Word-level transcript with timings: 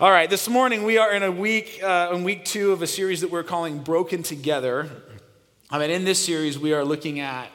All 0.00 0.10
right, 0.10 0.28
this 0.28 0.48
morning 0.48 0.82
we 0.82 0.98
are 0.98 1.12
in 1.14 1.22
a 1.22 1.30
week, 1.30 1.80
uh, 1.80 2.10
in 2.12 2.24
week 2.24 2.44
two 2.44 2.72
of 2.72 2.82
a 2.82 2.86
series 2.86 3.20
that 3.20 3.30
we're 3.30 3.44
calling 3.44 3.78
Broken 3.78 4.24
Together. 4.24 4.90
I 5.70 5.78
mean, 5.78 5.90
in 5.90 6.04
this 6.04 6.18
series, 6.18 6.58
we 6.58 6.72
are 6.72 6.84
looking 6.84 7.20
at 7.20 7.48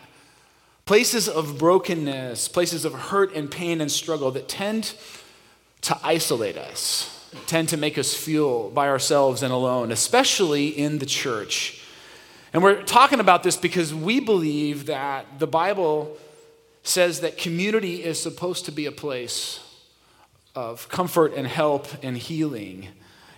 places 0.86 1.28
of 1.28 1.58
brokenness, 1.58 2.48
places 2.48 2.86
of 2.86 2.94
hurt 2.94 3.36
and 3.36 3.52
pain 3.52 3.82
and 3.82 3.92
struggle 3.92 4.32
that 4.32 4.48
tend 4.48 4.96
to 5.82 6.00
isolate 6.02 6.58
us, 6.58 7.30
tend 7.46 7.68
to 7.70 7.78
make 7.78 7.98
us 7.98 8.14
feel 8.14 8.70
by 8.70 8.88
ourselves 8.88 9.44
and 9.44 9.52
alone, 9.52 9.92
especially 9.92 10.70
in 10.70 11.00
the 11.00 11.06
church. 11.06 11.84
And 12.54 12.64
we're 12.64 12.84
talking 12.84 13.20
about 13.20 13.44
this 13.44 13.58
because 13.58 13.94
we 13.94 14.22
believe 14.22 14.86
that 14.86 15.26
the 15.40 15.48
Bible 15.48 16.16
says 16.84 17.20
that 17.20 17.38
community 17.38 18.02
is 18.02 18.18
supposed 18.18 18.64
to 18.64 18.72
be 18.72 18.86
a 18.86 18.94
place 18.94 19.60
of 20.60 20.90
comfort 20.90 21.34
and 21.36 21.48
help 21.48 21.88
and 22.04 22.18
healing. 22.18 22.90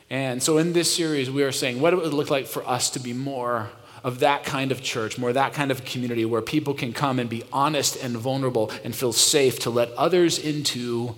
And 0.09 0.41
so 0.41 0.57
in 0.57 0.73
this 0.73 0.93
series, 0.93 1.29
we 1.29 1.43
are 1.43 1.52
saying 1.52 1.79
what 1.79 1.93
it 1.93 1.98
would 1.98 2.13
look 2.13 2.31
like 2.31 2.48
for 2.48 2.67
us 2.67 2.89
to 2.91 2.99
be 2.99 3.13
more 3.13 3.70
of 4.03 4.20
that 4.20 4.43
kind 4.43 4.71
of 4.71 4.81
church, 4.81 5.20
more 5.20 5.31
that 5.31 5.53
kind 5.53 5.70
of 5.70 5.85
community 5.85 6.26
where 6.26 6.41
people 6.41 6.73
can 6.73 6.91
come 6.91 7.20
and 7.20 7.29
be 7.29 7.43
honest 7.53 7.95
and 8.03 8.17
vulnerable 8.17 8.71
and 8.84 8.95
feel 8.95 9.13
safe 9.13 9.59
to 9.59 9.70
let 9.70 9.91
others 9.91 10.39
into 10.39 11.15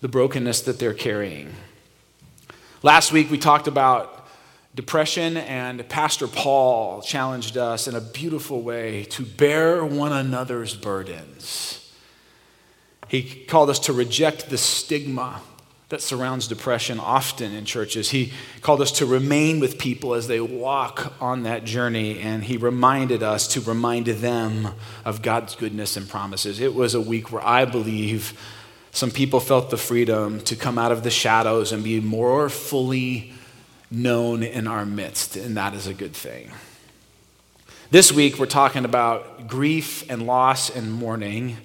the 0.00 0.06
brokenness 0.06 0.60
that 0.62 0.78
they're 0.78 0.94
carrying. 0.94 1.52
Last 2.84 3.10
week, 3.10 3.28
we 3.28 3.36
talked 3.36 3.66
about 3.66 4.28
depression, 4.76 5.36
and 5.36 5.88
Pastor 5.88 6.28
Paul 6.28 7.02
challenged 7.02 7.56
us 7.56 7.88
in 7.88 7.96
a 7.96 8.00
beautiful 8.00 8.62
way 8.62 9.04
to 9.10 9.24
bear 9.24 9.84
one 9.84 10.12
another's 10.12 10.76
burdens. 10.76 11.81
He 13.12 13.22
called 13.22 13.68
us 13.68 13.78
to 13.80 13.92
reject 13.92 14.48
the 14.48 14.56
stigma 14.56 15.42
that 15.90 16.00
surrounds 16.00 16.48
depression 16.48 16.98
often 16.98 17.52
in 17.52 17.66
churches. 17.66 18.08
He 18.08 18.32
called 18.62 18.80
us 18.80 18.90
to 18.92 19.04
remain 19.04 19.60
with 19.60 19.78
people 19.78 20.14
as 20.14 20.28
they 20.28 20.40
walk 20.40 21.12
on 21.20 21.42
that 21.42 21.64
journey, 21.64 22.20
and 22.20 22.42
he 22.42 22.56
reminded 22.56 23.22
us 23.22 23.46
to 23.48 23.60
remind 23.60 24.06
them 24.06 24.68
of 25.04 25.20
God's 25.20 25.54
goodness 25.54 25.98
and 25.98 26.08
promises. 26.08 26.58
It 26.58 26.74
was 26.74 26.94
a 26.94 27.02
week 27.02 27.30
where 27.30 27.44
I 27.44 27.66
believe 27.66 28.32
some 28.92 29.10
people 29.10 29.40
felt 29.40 29.68
the 29.68 29.76
freedom 29.76 30.40
to 30.44 30.56
come 30.56 30.78
out 30.78 30.90
of 30.90 31.02
the 31.02 31.10
shadows 31.10 31.70
and 31.70 31.84
be 31.84 32.00
more 32.00 32.48
fully 32.48 33.34
known 33.90 34.42
in 34.42 34.66
our 34.66 34.86
midst, 34.86 35.36
and 35.36 35.54
that 35.58 35.74
is 35.74 35.86
a 35.86 35.92
good 35.92 36.14
thing. 36.14 36.50
This 37.90 38.10
week, 38.10 38.38
we're 38.38 38.46
talking 38.46 38.86
about 38.86 39.48
grief 39.48 40.10
and 40.10 40.26
loss 40.26 40.74
and 40.74 40.90
mourning. 40.90 41.58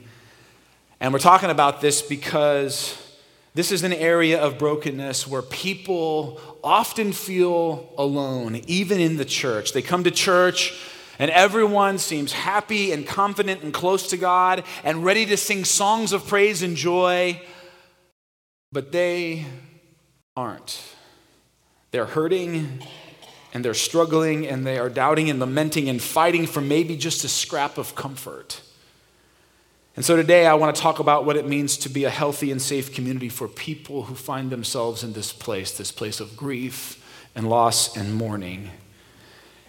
And 1.00 1.14
we're 1.14 1.20
talking 1.20 1.50
about 1.50 1.80
this 1.80 2.02
because 2.02 2.98
this 3.54 3.72
is 3.72 3.84
an 3.84 3.94
area 3.94 4.42
of 4.42 4.58
brokenness 4.58 5.28
where 5.28 5.42
people 5.42 6.40
often 6.64 7.12
feel 7.12 7.94
alone, 7.98 8.62
even 8.68 9.00
in 9.00 9.18
the 9.18 9.26
church. 9.26 9.74
They 9.74 9.82
come 9.82 10.04
to 10.04 10.12
church 10.12 10.74
and 11.20 11.32
everyone 11.32 11.98
seems 11.98 12.32
happy 12.32 12.92
and 12.92 13.06
confident 13.06 13.64
and 13.64 13.74
close 13.74 14.10
to 14.10 14.18
God 14.18 14.64
and 14.84 15.04
ready 15.04 15.26
to 15.28 15.38
sing 15.38 15.66
songs 15.66 16.14
of 16.14 16.28
praise 16.28 16.62
and 16.62 16.76
joy, 16.76 17.42
but 18.72 18.92
they 18.92 19.46
aren't. 20.36 20.82
They're 21.92 22.06
hurting 22.06 22.84
and 23.54 23.66
they're 23.66 23.74
struggling 23.74 24.48
and 24.48 24.66
they 24.66 24.78
are 24.78 24.90
doubting 24.90 25.30
and 25.30 25.40
lamenting 25.40 25.90
and 25.90 26.02
fighting 26.02 26.46
for 26.46 26.62
maybe 26.62 26.96
just 26.96 27.24
a 27.24 27.28
scrap 27.28 27.78
of 27.78 27.96
comfort. 27.96 28.62
And 29.98 30.06
so 30.06 30.16
today 30.16 30.46
I 30.46 30.54
want 30.54 30.76
to 30.76 30.80
talk 30.80 31.00
about 31.00 31.26
what 31.26 31.38
it 31.38 31.48
means 31.48 31.76
to 31.78 31.90
be 31.90 32.04
a 32.04 32.12
healthy 32.12 32.52
and 32.52 32.62
safe 32.62 32.94
community 32.94 33.30
for 33.30 33.48
people 33.48 34.04
who 34.04 34.14
find 34.14 34.52
themselves 34.52 35.04
in 35.04 35.14
this 35.14 35.34
place, 35.34 35.76
this 35.76 35.92
place 35.92 36.20
of 36.20 36.38
grief 36.38 37.04
and 37.34 37.50
loss 37.50 37.98
and 37.98 38.14
mourning. 38.14 38.70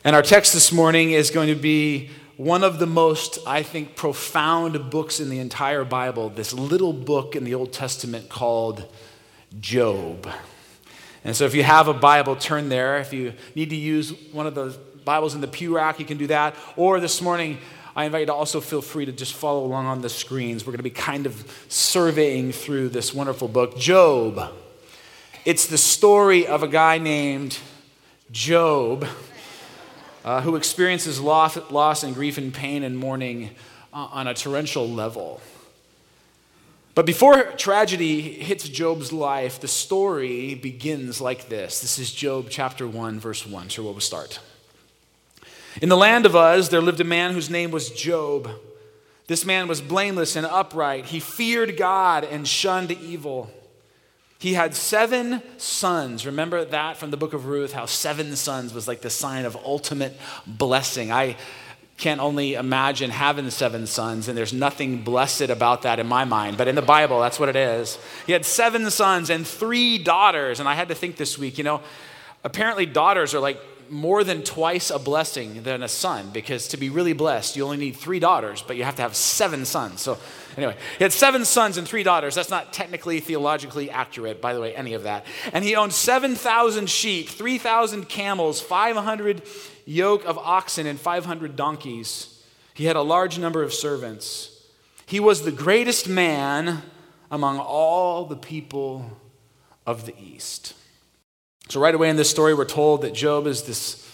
And 0.05 0.15
our 0.15 0.21
text 0.21 0.53
this 0.53 0.71
morning 0.71 1.13
is 1.13 1.31
going 1.31 1.49
to 1.49 1.55
be 1.55 2.11
one 2.37 2.63
of 2.63 2.79
the 2.79 2.87
most, 2.87 3.39
I 3.47 3.63
think, 3.63 3.97
profound 3.97 4.91
books 4.91 5.19
in 5.19 5.31
the 5.31 5.39
entire 5.39 5.83
Bible, 5.83 6.29
this 6.29 6.53
little 6.53 6.93
book 6.93 7.35
in 7.35 7.45
the 7.45 7.55
Old 7.55 7.73
Testament 7.73 8.29
called 8.29 8.87
Job. 9.59 10.29
And 11.25 11.35
so 11.35 11.47
if 11.47 11.55
you 11.55 11.63
have 11.63 11.89
a 11.89 11.95
Bible, 11.95 12.37
turn 12.37 12.69
there. 12.69 12.99
If 12.99 13.15
you 13.15 13.33
need 13.55 13.71
to 13.71 13.77
use 13.77 14.13
one 14.33 14.47
of 14.47 14.55
the 14.55 14.77
Bibles 15.07 15.35
in 15.35 15.41
the 15.41 15.49
pew 15.49 15.75
rack, 15.75 15.99
you 15.99 16.05
can 16.05 16.19
do 16.19 16.27
that. 16.27 16.55
Or 16.77 17.01
this 17.01 17.23
morning, 17.23 17.57
I 17.99 18.05
invite 18.05 18.21
you 18.21 18.27
to 18.27 18.35
also 18.35 18.61
feel 18.61 18.81
free 18.81 19.07
to 19.07 19.11
just 19.11 19.35
follow 19.35 19.65
along 19.65 19.87
on 19.87 20.03
the 20.03 20.09
screens. 20.09 20.65
We're 20.65 20.71
going 20.71 20.79
to 20.79 20.85
be 20.85 20.91
kind 20.91 21.27
of 21.27 21.65
surveying 21.69 22.53
through 22.53 22.91
this 22.91 23.13
wonderful 23.13 23.49
book, 23.49 23.77
Job. 23.77 24.55
It's 25.45 25.67
the 25.67 25.79
story 25.79 26.47
of 26.47 26.63
a 26.63 26.69
guy 26.69 26.99
named 26.99 27.59
Job 28.31 29.05
uh, 30.25 30.43
who 30.43 30.55
experiences 30.55 31.21
loss, 31.21 31.59
loss 31.73 32.05
and 32.05 32.15
grief 32.15 32.39
and 32.39 32.55
pain 32.55 32.85
and 32.85 32.97
mourning 32.97 33.51
uh, 33.93 34.09
on 34.13 34.29
a 34.29 34.35
torrential 34.35 34.89
level. 34.89 35.41
But 36.95 37.05
before 37.05 37.43
tragedy 37.57 38.21
hits 38.31 38.69
Job's 38.69 39.13
life, 39.13 39.59
the 39.59 39.67
story 39.67 40.55
begins 40.55 41.21
like 41.21 41.49
this. 41.49 41.81
This 41.81 41.99
is 41.99 42.13
Job 42.13 42.47
chapter 42.49 42.87
1, 42.87 43.19
verse 43.19 43.45
1. 43.45 43.71
So 43.71 43.83
where 43.83 43.91
we'll 43.91 44.01
start. 44.01 44.39
In 45.81 45.89
the 45.89 45.97
land 45.97 46.27
of 46.27 46.35
Uz, 46.35 46.71
there 46.71 46.81
lived 46.81 47.01
a 47.01 47.05
man 47.05 47.33
whose 47.33 47.49
name 47.49 47.71
was 47.71 47.91
Job. 47.91 48.51
This 49.29 49.45
man 49.45 49.69
was 49.69 49.81
blameless 49.81 50.35
and 50.35 50.45
upright. 50.47 51.07
He 51.07 51.21
feared 51.21 51.77
God 51.77 52.25
and 52.25 52.49
shunned 52.49 52.91
evil. 52.91 53.51
He 54.39 54.55
had 54.55 54.75
seven 54.75 55.43
sons. 55.57 56.27
Remember 56.27 56.65
that 56.65 56.97
from 56.97 57.11
the 57.11 57.17
book 57.17 57.33
of 57.33 57.47
Ruth, 57.47 57.73
how 57.73 57.87
seven 57.87 58.35
sons 58.35 58.75
was 58.75 58.89
like 58.89 59.03
the 59.03 59.11
sign 59.11 59.45
of 59.45 59.57
ultimate 59.57 60.19
blessing. 60.47 61.13
I 61.13 61.37
can't 61.97 62.21
only 62.21 62.55
imagine 62.55 63.11
having 63.11 63.51
seven 63.51 63.87
sons, 63.87 64.29
and 64.29 64.39
there's 64.39 64.53
nothing 64.53 65.03
blessed 65.03 65.43
about 65.43 65.83
that 65.83 65.99
in 65.99 66.07
my 66.07 66.25
mind. 66.25 66.57
But 66.57 66.69
in 66.69 66.75
the 66.75 66.83
Bible, 66.83 67.21
that's 67.21 67.39
what 67.39 67.49
it 67.49 67.57
is. 67.57 67.99
He 68.27 68.33
had 68.33 68.45
seven 68.45 68.91
sons 68.91 69.31
and 69.31 69.47
three 69.47 69.99
daughters. 69.99 70.61
And 70.61 70.69
I 70.69 70.75
had 70.75 70.89
to 70.89 70.95
think 70.95 71.17
this 71.17 71.37
week, 71.37 71.59
you 71.59 71.65
know, 71.65 71.83
apparently 72.45 72.87
daughters 72.87 73.35
are 73.35 73.41
like 73.41 73.61
more 73.91 74.25
than 74.25 74.43
twice 74.43 74.91
a 74.91 74.99
blessing 74.99 75.63
than 75.63 75.83
a 75.83 75.89
son 75.89 76.31
because 76.33 76.69
to 76.69 76.77
be 76.77 76.91
really 76.91 77.13
blessed, 77.13 77.57
you 77.57 77.65
only 77.65 77.77
need 77.77 77.97
three 77.97 78.19
daughters, 78.19 78.63
but 78.63 78.77
you 78.77 78.85
have 78.85 78.97
to 78.97 79.03
have 79.03 79.15
seven 79.17 79.65
sons. 79.65 80.01
So, 80.01 80.19
anyway, 80.57 80.77
he 80.99 81.05
had 81.05 81.13
seven 81.13 81.45
sons 81.45 81.77
and 81.77 81.87
three 81.87 82.03
daughters. 82.03 82.35
That's 82.35 82.51
not 82.51 82.73
technically 82.73 83.21
theologically 83.21 83.91
accurate, 83.91 84.41
by 84.41 84.55
the 84.55 84.61
way, 84.61 84.75
any 84.75 84.95
of 84.95 85.05
that. 85.05 85.27
And 85.53 85.65
he 85.65 85.77
owned 85.77 85.93
7,000 85.93 86.89
sheep, 86.89 87.29
3,000 87.29 88.09
camels, 88.09 88.61
500 88.61 89.43
yoke 89.87 90.25
of 90.25 90.39
oxen, 90.39 90.87
and 90.87 91.01
500 91.01 91.57
donkeys. 91.57 92.43
He 92.75 92.85
had 92.85 92.97
a 92.97 93.03
large 93.03 93.39
number 93.39 93.63
of 93.63 93.73
servants. 93.73 94.63
He 95.07 95.21
was 95.21 95.43
the 95.43 95.53
greatest 95.53 96.09
man 96.09 96.83
among 97.31 97.59
all 97.59 98.25
the 98.25 98.37
people 98.37 99.19
of 99.87 100.07
the 100.07 100.15
East. 100.21 100.75
So, 101.69 101.81
right 101.81 101.95
away 101.95 102.09
in 102.09 102.17
this 102.17 102.31
story, 102.31 102.55
we're 102.55 102.65
told 102.65 103.03
that 103.03 103.13
Job 103.13 103.47
is 103.47 103.65
this, 103.65 104.11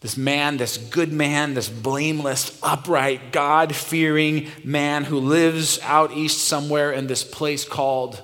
this 0.00 0.16
man, 0.16 0.56
this 0.56 0.76
good 0.76 1.12
man, 1.12 1.54
this 1.54 1.68
blameless, 1.68 2.58
upright, 2.64 3.30
God 3.30 3.76
fearing 3.76 4.48
man 4.64 5.04
who 5.04 5.20
lives 5.20 5.78
out 5.84 6.12
east 6.12 6.46
somewhere 6.48 6.90
in 6.90 7.06
this 7.06 7.22
place 7.22 7.64
called 7.64 8.20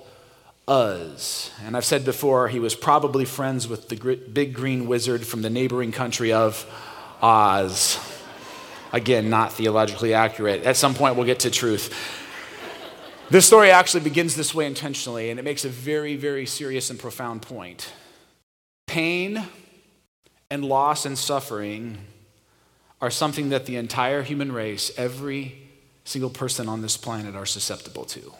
Uz. 0.68 1.52
And 1.64 1.76
I've 1.76 1.84
said 1.84 2.04
before, 2.04 2.48
he 2.48 2.58
was 2.58 2.74
probably 2.74 3.24
friends 3.24 3.68
with 3.68 3.88
the 3.88 4.16
big 4.16 4.52
green 4.52 4.88
wizard 4.88 5.24
from 5.24 5.42
the 5.42 5.50
neighboring 5.50 5.92
country 5.92 6.32
of 6.32 6.66
Oz. 7.22 8.00
Again, 8.92 9.30
not 9.30 9.52
theologically 9.52 10.12
accurate. 10.12 10.64
At 10.64 10.76
some 10.76 10.94
point, 10.94 11.14
we'll 11.14 11.26
get 11.26 11.40
to 11.40 11.50
truth. 11.50 11.94
This 13.30 13.46
story 13.46 13.70
actually 13.70 14.02
begins 14.02 14.34
this 14.34 14.52
way 14.52 14.66
intentionally, 14.66 15.30
and 15.30 15.38
it 15.38 15.44
makes 15.44 15.64
a 15.64 15.68
very, 15.68 16.16
very 16.16 16.46
serious 16.46 16.90
and 16.90 16.98
profound 16.98 17.42
point. 17.42 17.92
Pain 18.94 19.42
and 20.50 20.64
loss 20.64 21.04
and 21.04 21.18
suffering 21.18 21.98
are 23.00 23.10
something 23.10 23.48
that 23.48 23.66
the 23.66 23.74
entire 23.74 24.22
human 24.22 24.52
race, 24.52 24.92
every 24.96 25.58
single 26.04 26.30
person 26.30 26.68
on 26.68 26.80
this 26.80 26.96
planet, 26.96 27.34
are 27.34 27.44
susceptible 27.44 28.04
to. 28.04 28.32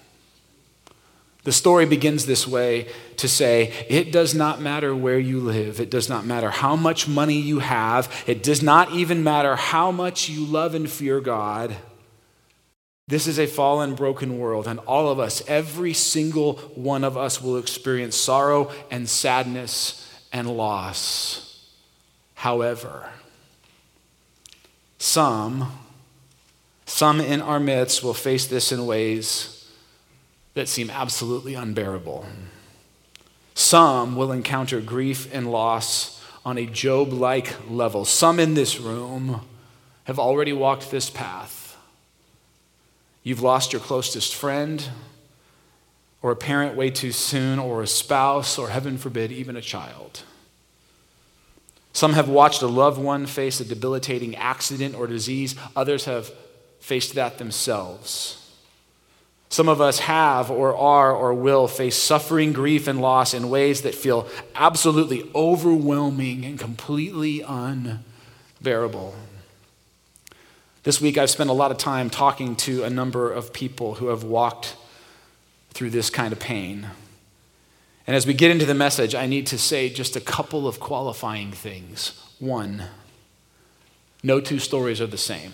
The 1.43 1.51
story 1.51 1.87
begins 1.87 2.27
this 2.27 2.47
way 2.47 2.87
to 3.17 3.27
say, 3.27 3.73
it 3.89 4.13
does 4.13 4.33
not 4.33 4.61
matter 4.61 4.95
where 4.95 5.19
you 5.19 5.41
live. 5.41 5.81
It 5.81 5.91
does 5.91 6.09
not 6.09 6.25
matter 6.25 6.51
how 6.51 6.77
much 6.77 7.09
money 7.09 7.41
you 7.41 7.59
have. 7.59 8.23
It 8.29 8.45
does 8.45 8.63
not 8.63 8.93
even 8.93 9.25
matter 9.25 9.57
how 9.57 9.91
much 9.91 10.29
you 10.29 10.47
love 10.47 10.77
and 10.77 10.89
fear 10.89 11.21
God. 11.21 11.75
This 13.09 13.27
is 13.27 13.41
a 13.41 13.49
fallen, 13.49 13.97
broken 13.97 14.39
world, 14.39 14.69
and 14.69 14.79
all 14.79 15.09
of 15.09 15.19
us, 15.19 15.43
every 15.49 15.95
single 15.95 16.59
one 16.77 17.03
of 17.03 17.17
us, 17.17 17.43
will 17.43 17.59
experience 17.59 18.15
sorrow 18.15 18.71
and 18.89 19.09
sadness 19.09 20.03
and 20.35 20.55
loss. 20.55 21.71
However, 22.35 23.09
some, 24.99 25.71
some 26.85 27.21
in 27.21 27.41
our 27.41 27.61
midst 27.61 28.03
will 28.03 28.15
face 28.15 28.47
this 28.47 28.73
in 28.73 28.85
ways 28.85 29.71
that 30.55 30.69
seem 30.69 30.91
absolutely 30.91 31.55
unbearable. 31.55 32.27
Some 33.55 34.17
will 34.17 34.33
encounter 34.33 34.81
grief 34.81 35.33
and 35.33 35.51
loss 35.51 36.21
on 36.45 36.59
a 36.59 36.67
Job 36.67 37.13
like 37.13 37.55
level. 37.71 38.05
Some 38.05 38.41
in 38.41 38.55
this 38.55 38.81
room 38.81 39.41
have 40.05 40.19
already 40.19 40.53
walked 40.53 40.91
this 40.91 41.09
path. 41.11 41.77
You've 43.23 43.41
lost 43.41 43.73
your 43.73 43.81
closest 43.81 44.35
friend, 44.35 44.87
or 46.25 46.31
a 46.31 46.37
parent 46.37 46.75
way 46.75 46.89
too 46.89 47.13
soon, 47.13 47.59
or 47.59 47.83
a 47.83 47.87
spouse, 47.87 48.57
or 48.57 48.71
heaven 48.71 48.97
forbid, 48.97 49.31
even 49.31 49.59
a 49.59 49.61
child. 49.61 50.23
Some 51.93 52.15
have 52.15 52.31
watched 52.31 52.63
a 52.63 52.67
loved 52.67 52.99
one 52.99 53.27
face 53.27 53.61
a 53.61 53.65
debilitating 53.65 54.35
accident 54.35 54.95
or 54.95 55.07
disease, 55.07 55.55
others 55.77 56.07
have 56.07 56.33
faced 56.81 57.15
that 57.17 57.37
themselves. 57.37 58.41
Some 59.51 59.69
of 59.69 59.83
us 59.83 59.99
have, 59.99 60.51
or 60.51 60.75
are, 60.75 61.13
or 61.13 61.35
will 61.35 61.69
face 61.69 61.95
suffering, 61.95 62.55
grief, 62.55 62.89
and 62.89 63.03
loss 63.03 63.35
in 63.35 63.51
ways 63.51 63.83
that 63.83 63.95
feel 63.95 64.27
absolutely 64.55 65.31
overwhelming 65.35 66.47
and 66.47 66.59
completely 66.59 67.43
unbearable. 67.47 69.15
This 70.85 71.03
week, 71.03 71.19
I've 71.19 71.29
spent 71.29 71.51
a 71.51 71.53
lot 71.53 71.71
of 71.71 71.77
time 71.77 72.09
talking 72.09 72.57
to 72.57 72.83
a 72.83 72.89
number 72.89 73.31
of 73.31 73.53
people 73.53 73.97
who 73.97 74.07
have 74.07 74.25
walked 74.25 74.77
through 75.75 75.91
this 75.91 76.09
kind 76.09 76.33
of 76.33 76.41
pain. 76.41 76.89
And 78.07 78.17
as 78.17 78.27
we 78.27 78.35
get 78.35 78.51
into 78.51 78.67
the 78.67 78.75
message, 78.75 79.15
I 79.15 79.27
need 79.27 79.47
to 79.49 79.59
say 79.59 79.89
just 79.89 80.17
a 80.17 80.21
couple 80.21 80.69
of 80.69 80.79
qualifying 80.79 81.53
things. 81.53 82.21
One, 82.39 82.85
no 84.23 84.41
two 84.41 84.59
stories 84.59 85.01
are 85.01 85.07
the 85.07 85.19
same. 85.19 85.53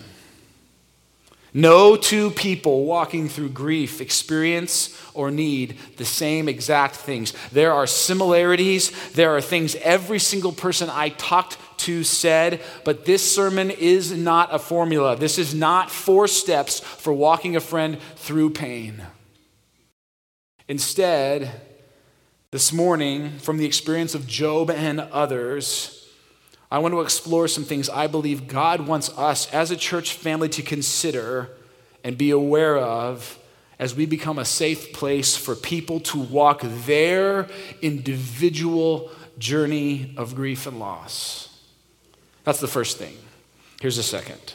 No 1.53 1.97
two 1.97 2.31
people 2.31 2.85
walking 2.85 3.27
through 3.27 3.49
grief 3.49 3.99
experience 3.99 4.97
or 5.13 5.31
need 5.31 5.77
the 5.97 6.05
same 6.05 6.47
exact 6.47 6.95
things. 6.95 7.33
There 7.51 7.73
are 7.73 7.85
similarities, 7.85 9.11
there 9.11 9.35
are 9.35 9.41
things 9.41 9.75
every 9.75 10.19
single 10.19 10.53
person 10.53 10.89
I 10.89 11.09
talked 11.09 11.57
to 11.79 12.05
said, 12.05 12.61
but 12.85 13.03
this 13.03 13.35
sermon 13.35 13.69
is 13.69 14.13
not 14.13 14.53
a 14.53 14.59
formula. 14.59 15.17
This 15.17 15.37
is 15.37 15.53
not 15.53 15.91
four 15.91 16.27
steps 16.27 16.79
for 16.79 17.11
walking 17.11 17.57
a 17.57 17.61
friend 17.61 17.99
through 18.15 18.51
pain. 18.51 19.03
Instead, 20.71 21.51
this 22.51 22.71
morning, 22.71 23.37
from 23.39 23.57
the 23.57 23.65
experience 23.65 24.15
of 24.15 24.25
Job 24.25 24.71
and 24.71 25.01
others, 25.01 26.07
I 26.71 26.79
want 26.79 26.93
to 26.93 27.01
explore 27.01 27.49
some 27.49 27.65
things 27.65 27.89
I 27.89 28.07
believe 28.07 28.47
God 28.47 28.87
wants 28.87 29.09
us 29.17 29.53
as 29.53 29.71
a 29.71 29.75
church 29.75 30.13
family 30.13 30.47
to 30.47 30.61
consider 30.61 31.49
and 32.05 32.17
be 32.17 32.31
aware 32.31 32.77
of 32.77 33.37
as 33.79 33.93
we 33.93 34.05
become 34.05 34.39
a 34.39 34.45
safe 34.45 34.93
place 34.93 35.35
for 35.35 35.55
people 35.55 35.99
to 35.99 36.17
walk 36.17 36.61
their 36.61 37.49
individual 37.81 39.11
journey 39.37 40.13
of 40.15 40.35
grief 40.35 40.67
and 40.67 40.79
loss. 40.79 41.49
That's 42.45 42.61
the 42.61 42.69
first 42.69 42.97
thing. 42.97 43.17
Here's 43.81 43.97
the 43.97 44.03
second. 44.03 44.53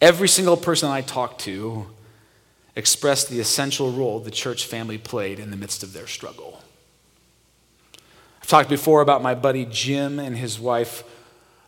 Every 0.00 0.28
single 0.28 0.56
person 0.56 0.88
I 0.88 1.02
talk 1.02 1.36
to 1.40 1.86
expressed 2.76 3.30
the 3.30 3.40
essential 3.40 3.90
role 3.90 4.20
the 4.20 4.30
church 4.30 4.66
family 4.66 4.98
played 4.98 5.40
in 5.40 5.50
the 5.50 5.56
midst 5.56 5.82
of 5.82 5.94
their 5.94 6.06
struggle. 6.06 6.60
I've 8.40 8.46
talked 8.46 8.68
before 8.68 9.00
about 9.00 9.22
my 9.22 9.34
buddy 9.34 9.64
Jim 9.64 10.18
and 10.18 10.36
his 10.36 10.60
wife, 10.60 11.02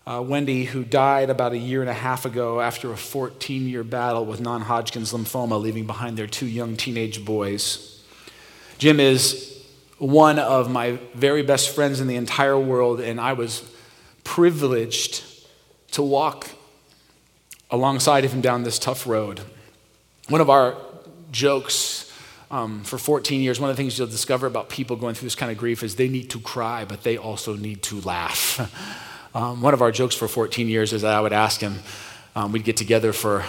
uh, 0.07 0.23
Wendy, 0.25 0.65
who 0.65 0.85
died 0.85 1.31
about 1.31 1.53
a 1.53 1.59
year 1.59 1.81
and 1.81 1.91
a 1.91 1.95
half 1.95 2.25
ago 2.25 2.61
after 2.61 2.93
a 2.93 2.97
14 2.97 3.67
year 3.67 3.83
battle 3.83 4.25
with 4.27 4.41
non 4.41 4.61
Hodgkin's 4.61 5.13
lymphoma, 5.13 5.61
leaving 5.61 5.87
behind 5.87 6.17
their 6.17 6.27
two 6.27 6.47
young 6.47 6.77
teenage 6.77 7.25
boys. 7.25 8.05
Jim 8.79 9.01
is 9.01 9.61
one 9.99 10.39
of 10.39 10.71
my 10.71 10.99
very 11.15 11.43
best 11.43 11.75
friends 11.75 12.01
in 12.01 12.07
the 12.07 12.15
entire 12.15 12.59
world, 12.59 13.01
and 13.01 13.21
I 13.21 13.33
was 13.33 13.69
privileged 14.23 15.25
to 15.93 16.03
walk 16.03 16.49
alongside 17.71 18.25
of 18.25 18.33
him 18.33 18.41
down 18.41 18.63
this 18.63 18.79
tough 18.79 19.07
road. 19.07 19.41
One 20.29 20.41
of 20.41 20.51
our 20.51 20.77
jokes 21.31 22.09
um, 22.51 22.83
for 22.83 22.97
14 22.97 23.41
years, 23.43 23.61
one 23.61 23.69
of 23.69 23.77
the 23.77 23.83
things 23.83 23.99
you'll 23.99 24.09
discover 24.09 24.47
about 24.47 24.71
people 24.71 24.97
going 24.97 25.15
through 25.15 25.27
this 25.27 25.35
kind 25.35 25.53
of 25.53 25.59
grief 25.59 25.83
is 25.83 25.97
they 25.97 26.09
need 26.09 26.31
to 26.31 26.41
cry, 26.41 26.85
but 26.85 27.03
they 27.03 27.19
also 27.19 27.55
need 27.55 27.83
to 27.85 28.01
laugh. 28.01 28.59
um, 29.35 29.61
one 29.61 29.75
of 29.75 29.83
our 29.83 29.93
jokes 29.93 30.15
for 30.15 30.29
14 30.29 30.69
years 30.69 30.93
is 30.93 31.03
that 31.03 31.13
I 31.13 31.21
would 31.21 31.35
ask 31.35 31.61
him, 31.61 31.81
um, 32.35 32.53
we'd 32.53 32.65
get 32.65 32.77
together 32.77 33.13
for 33.13 33.45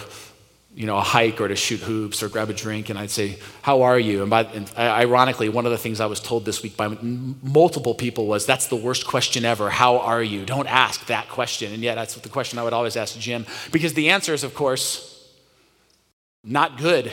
you 0.75 0.85
know, 0.85 0.97
a 0.97 1.01
hike 1.01 1.41
or 1.41 1.47
to 1.47 1.55
shoot 1.55 1.79
hoops 1.79 2.21
or 2.21 2.29
grab 2.29 2.49
a 2.49 2.53
drink, 2.53 2.89
and 2.89 2.97
I'd 2.97 3.09
say, 3.09 3.39
"How 3.63 3.81
are 3.81 3.99
you?" 3.99 4.21
And, 4.21 4.29
by, 4.29 4.43
and 4.43 4.71
ironically, 4.77 5.49
one 5.49 5.65
of 5.65 5.71
the 5.71 5.77
things 5.79 5.99
I 5.99 6.05
was 6.05 6.19
told 6.19 6.45
this 6.45 6.61
week 6.61 6.77
by 6.77 6.85
m- 6.85 7.39
multiple 7.41 7.95
people 7.95 8.27
was, 8.27 8.45
"That's 8.45 8.67
the 8.67 8.75
worst 8.75 9.05
question 9.05 9.45
ever. 9.45 9.71
How 9.71 9.97
are 9.97 10.21
you? 10.21 10.45
Don't 10.45 10.67
ask 10.67 11.07
that 11.07 11.27
question." 11.27 11.73
And 11.73 11.81
yet, 11.81 11.95
that's 11.95 12.13
the 12.15 12.29
question 12.29 12.59
I 12.59 12.63
would 12.63 12.71
always 12.71 12.95
ask 12.95 13.17
Jim, 13.19 13.47
because 13.71 13.95
the 13.95 14.11
answer 14.11 14.33
is, 14.33 14.43
of 14.43 14.53
course, 14.53 15.27
not 16.43 16.77
good 16.77 17.11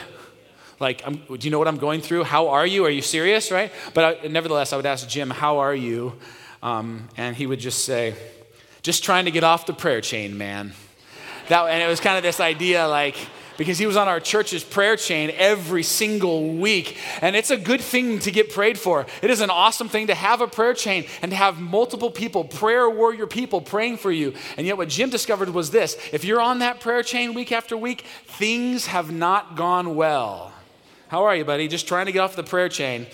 like, 0.78 1.02
I'm, 1.06 1.16
do 1.16 1.38
you 1.40 1.50
know 1.50 1.58
what 1.58 1.68
I'm 1.68 1.78
going 1.78 2.00
through? 2.00 2.24
How 2.24 2.48
are 2.48 2.66
you? 2.66 2.84
Are 2.84 2.90
you 2.90 3.02
serious, 3.02 3.50
right? 3.50 3.72
But 3.94 4.24
I, 4.24 4.28
nevertheless, 4.28 4.72
I 4.72 4.76
would 4.76 4.86
ask 4.86 5.08
Jim, 5.08 5.30
how 5.30 5.58
are 5.58 5.74
you? 5.74 6.14
Um, 6.62 7.08
and 7.16 7.34
he 7.34 7.46
would 7.46 7.60
just 7.60 7.84
say, 7.84 8.14
just 8.82 9.02
trying 9.02 9.24
to 9.24 9.30
get 9.30 9.44
off 9.44 9.66
the 9.66 9.72
prayer 9.72 10.00
chain, 10.00 10.36
man. 10.36 10.72
That, 11.48 11.66
and 11.68 11.82
it 11.82 11.86
was 11.86 12.00
kind 12.00 12.16
of 12.16 12.22
this 12.22 12.40
idea 12.40 12.86
like, 12.88 13.16
because 13.56 13.78
he 13.78 13.86
was 13.86 13.96
on 13.96 14.08
our 14.08 14.20
church's 14.20 14.62
prayer 14.62 14.96
chain 14.96 15.32
every 15.34 15.82
single 15.82 16.54
week. 16.54 16.98
And 17.22 17.34
it's 17.34 17.50
a 17.50 17.56
good 17.56 17.80
thing 17.80 18.18
to 18.20 18.30
get 18.30 18.52
prayed 18.52 18.78
for. 18.78 19.06
It 19.22 19.30
is 19.30 19.40
an 19.40 19.50
awesome 19.50 19.88
thing 19.88 20.08
to 20.08 20.14
have 20.14 20.40
a 20.40 20.46
prayer 20.46 20.74
chain 20.74 21.06
and 21.22 21.30
to 21.30 21.36
have 21.36 21.60
multiple 21.60 22.10
people, 22.10 22.44
prayer 22.44 22.88
warrior 22.88 23.26
people, 23.26 23.60
praying 23.60 23.96
for 23.98 24.12
you. 24.12 24.34
And 24.56 24.66
yet, 24.66 24.76
what 24.76 24.88
Jim 24.88 25.10
discovered 25.10 25.50
was 25.50 25.70
this 25.70 25.96
if 26.12 26.24
you're 26.24 26.40
on 26.40 26.58
that 26.60 26.80
prayer 26.80 27.02
chain 27.02 27.34
week 27.34 27.52
after 27.52 27.76
week, 27.76 28.02
things 28.26 28.86
have 28.86 29.10
not 29.10 29.56
gone 29.56 29.96
well. 29.96 30.52
How 31.08 31.24
are 31.24 31.36
you, 31.36 31.44
buddy? 31.44 31.68
Just 31.68 31.86
trying 31.86 32.06
to 32.06 32.12
get 32.12 32.18
off 32.18 32.34
the 32.34 32.42
prayer 32.42 32.68
chain. 32.68 33.06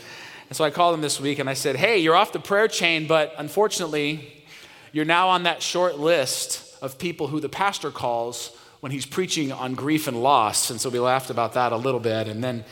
And 0.49 0.57
so 0.57 0.65
I 0.65 0.71
called 0.71 0.95
him 0.95 1.03
this 1.03 1.21
week 1.21 1.39
and 1.39 1.49
I 1.49 1.55
said, 1.55 1.77
Hey, 1.77 1.99
you're 1.99 2.17
off 2.17 2.33
the 2.33 2.41
prayer 2.41 2.69
chain, 2.69 3.07
but 3.07 3.35
unfortunately, 3.37 4.45
you're 4.93 5.05
now 5.05 5.29
on 5.29 5.43
that 5.43 5.63
short 5.63 5.99
list 5.99 6.77
of 6.83 6.99
people 6.99 7.29
who 7.29 7.39
the 7.39 7.49
pastor 7.51 7.91
calls 7.91 8.57
when 8.81 8.93
he's 8.93 9.05
preaching 9.05 9.53
on 9.53 9.75
grief 9.75 10.09
and 10.09 10.23
loss. 10.23 10.71
And 10.71 10.81
so 10.81 10.89
we 10.89 10.99
laughed 10.99 11.31
about 11.31 11.53
that 11.53 11.73
a 11.73 11.77
little 11.77 12.01
bit. 12.01 12.29
And 12.29 12.43
then 12.43 12.65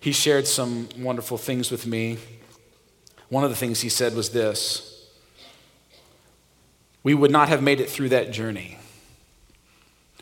he 0.00 0.12
shared 0.12 0.46
some 0.46 0.88
wonderful 0.98 1.38
things 1.38 1.70
with 1.70 1.86
me. 1.86 2.18
One 3.28 3.44
of 3.44 3.50
the 3.50 3.56
things 3.56 3.80
he 3.80 3.88
said 3.88 4.14
was 4.14 4.30
this 4.30 5.08
We 7.04 7.14
would 7.14 7.30
not 7.30 7.48
have 7.48 7.62
made 7.62 7.80
it 7.80 7.88
through 7.88 8.08
that 8.08 8.32
journey 8.32 8.77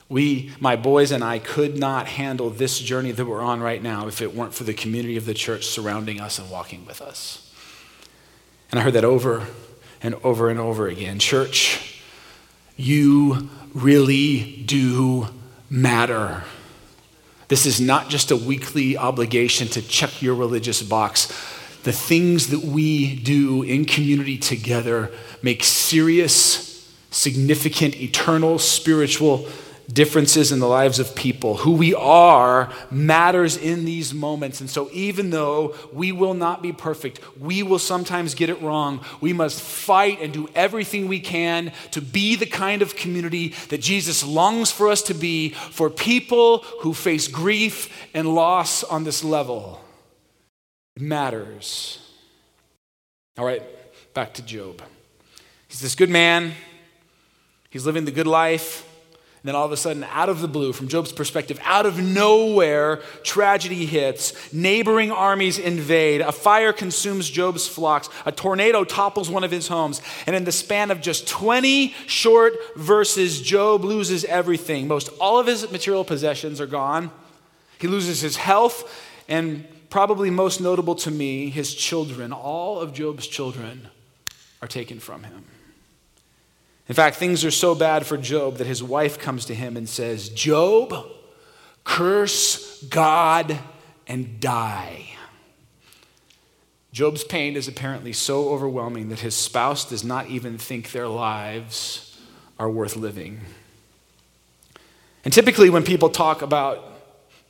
we, 0.09 0.53
my 0.61 0.77
boys 0.77 1.11
and 1.11 1.25
I, 1.25 1.39
could 1.39 1.79
not 1.79 2.07
handle 2.07 2.51
this 2.51 2.79
journey 2.79 3.11
that 3.13 3.25
we're 3.25 3.43
on 3.43 3.61
right 3.61 3.83
now 3.83 4.07
if 4.07 4.23
it 4.23 4.35
weren't 4.35 4.55
for 4.55 4.65
the 4.65 4.75
community 4.75 5.17
of 5.17 5.27
the 5.27 5.35
church 5.35 5.67
surrounding 5.67 6.21
us 6.21 6.39
and 6.39 6.49
walking 6.49 6.87
with 6.87 7.01
us. 7.01 7.53
And 8.71 8.79
I 8.79 8.83
heard 8.85 8.95
that 8.95 9.05
over 9.05 9.47
and 10.03 10.15
over 10.23 10.49
and 10.49 10.61
over 10.61 10.87
again. 10.87 11.19
Church, 11.19 12.03
you 12.77 13.49
really 13.75 14.63
do 14.65 15.29
matter. 15.69 16.45
This 17.49 17.67
is 17.67 17.81
not 17.81 18.09
just 18.09 18.31
a 18.31 18.37
weekly 18.37 18.97
obligation 18.97 19.67
to 19.69 19.83
check 19.83 20.23
your 20.23 20.35
religious 20.35 20.83
box. 20.83 21.27
The 21.83 21.93
things 21.93 22.49
that 22.49 22.63
we 22.63 23.17
do 23.17 23.63
in 23.63 23.85
community 23.85 24.39
together 24.39 25.13
make 25.43 25.65
serious, 25.65 26.93
significant, 27.11 28.01
eternal, 28.01 28.59
spiritual 28.59 29.49
differences 29.93 30.51
in 30.53 30.59
the 30.59 30.67
lives 30.67 30.99
of 30.99 31.15
people. 31.15 31.59
Who 31.59 31.73
we 31.73 31.95
are 31.95 32.73
matters 32.91 33.57
in 33.57 33.85
these 33.85 34.13
moments. 34.13 34.61
And 34.61 34.69
so, 34.69 34.91
even 34.93 35.31
though 35.31 35.75
we 35.93 36.13
will 36.13 36.35
not 36.35 36.63
be 36.63 36.73
perfect, 36.73 37.21
we 37.39 37.63
will 37.63 37.79
sometimes 37.79 38.35
get 38.35 38.51
it 38.51 38.61
wrong, 38.61 39.05
we 39.21 39.33
must 39.33 39.61
fight 39.61 40.21
and 40.21 40.33
do 40.33 40.49
everything 40.55 41.09
we 41.09 41.21
can 41.21 41.73
to 41.93 42.01
be 42.01 42.37
the 42.37 42.47
kind 42.47 42.83
of 42.83 42.97
community 42.97 43.55
that 43.69 43.81
Jesus 43.81 44.25
longs 44.25 44.71
for 44.71 44.89
us 44.89 45.03
to 45.03 45.15
be 45.15 45.51
for 45.51 45.89
people 45.91 46.59
who 46.81 46.93
face 46.93 47.29
grief 47.29 48.09
and 48.15 48.35
loss 48.35 48.83
on 48.83 49.05
this 49.05 49.23
level. 49.23 49.81
It 50.97 51.03
matters. 51.03 52.01
All 53.39 53.45
right, 53.45 53.63
back 54.15 54.35
to 54.35 54.43
Job. 54.43 54.83
He's 55.69 55.81
this 55.81 55.95
good 55.95 56.11
man. 56.11 56.53
He's 57.69 57.85
living 57.85 58.07
the 58.07 58.11
good 58.11 58.27
life 58.27 58.85
then 59.47 59.55
all 59.55 59.65
of 59.65 59.73
a 59.73 59.77
sudden, 59.77 60.05
out 60.11 60.29
of 60.29 60.41
the 60.41 60.49
blue, 60.49 60.73
from 60.73 60.89
Job's 60.89 61.13
perspective, 61.13 61.59
out 61.63 61.87
of 61.87 62.03
nowhere, 62.03 62.97
tragedy 63.23 63.87
hits. 63.87 64.53
Neighboring 64.53 65.11
armies 65.11 65.59
invade. 65.59 66.21
A 66.21 66.33
fire 66.33 66.73
consumes 66.73 67.31
Job's 67.31 67.67
flocks. 67.67 68.09
A 68.25 68.33
tornado 68.33 68.85
topples 68.85 69.31
one 69.31 69.45
of 69.45 69.51
his 69.51 69.69
homes. 69.69 70.03
And 70.27 70.35
in 70.35 70.45
the 70.45 70.53
span 70.53 70.91
of 70.91 71.01
just 71.01 71.29
20 71.29 71.95
short 72.07 72.55
verses, 72.77 73.41
Job 73.41 73.85
loses 73.85 74.25
everything. 74.25 74.89
Most 74.89 75.11
all 75.21 75.39
of 75.39 75.47
his 75.47 75.71
material 75.71 76.05
possessions 76.05 76.61
are 76.61 76.67
gone. 76.67 77.11
He 77.79 77.89
loses 77.89 78.21
his 78.21 78.37
health 78.37 78.91
and 79.29 79.67
probably 79.91 80.31
most 80.31 80.61
notable 80.61 80.95
to 80.95 81.11
me, 81.11 81.51
his 81.51 81.75
children, 81.75 82.33
all 82.33 82.81
of 82.81 82.93
Job's 82.93 83.27
children, 83.27 83.89
are 84.61 84.69
taken 84.69 84.99
from 85.01 85.23
him. 85.23 85.45
In 86.89 86.95
fact, 86.95 87.17
things 87.17 87.45
are 87.45 87.51
so 87.51 87.75
bad 87.75 88.07
for 88.07 88.17
Job 88.17 88.57
that 88.59 88.67
his 88.67 88.83
wife 88.83 89.19
comes 89.19 89.45
to 89.47 89.55
him 89.55 89.77
and 89.77 89.89
says, 89.89 90.29
Job, 90.29 90.95
curse 91.85 92.83
God 92.85 93.59
and 94.07 94.39
die. 94.39 95.07
Job's 96.93 97.25
pain 97.25 97.57
is 97.57 97.69
apparently 97.69 98.13
so 98.13 98.49
overwhelming 98.51 99.11
that 99.11 99.21
his 99.21 99.35
spouse 99.35 99.85
does 99.85 100.03
not 100.03 100.29
even 100.29 100.57
think 100.57 100.93
their 100.93 101.09
lives 101.09 102.19
are 102.59 102.71
worth 102.71 102.97
living. 102.97 103.41
And 105.25 105.33
typically, 105.35 105.69
when 105.69 105.83
people 105.83 106.09
talk 106.09 106.41
about 106.41 106.85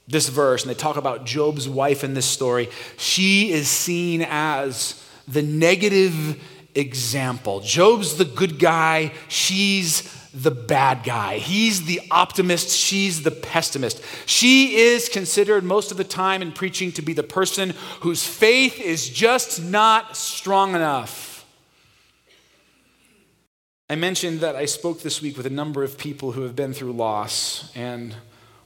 this 0.08 0.28
verse 0.28 0.62
and 0.62 0.70
they 0.70 0.78
talk 0.78 0.96
about 0.96 1.26
Job's 1.26 1.68
wife 1.68 2.02
in 2.02 2.14
this 2.14 2.26
story, 2.26 2.70
she 2.96 3.52
is 3.52 3.68
seen 3.68 4.26
as 4.28 5.06
the 5.28 5.42
negative 5.42 6.42
example. 6.76 7.60
Job's 7.60 8.16
the 8.16 8.24
good 8.24 8.58
guy, 8.58 9.12
she's 9.28 10.12
the 10.36 10.50
bad 10.50 11.02
guy. 11.02 11.38
He's 11.38 11.86
the 11.86 12.02
optimist, 12.10 12.76
she's 12.76 13.22
the 13.22 13.30
pessimist. 13.30 14.02
She 14.26 14.76
is 14.76 15.08
considered 15.08 15.64
most 15.64 15.90
of 15.90 15.96
the 15.96 16.04
time 16.04 16.42
in 16.42 16.52
preaching 16.52 16.92
to 16.92 17.02
be 17.02 17.14
the 17.14 17.22
person 17.22 17.72
whose 18.00 18.24
faith 18.24 18.78
is 18.78 19.08
just 19.08 19.64
not 19.64 20.16
strong 20.16 20.74
enough. 20.74 21.46
I 23.88 23.94
mentioned 23.94 24.40
that 24.40 24.56
I 24.56 24.66
spoke 24.66 25.00
this 25.00 25.22
week 25.22 25.36
with 25.36 25.46
a 25.46 25.50
number 25.50 25.82
of 25.82 25.96
people 25.96 26.32
who 26.32 26.42
have 26.42 26.54
been 26.54 26.74
through 26.74 26.92
loss, 26.92 27.72
and 27.74 28.14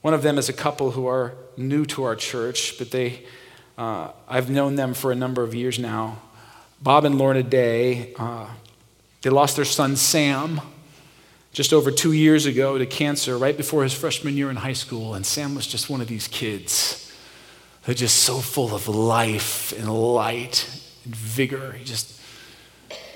one 0.01 0.13
of 0.13 0.23
them 0.23 0.37
is 0.37 0.49
a 0.49 0.53
couple 0.53 0.91
who 0.91 1.05
are 1.07 1.35
new 1.55 1.85
to 1.85 2.03
our 2.03 2.15
church, 2.15 2.77
but 2.79 2.91
they, 2.91 3.23
uh, 3.77 4.11
I've 4.27 4.49
known 4.49 4.75
them 4.75 4.93
for 4.93 5.11
a 5.11 5.15
number 5.15 5.43
of 5.43 5.53
years 5.53 5.77
now. 5.79 6.21
Bob 6.81 7.05
and 7.05 7.17
Lorna 7.17 7.43
Day, 7.43 8.13
uh, 8.17 8.47
they 9.21 9.29
lost 9.29 9.55
their 9.55 9.65
son 9.65 9.95
Sam 9.95 10.61
just 11.53 11.73
over 11.73 11.91
two 11.91 12.11
years 12.11 12.45
ago 12.45 12.77
to 12.77 12.85
cancer 12.85 13.37
right 13.37 13.55
before 13.55 13.83
his 13.83 13.93
freshman 13.93 14.35
year 14.35 14.49
in 14.49 14.55
high 14.55 14.73
school. 14.73 15.13
And 15.13 15.25
Sam 15.25 15.53
was 15.53 15.67
just 15.67 15.89
one 15.89 16.01
of 16.01 16.07
these 16.07 16.27
kids 16.27 17.11
are 17.87 17.93
just 17.93 18.17
so 18.17 18.39
full 18.39 18.75
of 18.75 18.87
life 18.87 19.73
and 19.77 19.91
light 19.91 20.69
and 21.03 21.15
vigor. 21.15 21.71
He 21.73 21.83
just 21.83 22.19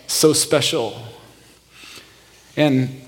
so 0.07 0.33
special. 0.33 1.03
And 2.57 3.04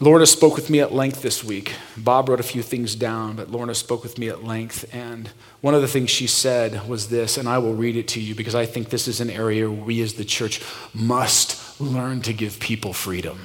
Lorna 0.00 0.26
spoke 0.26 0.54
with 0.54 0.70
me 0.70 0.78
at 0.78 0.94
length 0.94 1.22
this 1.22 1.42
week. 1.42 1.74
Bob 1.96 2.28
wrote 2.28 2.38
a 2.38 2.44
few 2.44 2.62
things 2.62 2.94
down, 2.94 3.34
but 3.34 3.50
Lorna 3.50 3.74
spoke 3.74 4.04
with 4.04 4.16
me 4.16 4.28
at 4.28 4.44
length. 4.44 4.88
And 4.94 5.28
one 5.60 5.74
of 5.74 5.82
the 5.82 5.88
things 5.88 6.08
she 6.08 6.28
said 6.28 6.88
was 6.88 7.08
this, 7.08 7.36
and 7.36 7.48
I 7.48 7.58
will 7.58 7.74
read 7.74 7.96
it 7.96 8.06
to 8.08 8.20
you 8.20 8.36
because 8.36 8.54
I 8.54 8.64
think 8.64 8.90
this 8.90 9.08
is 9.08 9.20
an 9.20 9.28
area 9.28 9.68
where 9.68 9.84
we 9.84 10.00
as 10.00 10.14
the 10.14 10.24
church 10.24 10.62
must 10.94 11.80
learn 11.80 12.20
to 12.22 12.32
give 12.32 12.60
people 12.60 12.92
freedom. 12.92 13.40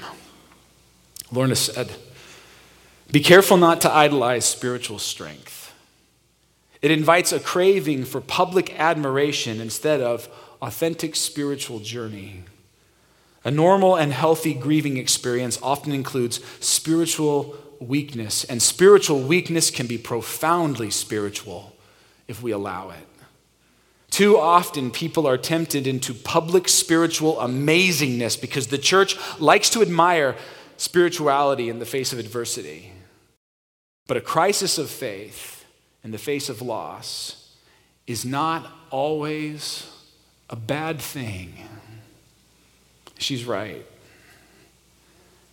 Lorna 1.32 1.56
said, 1.56 1.92
Be 3.12 3.20
careful 3.20 3.58
not 3.58 3.82
to 3.82 3.92
idolize 3.92 4.46
spiritual 4.46 5.00
strength. 5.00 5.74
It 6.84 6.92
invites 6.92 7.32
a 7.32 7.40
craving 7.40 8.06
for 8.06 8.22
public 8.22 8.80
admiration 8.80 9.60
instead 9.60 10.02
of 10.02 10.30
authentic 10.62 11.16
spiritual 11.16 11.80
journey. 11.80 12.44
A 13.44 13.52
normal 13.52 13.96
and 13.96 14.14
healthy 14.14 14.54
grieving 14.54 14.98
experience 14.98 15.60
often 15.62 15.92
includes 15.92 16.40
spiritual 16.60 17.56
weakness, 17.80 18.44
and 18.46 18.62
spiritual 18.62 19.22
weakness 19.22 19.70
can 19.70 19.88
be 19.88 19.98
profoundly 19.98 20.90
spiritual 20.90 21.76
if 22.28 22.42
we 22.42 22.52
allow 22.52 22.90
it. 22.92 23.08
Too 24.10 24.38
often, 24.38 24.92
people 24.92 25.28
are 25.28 25.38
tempted 25.38 25.88
into 25.88 26.14
public 26.14 26.70
spiritual 26.70 27.36
amazingness 27.38 28.40
because 28.40 28.68
the 28.68 28.78
church 28.78 29.18
likes 29.40 29.70
to 29.72 29.82
admire 29.82 30.36
spirituality 30.78 31.68
in 31.68 31.80
the 31.80 31.86
face 31.86 32.14
of 32.14 32.20
adversity. 32.20 32.94
But 34.08 34.18
a 34.18 34.22
crisis 34.22 34.78
of 34.78 34.90
faith 34.90 35.66
in 36.04 36.12
the 36.12 36.18
face 36.18 36.48
of 36.48 36.62
loss 36.62 37.56
is 38.06 38.24
not 38.24 38.72
always 38.92 39.90
a 40.50 40.56
bad 40.56 41.00
thing. 41.00 41.54
She's 43.18 43.46
right. 43.46 43.86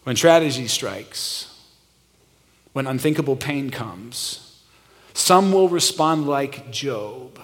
When 0.04 0.16
tragedy 0.16 0.66
strikes, 0.66 1.46
when 2.72 2.86
unthinkable 2.86 3.36
pain 3.36 3.70
comes, 3.70 4.62
some 5.12 5.52
will 5.52 5.68
respond 5.68 6.26
like 6.26 6.70
Job. 6.70 7.38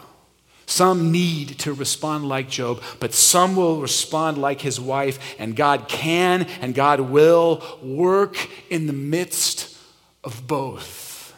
Some 0.67 1.13
need 1.13 1.59
to 1.61 1.73
respond 1.73 2.29
like 2.29 2.49
Job, 2.49 2.83
but 2.99 3.15
some 3.15 3.55
will 3.55 3.81
respond 3.81 4.37
like 4.39 4.61
his 4.61 4.81
wife, 4.81 5.37
and 5.39 5.55
God 5.55 5.87
can 5.89 6.43
and 6.61 6.75
God 6.75 7.01
will 7.01 7.63
work 7.83 8.49
in 8.69 8.87
the 8.87 8.93
midst 8.93 9.79
of 10.25 10.47
both. 10.47 11.35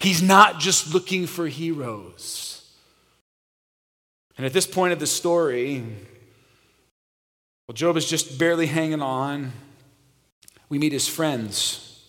He's 0.00 0.22
not 0.22 0.58
just 0.58 0.92
looking 0.92 1.26
for 1.26 1.46
heroes. 1.46 2.68
And 4.36 4.46
at 4.46 4.52
this 4.52 4.66
point 4.66 4.94
of 4.94 4.98
the 4.98 5.06
story, 5.06 5.84
well, 7.70 7.74
Job 7.76 7.96
is 7.96 8.04
just 8.04 8.36
barely 8.36 8.66
hanging 8.66 9.00
on. 9.00 9.52
We 10.68 10.80
meet 10.80 10.90
his 10.90 11.06
friends. 11.06 12.04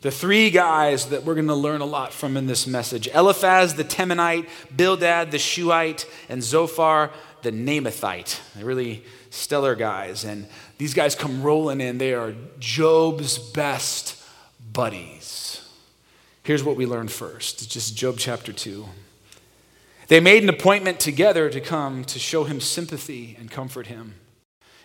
The 0.00 0.10
three 0.10 0.48
guys 0.48 1.10
that 1.10 1.24
we're 1.24 1.34
going 1.34 1.48
to 1.48 1.54
learn 1.54 1.82
a 1.82 1.84
lot 1.84 2.14
from 2.14 2.38
in 2.38 2.46
this 2.46 2.66
message 2.66 3.06
Eliphaz 3.08 3.74
the 3.74 3.84
Temanite, 3.84 4.48
Bildad 4.74 5.30
the 5.30 5.36
Shuhite, 5.36 6.06
and 6.30 6.42
Zophar 6.42 7.10
the 7.42 7.52
Naamathite. 7.52 8.40
They're 8.54 8.64
really 8.64 9.04
stellar 9.28 9.74
guys. 9.74 10.24
And 10.24 10.46
these 10.78 10.94
guys 10.94 11.14
come 11.14 11.42
rolling 11.42 11.82
in. 11.82 11.98
They 11.98 12.14
are 12.14 12.34
Job's 12.58 13.36
best 13.36 14.24
buddies. 14.72 15.68
Here's 16.44 16.64
what 16.64 16.76
we 16.76 16.86
learn 16.86 17.08
first 17.08 17.60
it's 17.60 17.66
just 17.66 17.94
Job 17.94 18.16
chapter 18.16 18.54
2. 18.54 18.86
They 20.08 20.20
made 20.20 20.42
an 20.42 20.48
appointment 20.48 20.98
together 20.98 21.50
to 21.50 21.60
come 21.60 22.04
to 22.04 22.18
show 22.18 22.44
him 22.44 22.58
sympathy 22.58 23.36
and 23.38 23.50
comfort 23.50 23.88
him. 23.88 24.14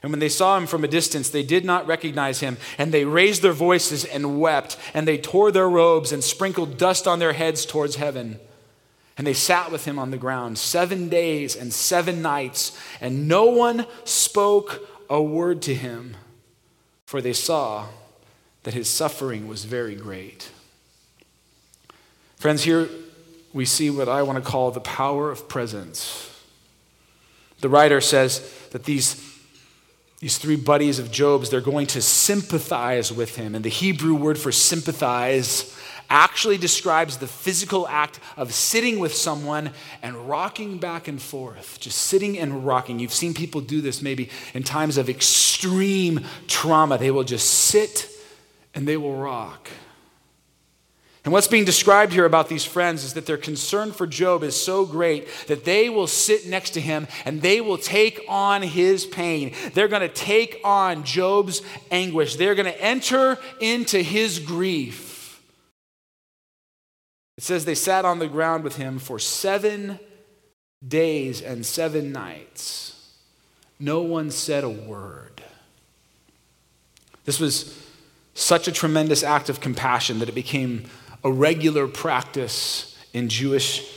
And 0.02 0.12
when 0.12 0.20
they 0.20 0.30
saw 0.30 0.58
him 0.58 0.66
from 0.66 0.84
a 0.84 0.88
distance, 0.88 1.30
they 1.30 1.44
did 1.44 1.66
not 1.66 1.86
recognize 1.86 2.40
him, 2.40 2.58
and 2.78 2.94
they 2.94 3.04
raised 3.04 3.42
their 3.42 3.52
voices 3.52 4.06
and 4.06 4.40
wept, 4.40 4.78
and 4.94 5.08
they 5.08 5.18
tore 5.18 5.52
their 5.52 5.70
robes 5.70 6.12
and 6.12 6.24
sprinkled 6.24 6.78
dust 6.78 7.08
on 7.08 7.20
their 7.20 7.34
heads 7.34 7.66
towards 7.66 7.98
heaven. 7.98 8.40
And 9.18 9.28
they 9.28 9.34
sat 9.34 9.72
with 9.72 9.84
him 9.84 10.00
on 10.00 10.12
the 10.12 10.18
ground 10.18 10.58
seven 10.58 11.10
days 11.10 11.56
and 11.56 11.74
seven 11.74 12.22
nights, 12.22 12.80
and 13.02 13.28
no 13.28 13.46
one 13.46 13.86
spoke 14.06 14.88
a 15.10 15.22
word 15.22 15.62
to 15.64 15.76
him, 15.76 16.16
for 17.06 17.20
they 17.20 17.34
saw 17.34 17.88
that 18.64 18.74
his 18.74 18.88
suffering 18.88 19.48
was 19.48 19.66
very 19.66 19.96
great. 19.96 20.52
Friends, 22.38 22.64
here 22.64 22.88
we 23.52 23.66
see 23.66 23.90
what 23.90 24.08
I 24.08 24.22
want 24.22 24.42
to 24.42 24.50
call 24.50 24.72
the 24.72 24.80
power 24.80 25.30
of 25.30 25.50
presence. 25.50 26.26
The 27.60 27.68
writer 27.68 28.00
says 28.00 28.50
that 28.72 28.86
these 28.86 29.29
these 30.20 30.38
three 30.38 30.58
buddies 30.58 31.00
of 31.00 31.12
Job's, 31.12 31.50
they're 31.50 31.62
going 31.62 31.88
to 31.88 32.02
sympathize 32.02 33.12
with 33.12 33.38
him. 33.38 33.56
And 33.56 33.64
the 33.64 33.70
Hebrew 33.70 34.16
word 34.16 34.38
for 34.38 34.52
sympathize 34.52 35.76
actually 36.10 36.58
describes 36.58 37.18
the 37.18 37.28
physical 37.28 37.88
act 37.88 38.20
of 38.36 38.54
sitting 38.54 39.00
with 39.00 39.14
someone 39.14 39.72
and 40.02 40.16
rocking 40.28 40.78
back 40.78 41.08
and 41.08 41.22
forth, 41.22 41.80
just 41.80 42.00
sitting 42.00 42.38
and 42.38 42.66
rocking. 42.66 43.00
You've 43.00 43.14
seen 43.14 43.34
people 43.34 43.62
do 43.62 43.80
this 43.80 44.02
maybe 44.02 44.30
in 44.54 44.64
times 44.64 44.98
of 44.98 45.10
extreme 45.10 46.26
trauma. 46.48 46.98
They 46.98 47.12
will 47.12 47.24
just 47.24 47.50
sit 47.50 48.10
and 48.74 48.88
they 48.88 48.98
will 48.98 49.16
rock. 49.16 49.70
And 51.30 51.34
what's 51.36 51.48
being 51.48 51.64
described 51.64 52.12
here 52.12 52.26
about 52.26 52.50
these 52.50 52.66
friends 52.66 53.04
is 53.04 53.14
that 53.14 53.28
their 53.28 53.38
concern 53.38 53.92
for 53.92 54.08
Job 54.08 54.42
is 54.42 54.60
so 54.60 54.84
great 54.84 55.28
that 55.46 55.64
they 55.64 55.88
will 55.88 56.08
sit 56.08 56.48
next 56.48 56.72
to 56.72 56.82
him 56.82 57.08
and 57.24 57.44
they 57.44 57.62
will 57.62 57.78
take 57.78 58.20
on 58.28 58.64
his 58.64 59.06
pain. 59.06 59.54
They're 59.76 59.88
going 59.88 60.02
to 60.02 60.10
take 60.10 60.60
on 60.64 61.04
Job's 61.04 61.62
anguish. 61.92 62.36
They're 62.36 62.56
going 62.56 62.66
to 62.66 62.82
enter 62.82 63.38
into 63.62 64.02
his 64.02 64.40
grief. 64.40 65.40
It 67.38 67.44
says 67.44 67.64
they 67.64 67.76
sat 67.76 68.06
on 68.06 68.18
the 68.18 68.28
ground 68.28 68.64
with 68.64 68.78
him 68.78 68.98
for 68.98 69.20
seven 69.20 70.00
days 70.88 71.44
and 71.44 71.64
seven 71.64 72.12
nights. 72.12 73.14
No 73.80 74.02
one 74.02 74.32
said 74.32 74.64
a 74.64 74.70
word. 74.72 75.44
This 77.26 77.40
was 77.40 77.80
such 78.34 78.68
a 78.68 78.72
tremendous 78.72 79.22
act 79.22 79.48
of 79.50 79.62
compassion 79.62 80.18
that 80.18 80.30
it 80.30 80.34
became 80.34 80.90
a 81.24 81.32
regular 81.32 81.88
practice 81.88 82.98
in 83.14 83.30
Jewish, 83.30 83.90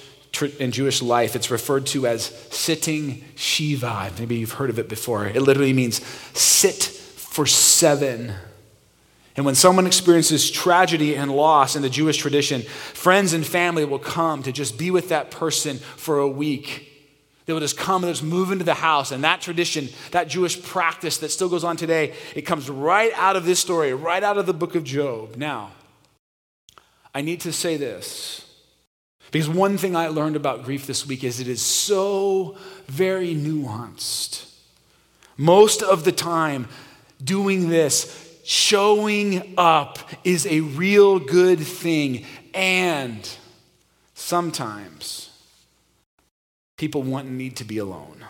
in 0.59 0.73
Jewish 0.73 1.02
life. 1.02 1.37
It's 1.37 1.50
referred 1.50 1.87
to 1.88 2.07
as 2.07 2.25
sitting 2.50 3.25
Shiva. 3.37 4.11
Maybe 4.19 4.37
you've 4.37 4.52
heard 4.52 4.71
of 4.71 4.79
it 4.79 4.88
before. 4.88 5.26
It 5.26 5.43
literally 5.43 5.73
means 5.73 6.05
sit 6.37 6.83
for 6.83 7.47
seven. 7.47 8.33
And 9.37 9.47
when 9.47 9.55
someone 9.55 9.87
experiences 9.87 10.50
tragedy 10.50 11.17
and 11.17 11.31
loss 11.31 11.76
in 11.76 11.83
the 11.83 11.88
Jewish 11.88 12.19
tradition, 12.19 12.62
friends 12.62 13.33
and 13.33 13.47
family 13.47 13.85
will 13.85 13.99
come 13.99 14.43
to 14.43 14.52
just 14.52 14.76
be 14.76 14.91
with 14.91 15.09
that 15.09 15.31
person 15.31 15.79
for 15.79 16.19
a 16.19 16.29
week 16.29 16.91
They 17.47 17.52
will 17.52 17.61
just 17.61 17.76
come 17.76 18.05
and 18.05 18.12
just 18.12 18.23
move 18.23 18.52
into 18.52 18.64
the 18.64 18.75
house. 18.75 19.11
And 19.11 19.25
that 19.25 19.41
tradition, 19.41 19.88
that 20.12 20.29
Jewish 20.29 20.62
practice 20.62 21.19
that 21.19 21.31
still 21.31 21.49
goes 21.49 21.64
on 21.64 21.76
today, 21.76 22.14
it 22.37 22.43
comes 22.43 22.71
right 22.71 23.12
out 23.17 23.37
of 23.37 23.45
this 23.45 23.59
story, 23.59 23.93
right 23.95 24.23
out 24.23 24.38
of 24.38 24.47
the 24.47 24.55
book 24.55 24.75
of 24.75 24.85
Job. 24.85 25.37
Now, 25.37 25.73
I 27.14 27.21
need 27.21 27.40
to 27.40 27.52
say 27.52 27.76
this. 27.76 28.47
Because 29.31 29.49
one 29.49 29.78
thing 29.78 29.97
I 29.97 30.09
learned 30.09 30.37
about 30.37 30.64
grief 30.64 30.87
this 30.87 31.07
week 31.07 31.25
is 31.25 31.40
it 31.40 31.49
is 31.49 31.62
so 31.62 32.57
very 32.87 33.35
nuanced. 33.35 34.50
Most 35.38 35.83
of 35.83 36.04
the 36.04 36.12
time, 36.12 36.69
doing 37.23 37.71
this, 37.71 38.38
showing 38.45 39.54
up, 39.57 39.99
is 40.23 40.47
a 40.47 40.61
real 40.61 41.19
good 41.19 41.61
thing. 41.61 42.26
And 42.52 43.28
sometimes, 44.14 45.31
people 46.76 47.02
want 47.02 47.28
and 47.28 47.38
need 47.38 47.57
to 47.57 47.64
be 47.64 47.78
alone. 47.78 48.22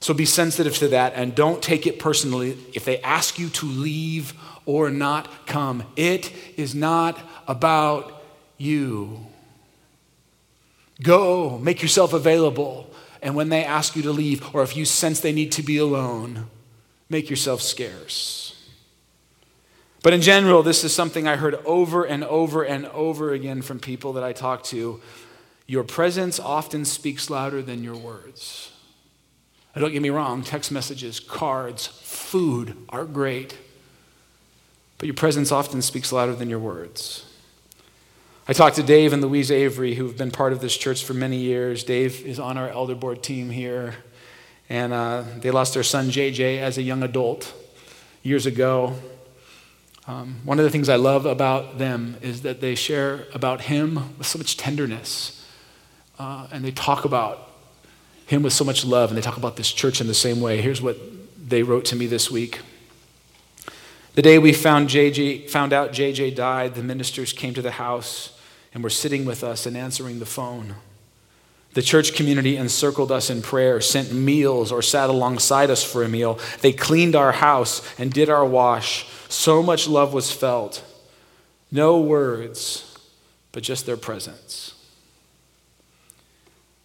So 0.00 0.14
be 0.14 0.24
sensitive 0.24 0.76
to 0.78 0.88
that 0.88 1.12
and 1.14 1.34
don't 1.34 1.62
take 1.62 1.86
it 1.86 1.98
personally 1.98 2.56
if 2.74 2.84
they 2.84 3.00
ask 3.00 3.38
you 3.38 3.50
to 3.50 3.66
leave 3.66 4.32
or 4.64 4.90
not 4.90 5.46
come. 5.46 5.84
It 5.94 6.32
is 6.56 6.74
not 6.74 7.18
about 7.46 8.22
you. 8.56 9.26
Go, 11.02 11.58
make 11.58 11.82
yourself 11.82 12.12
available. 12.12 12.90
And 13.22 13.34
when 13.34 13.50
they 13.50 13.64
ask 13.64 13.94
you 13.94 14.02
to 14.02 14.12
leave, 14.12 14.54
or 14.54 14.62
if 14.62 14.76
you 14.76 14.86
sense 14.86 15.20
they 15.20 15.32
need 15.32 15.52
to 15.52 15.62
be 15.62 15.76
alone, 15.76 16.46
make 17.10 17.28
yourself 17.28 17.60
scarce. 17.60 18.56
But 20.02 20.14
in 20.14 20.22
general, 20.22 20.62
this 20.62 20.82
is 20.82 20.94
something 20.94 21.28
I 21.28 21.36
heard 21.36 21.56
over 21.66 22.04
and 22.04 22.24
over 22.24 22.62
and 22.62 22.86
over 22.86 23.32
again 23.32 23.60
from 23.60 23.78
people 23.78 24.14
that 24.14 24.24
I 24.24 24.32
talk 24.32 24.64
to 24.64 25.00
your 25.66 25.84
presence 25.84 26.40
often 26.40 26.84
speaks 26.84 27.30
louder 27.30 27.62
than 27.62 27.84
your 27.84 27.96
words. 27.96 28.72
Now, 29.80 29.86
don't 29.86 29.94
get 29.94 30.02
me 30.02 30.10
wrong, 30.10 30.42
text 30.42 30.70
messages, 30.70 31.18
cards, 31.20 31.86
food 31.86 32.76
are 32.90 33.06
great. 33.06 33.56
But 34.98 35.06
your 35.06 35.14
presence 35.14 35.50
often 35.50 35.80
speaks 35.80 36.12
louder 36.12 36.34
than 36.34 36.50
your 36.50 36.58
words. 36.58 37.24
I 38.46 38.52
talked 38.52 38.76
to 38.76 38.82
Dave 38.82 39.14
and 39.14 39.22
Louise 39.22 39.50
Avery, 39.50 39.94
who 39.94 40.06
have 40.06 40.18
been 40.18 40.32
part 40.32 40.52
of 40.52 40.60
this 40.60 40.76
church 40.76 41.02
for 41.02 41.14
many 41.14 41.38
years. 41.38 41.82
Dave 41.82 42.26
is 42.26 42.38
on 42.38 42.58
our 42.58 42.68
elder 42.68 42.94
board 42.94 43.22
team 43.22 43.48
here. 43.48 43.94
And 44.68 44.92
uh, 44.92 45.24
they 45.38 45.50
lost 45.50 45.72
their 45.72 45.82
son, 45.82 46.10
JJ, 46.10 46.58
as 46.58 46.76
a 46.76 46.82
young 46.82 47.02
adult 47.02 47.50
years 48.22 48.44
ago. 48.44 48.96
Um, 50.06 50.40
one 50.44 50.58
of 50.58 50.66
the 50.66 50.70
things 50.70 50.90
I 50.90 50.96
love 50.96 51.24
about 51.24 51.78
them 51.78 52.18
is 52.20 52.42
that 52.42 52.60
they 52.60 52.74
share 52.74 53.28
about 53.32 53.62
him 53.62 54.18
with 54.18 54.26
so 54.26 54.36
much 54.36 54.58
tenderness 54.58 55.42
uh, 56.18 56.48
and 56.52 56.62
they 56.62 56.70
talk 56.70 57.06
about 57.06 57.49
him 58.30 58.44
with 58.44 58.52
so 58.52 58.64
much 58.64 58.84
love, 58.84 59.10
and 59.10 59.18
they 59.18 59.22
talk 59.22 59.36
about 59.36 59.56
this 59.56 59.72
church 59.72 60.00
in 60.00 60.06
the 60.06 60.14
same 60.14 60.40
way. 60.40 60.60
Here's 60.60 60.80
what 60.80 60.96
they 61.48 61.64
wrote 61.64 61.84
to 61.86 61.96
me 61.96 62.06
this 62.06 62.30
week. 62.30 62.60
The 64.14 64.22
day 64.22 64.38
we 64.38 64.52
found, 64.52 64.88
JJ, 64.88 65.50
found 65.50 65.72
out 65.72 65.92
JJ 65.92 66.36
died, 66.36 66.76
the 66.76 66.82
ministers 66.82 67.32
came 67.32 67.54
to 67.54 67.62
the 67.62 67.72
house 67.72 68.38
and 68.72 68.84
were 68.84 68.90
sitting 68.90 69.24
with 69.24 69.42
us 69.42 69.66
and 69.66 69.76
answering 69.76 70.20
the 70.20 70.26
phone. 70.26 70.76
The 71.74 71.82
church 71.82 72.14
community 72.14 72.56
encircled 72.56 73.10
us 73.10 73.30
in 73.30 73.42
prayer, 73.42 73.80
sent 73.80 74.12
meals, 74.12 74.70
or 74.70 74.80
sat 74.80 75.10
alongside 75.10 75.68
us 75.68 75.82
for 75.82 76.04
a 76.04 76.08
meal. 76.08 76.38
They 76.60 76.72
cleaned 76.72 77.16
our 77.16 77.32
house 77.32 77.82
and 77.98 78.12
did 78.12 78.28
our 78.30 78.44
wash. 78.44 79.08
So 79.28 79.60
much 79.60 79.88
love 79.88 80.12
was 80.12 80.32
felt. 80.32 80.84
No 81.72 82.00
words, 82.00 82.96
but 83.50 83.64
just 83.64 83.86
their 83.86 83.96
presence. 83.96 84.74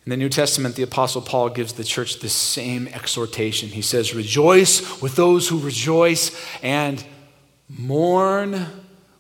In 0.05 0.12
the 0.12 0.17
New 0.17 0.29
Testament, 0.29 0.75
the 0.75 0.83
Apostle 0.83 1.21
Paul 1.21 1.50
gives 1.50 1.74
the 1.74 1.83
church 1.83 2.19
the 2.19 2.29
same 2.29 2.88
exhortation. 2.89 3.69
He 3.69 3.81
says, 3.81 4.13
Rejoice 4.13 5.01
with 5.01 5.15
those 5.15 5.47
who 5.47 5.59
rejoice 5.59 6.39
and 6.62 7.03
mourn 7.67 8.68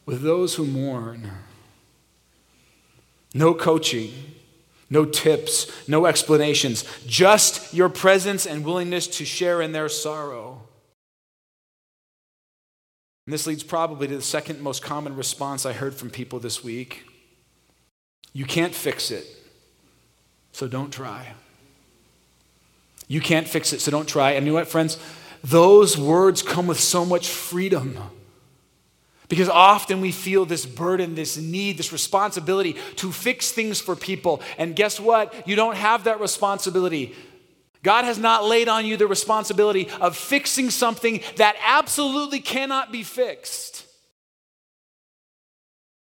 with 0.05 0.21
those 0.21 0.55
who 0.55 0.65
mourn. 0.65 1.31
No 3.33 3.55
coaching, 3.55 4.13
no 4.89 5.05
tips, 5.05 5.71
no 5.87 6.05
explanations, 6.05 6.85
just 7.07 7.73
your 7.73 7.89
presence 7.89 8.45
and 8.45 8.63
willingness 8.63 9.07
to 9.07 9.25
share 9.25 9.63
in 9.63 9.71
their 9.71 9.89
sorrow. 9.89 10.61
And 13.25 13.33
this 13.33 13.47
leads 13.47 13.63
probably 13.63 14.07
to 14.07 14.15
the 14.17 14.21
second 14.21 14.61
most 14.61 14.83
common 14.83 15.15
response 15.15 15.65
I 15.65 15.73
heard 15.73 15.95
from 15.95 16.11
people 16.11 16.39
this 16.39 16.63
week. 16.63 17.05
You 18.33 18.45
can't 18.45 18.75
fix 18.75 19.09
it. 19.09 19.25
So 20.55 20.69
don't 20.69 20.89
try. 20.89 21.33
You 23.09 23.19
can't 23.19 23.45
fix 23.45 23.73
it, 23.73 23.81
so 23.81 23.91
don't 23.91 24.07
try. 24.07 24.31
And 24.31 24.45
you 24.45 24.53
know 24.53 24.59
what, 24.59 24.69
friends? 24.69 24.97
Those 25.43 25.97
words 25.97 26.41
come 26.41 26.65
with 26.65 26.79
so 26.79 27.03
much 27.03 27.27
freedom. 27.27 27.97
Because 29.27 29.49
often 29.49 29.99
we 29.99 30.13
feel 30.13 30.45
this 30.45 30.65
burden, 30.65 31.13
this 31.13 31.35
need, 31.35 31.77
this 31.77 31.91
responsibility 31.91 32.77
to 32.95 33.11
fix 33.11 33.51
things 33.51 33.81
for 33.81 33.97
people. 33.97 34.41
And 34.57 34.77
guess 34.77 34.97
what? 34.97 35.33
You 35.45 35.57
don't 35.57 35.75
have 35.75 36.05
that 36.05 36.21
responsibility. 36.21 37.13
God 37.83 38.05
has 38.05 38.17
not 38.17 38.45
laid 38.45 38.69
on 38.69 38.85
you 38.85 38.95
the 38.95 39.07
responsibility 39.07 39.89
of 39.99 40.15
fixing 40.15 40.69
something 40.69 41.19
that 41.35 41.57
absolutely 41.65 42.39
cannot 42.39 42.93
be 42.93 43.03
fixed. 43.03 43.84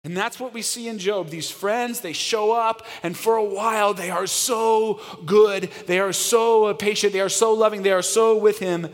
And 0.04 0.16
that's 0.16 0.40
what 0.40 0.52
we 0.52 0.62
see 0.62 0.88
in 0.88 0.98
Job. 0.98 1.28
These 1.28 1.50
friends, 1.50 2.00
they 2.00 2.12
show 2.12 2.50
up, 2.52 2.84
and 3.04 3.16
for 3.16 3.36
a 3.36 3.44
while, 3.44 3.94
they 3.94 4.10
are 4.10 4.26
so 4.26 5.00
good. 5.24 5.70
They 5.86 6.00
are 6.00 6.12
so 6.12 6.74
patient. 6.74 7.12
They 7.12 7.20
are 7.20 7.28
so 7.28 7.52
loving. 7.52 7.82
They 7.82 7.92
are 7.92 8.02
so 8.02 8.36
with 8.36 8.58
him. 8.58 8.88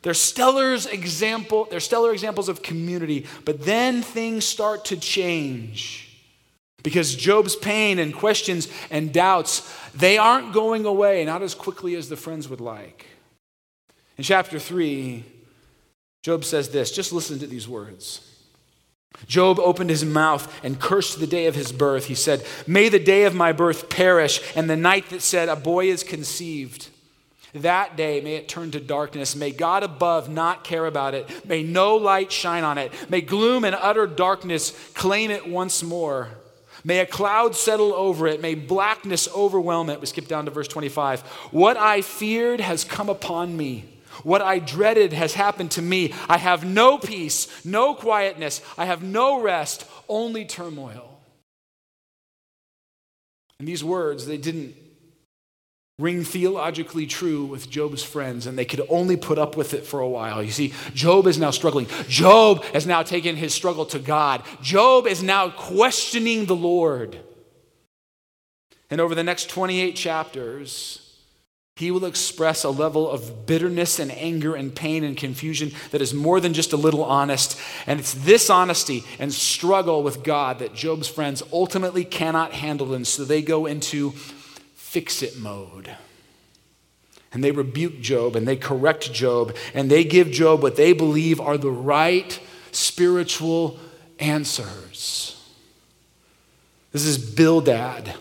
They're 0.00 0.14
stellar, 0.14 0.74
example, 0.74 1.66
they're 1.70 1.80
stellar 1.80 2.12
examples 2.12 2.48
of 2.48 2.62
community. 2.62 3.26
But 3.44 3.64
then 3.64 4.00
things 4.00 4.46
start 4.46 4.86
to 4.86 4.96
change. 4.96 6.04
Because 6.82 7.14
Job's 7.14 7.56
pain 7.56 7.98
and 7.98 8.14
questions 8.14 8.68
and 8.90 9.12
doubts, 9.12 9.70
they 9.94 10.16
aren't 10.16 10.54
going 10.54 10.86
away, 10.86 11.24
not 11.24 11.42
as 11.42 11.54
quickly 11.54 11.94
as 11.96 12.08
the 12.08 12.16
friends 12.16 12.48
would 12.48 12.60
like. 12.60 13.04
In 14.16 14.24
chapter 14.24 14.58
3, 14.58 15.24
Job 16.22 16.44
says 16.44 16.70
this 16.70 16.90
just 16.90 17.12
listen 17.12 17.38
to 17.40 17.46
these 17.46 17.68
words. 17.68 18.27
Job 19.26 19.58
opened 19.58 19.90
his 19.90 20.04
mouth 20.04 20.52
and 20.62 20.80
cursed 20.80 21.20
the 21.20 21.26
day 21.26 21.46
of 21.46 21.54
his 21.54 21.72
birth. 21.72 22.06
He 22.06 22.14
said, 22.14 22.44
May 22.66 22.88
the 22.88 22.98
day 22.98 23.24
of 23.24 23.34
my 23.34 23.52
birth 23.52 23.88
perish, 23.88 24.40
and 24.54 24.70
the 24.70 24.76
night 24.76 25.10
that 25.10 25.22
said, 25.22 25.48
A 25.48 25.56
boy 25.56 25.86
is 25.86 26.02
conceived. 26.02 26.88
That 27.54 27.96
day, 27.96 28.20
may 28.20 28.36
it 28.36 28.48
turn 28.48 28.70
to 28.72 28.80
darkness. 28.80 29.34
May 29.34 29.50
God 29.50 29.82
above 29.82 30.28
not 30.28 30.64
care 30.64 30.86
about 30.86 31.14
it. 31.14 31.46
May 31.46 31.62
no 31.62 31.96
light 31.96 32.30
shine 32.30 32.62
on 32.62 32.78
it. 32.78 32.92
May 33.10 33.22
gloom 33.22 33.64
and 33.64 33.74
utter 33.74 34.06
darkness 34.06 34.70
claim 34.94 35.30
it 35.30 35.48
once 35.48 35.82
more. 35.82 36.28
May 36.84 37.00
a 37.00 37.06
cloud 37.06 37.56
settle 37.56 37.92
over 37.94 38.26
it. 38.26 38.40
May 38.40 38.54
blackness 38.54 39.28
overwhelm 39.34 39.90
it. 39.90 40.00
We 40.00 40.06
skip 40.06 40.28
down 40.28 40.44
to 40.44 40.50
verse 40.50 40.68
25. 40.68 41.20
What 41.50 41.76
I 41.76 42.02
feared 42.02 42.60
has 42.60 42.84
come 42.84 43.08
upon 43.08 43.56
me. 43.56 43.97
What 44.24 44.42
I 44.42 44.58
dreaded 44.58 45.12
has 45.12 45.34
happened 45.34 45.70
to 45.72 45.82
me. 45.82 46.14
I 46.28 46.38
have 46.38 46.64
no 46.64 46.98
peace, 46.98 47.64
no 47.64 47.94
quietness. 47.94 48.60
I 48.76 48.84
have 48.84 49.02
no 49.02 49.40
rest, 49.40 49.86
only 50.08 50.44
turmoil. 50.44 51.20
And 53.58 53.66
these 53.66 53.82
words, 53.82 54.26
they 54.26 54.36
didn't 54.36 54.76
ring 55.98 56.22
theologically 56.22 57.06
true 57.06 57.44
with 57.44 57.68
Job's 57.68 58.04
friends, 58.04 58.46
and 58.46 58.56
they 58.56 58.64
could 58.64 58.82
only 58.88 59.16
put 59.16 59.36
up 59.36 59.56
with 59.56 59.74
it 59.74 59.84
for 59.84 59.98
a 59.98 60.08
while. 60.08 60.42
You 60.42 60.52
see, 60.52 60.72
Job 60.94 61.26
is 61.26 61.38
now 61.38 61.50
struggling. 61.50 61.88
Job 62.08 62.62
has 62.66 62.86
now 62.86 63.02
taken 63.02 63.34
his 63.34 63.52
struggle 63.52 63.84
to 63.86 63.98
God. 63.98 64.44
Job 64.62 65.08
is 65.08 65.22
now 65.22 65.50
questioning 65.50 66.46
the 66.46 66.54
Lord. 66.54 67.18
And 68.90 69.00
over 69.00 69.14
the 69.14 69.24
next 69.24 69.50
28 69.50 69.96
chapters, 69.96 71.07
he 71.78 71.92
will 71.92 72.06
express 72.06 72.64
a 72.64 72.70
level 72.70 73.08
of 73.08 73.46
bitterness 73.46 74.00
and 74.00 74.10
anger 74.10 74.56
and 74.56 74.74
pain 74.74 75.04
and 75.04 75.16
confusion 75.16 75.70
that 75.92 76.02
is 76.02 76.12
more 76.12 76.40
than 76.40 76.52
just 76.52 76.72
a 76.72 76.76
little 76.76 77.04
honest. 77.04 77.56
And 77.86 78.00
it's 78.00 78.14
this 78.14 78.50
honesty 78.50 79.04
and 79.20 79.32
struggle 79.32 80.02
with 80.02 80.24
God 80.24 80.58
that 80.58 80.74
Job's 80.74 81.06
friends 81.06 81.40
ultimately 81.52 82.04
cannot 82.04 82.52
handle. 82.52 82.94
And 82.94 83.06
so 83.06 83.24
they 83.24 83.42
go 83.42 83.66
into 83.66 84.10
fix 84.74 85.22
it 85.22 85.38
mode. 85.38 85.96
And 87.32 87.44
they 87.44 87.52
rebuke 87.52 88.00
Job 88.00 88.34
and 88.34 88.48
they 88.48 88.56
correct 88.56 89.12
Job 89.12 89.54
and 89.72 89.88
they 89.88 90.02
give 90.02 90.32
Job 90.32 90.64
what 90.64 90.74
they 90.74 90.92
believe 90.92 91.40
are 91.40 91.56
the 91.56 91.70
right 91.70 92.40
spiritual 92.72 93.78
answers. 94.18 95.40
This 96.90 97.04
is 97.04 97.18
Bildad 97.18 98.16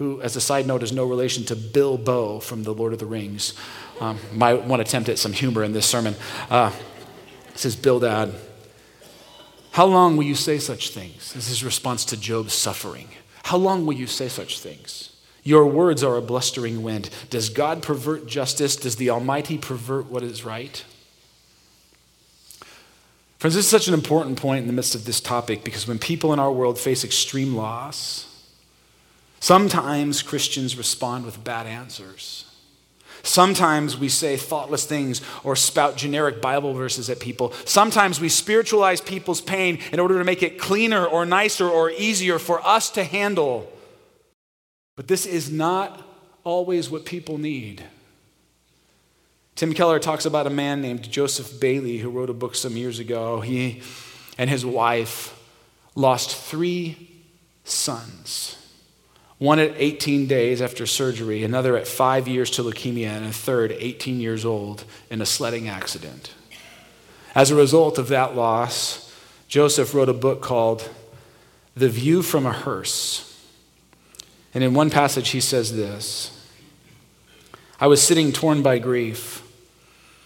who, 0.00 0.18
as 0.22 0.34
a 0.34 0.40
side 0.40 0.66
note, 0.66 0.82
is 0.82 0.92
no 0.92 1.04
relation 1.04 1.44
to 1.44 1.54
Bilbo 1.54 2.40
from 2.40 2.62
The 2.62 2.72
Lord 2.72 2.94
of 2.94 2.98
the 2.98 3.04
Rings. 3.04 3.52
Um, 4.00 4.18
my 4.32 4.54
one 4.54 4.80
attempt 4.80 5.10
at 5.10 5.18
some 5.18 5.34
humor 5.34 5.62
in 5.62 5.74
this 5.74 5.84
sermon. 5.84 6.14
Uh, 6.48 6.72
says 7.54 7.76
Bildad, 7.76 8.34
How 9.72 9.84
long 9.84 10.16
will 10.16 10.24
you 10.24 10.34
say 10.34 10.56
such 10.58 10.88
things? 10.88 11.34
This 11.34 11.44
is 11.44 11.48
his 11.48 11.64
response 11.64 12.06
to 12.06 12.16
Job's 12.18 12.54
suffering. 12.54 13.08
How 13.42 13.58
long 13.58 13.84
will 13.84 13.92
you 13.92 14.06
say 14.06 14.28
such 14.28 14.58
things? 14.58 15.14
Your 15.42 15.66
words 15.66 16.02
are 16.02 16.16
a 16.16 16.22
blustering 16.22 16.82
wind. 16.82 17.10
Does 17.28 17.50
God 17.50 17.82
pervert 17.82 18.26
justice? 18.26 18.76
Does 18.76 18.96
the 18.96 19.10
Almighty 19.10 19.58
pervert 19.58 20.06
what 20.06 20.22
is 20.22 20.46
right? 20.46 20.82
Friends, 23.36 23.54
this 23.54 23.66
is 23.66 23.70
such 23.70 23.86
an 23.86 23.92
important 23.92 24.38
point 24.38 24.62
in 24.62 24.66
the 24.66 24.72
midst 24.72 24.94
of 24.94 25.04
this 25.04 25.20
topic 25.20 25.62
because 25.62 25.86
when 25.86 25.98
people 25.98 26.32
in 26.32 26.38
our 26.38 26.50
world 26.50 26.78
face 26.78 27.04
extreme 27.04 27.54
loss, 27.54 28.29
sometimes 29.40 30.22
Christians 30.22 30.76
respond 30.76 31.24
with 31.24 31.42
bad 31.42 31.66
answers. 31.66 32.50
Sometimes 33.22 33.98
we 33.98 34.08
say 34.08 34.36
thoughtless 34.36 34.86
things 34.86 35.20
or 35.44 35.54
spout 35.56 35.96
generic 35.96 36.40
Bible 36.40 36.72
verses 36.72 37.10
at 37.10 37.20
people. 37.20 37.52
Sometimes 37.64 38.20
we 38.20 38.28
spiritualize 38.28 39.00
people's 39.00 39.40
pain 39.40 39.78
in 39.92 40.00
order 40.00 40.18
to 40.18 40.24
make 40.24 40.42
it 40.42 40.58
cleaner 40.58 41.04
or 41.04 41.26
nicer 41.26 41.68
or 41.68 41.90
easier 41.90 42.38
for 42.38 42.66
us 42.66 42.90
to 42.90 43.04
handle. 43.04 43.70
But 44.96 45.08
this 45.08 45.26
is 45.26 45.50
not 45.50 46.06
always 46.44 46.90
what 46.90 47.04
people 47.04 47.38
need. 47.38 47.84
Tim 49.54 49.74
Keller 49.74 49.98
talks 49.98 50.24
about 50.24 50.46
a 50.46 50.50
man 50.50 50.80
named 50.80 51.10
Joseph 51.10 51.60
Bayly 51.60 51.98
who 51.98 52.08
wrote 52.08 52.30
a 52.30 52.34
book 52.34 52.54
some 52.54 52.76
years 52.76 52.98
ago. 52.98 53.40
He 53.40 53.82
and 54.38 54.48
his 54.48 54.64
wife 54.64 55.36
lost 55.94 56.34
three 56.34 57.20
sons 57.64 58.56
one 59.40 59.58
at 59.58 59.72
18 59.74 60.26
days 60.26 60.60
after 60.60 60.86
surgery, 60.86 61.42
another 61.42 61.74
at 61.74 61.88
five 61.88 62.28
years 62.28 62.50
to 62.50 62.62
leukemia, 62.62 63.08
and 63.08 63.24
a 63.24 63.32
third, 63.32 63.72
18 63.72 64.20
years 64.20 64.44
old, 64.44 64.84
in 65.10 65.22
a 65.22 65.26
sledding 65.26 65.66
accident. 65.66 66.34
As 67.34 67.50
a 67.50 67.54
result 67.54 67.96
of 67.96 68.08
that 68.08 68.36
loss, 68.36 69.10
Joseph 69.48 69.94
wrote 69.94 70.10
a 70.10 70.14
book 70.14 70.42
called 70.42 70.90
The 71.74 71.88
View 71.88 72.20
from 72.20 72.44
a 72.44 72.52
Hearse. 72.52 73.26
And 74.52 74.62
in 74.62 74.74
one 74.74 74.90
passage, 74.90 75.30
he 75.30 75.40
says 75.40 75.74
this 75.74 76.38
I 77.80 77.86
was 77.86 78.02
sitting 78.02 78.32
torn 78.32 78.60
by 78.60 78.78
grief. 78.78 79.42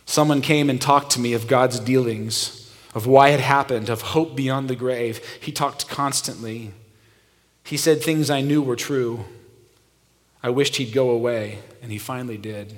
Someone 0.07 0.41
came 0.41 0.69
and 0.69 0.81
talked 0.81 1.13
to 1.13 1.21
me 1.21 1.35
of 1.35 1.47
God's 1.47 1.79
dealings, 1.79 2.69
of 2.97 3.07
why 3.07 3.29
it 3.29 3.39
happened, 3.39 3.89
of 3.89 4.03
hope 4.03 4.35
beyond 4.35 4.69
the 4.69 4.75
grave. 4.75 5.25
He 5.41 5.53
talked 5.53 5.89
constantly. 5.89 6.73
He 7.65 7.77
said 7.79 8.03
things 8.03 8.31
I 8.31 8.43
knew 8.43 8.63
were 8.63 8.77
true. 8.77 9.25
I 10.43 10.51
wished 10.51 10.77
he'd 10.77 10.93
go 10.93 11.11
away, 11.11 11.61
and 11.83 11.91
he 11.91 11.99
finally 11.99 12.37
did. 12.37 12.77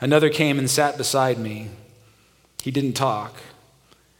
Another 0.00 0.30
came 0.30 0.58
and 0.58 0.68
sat 0.68 0.96
beside 0.96 1.38
me. 1.38 1.68
He 2.62 2.70
didn't 2.70 2.94
talk, 2.94 3.36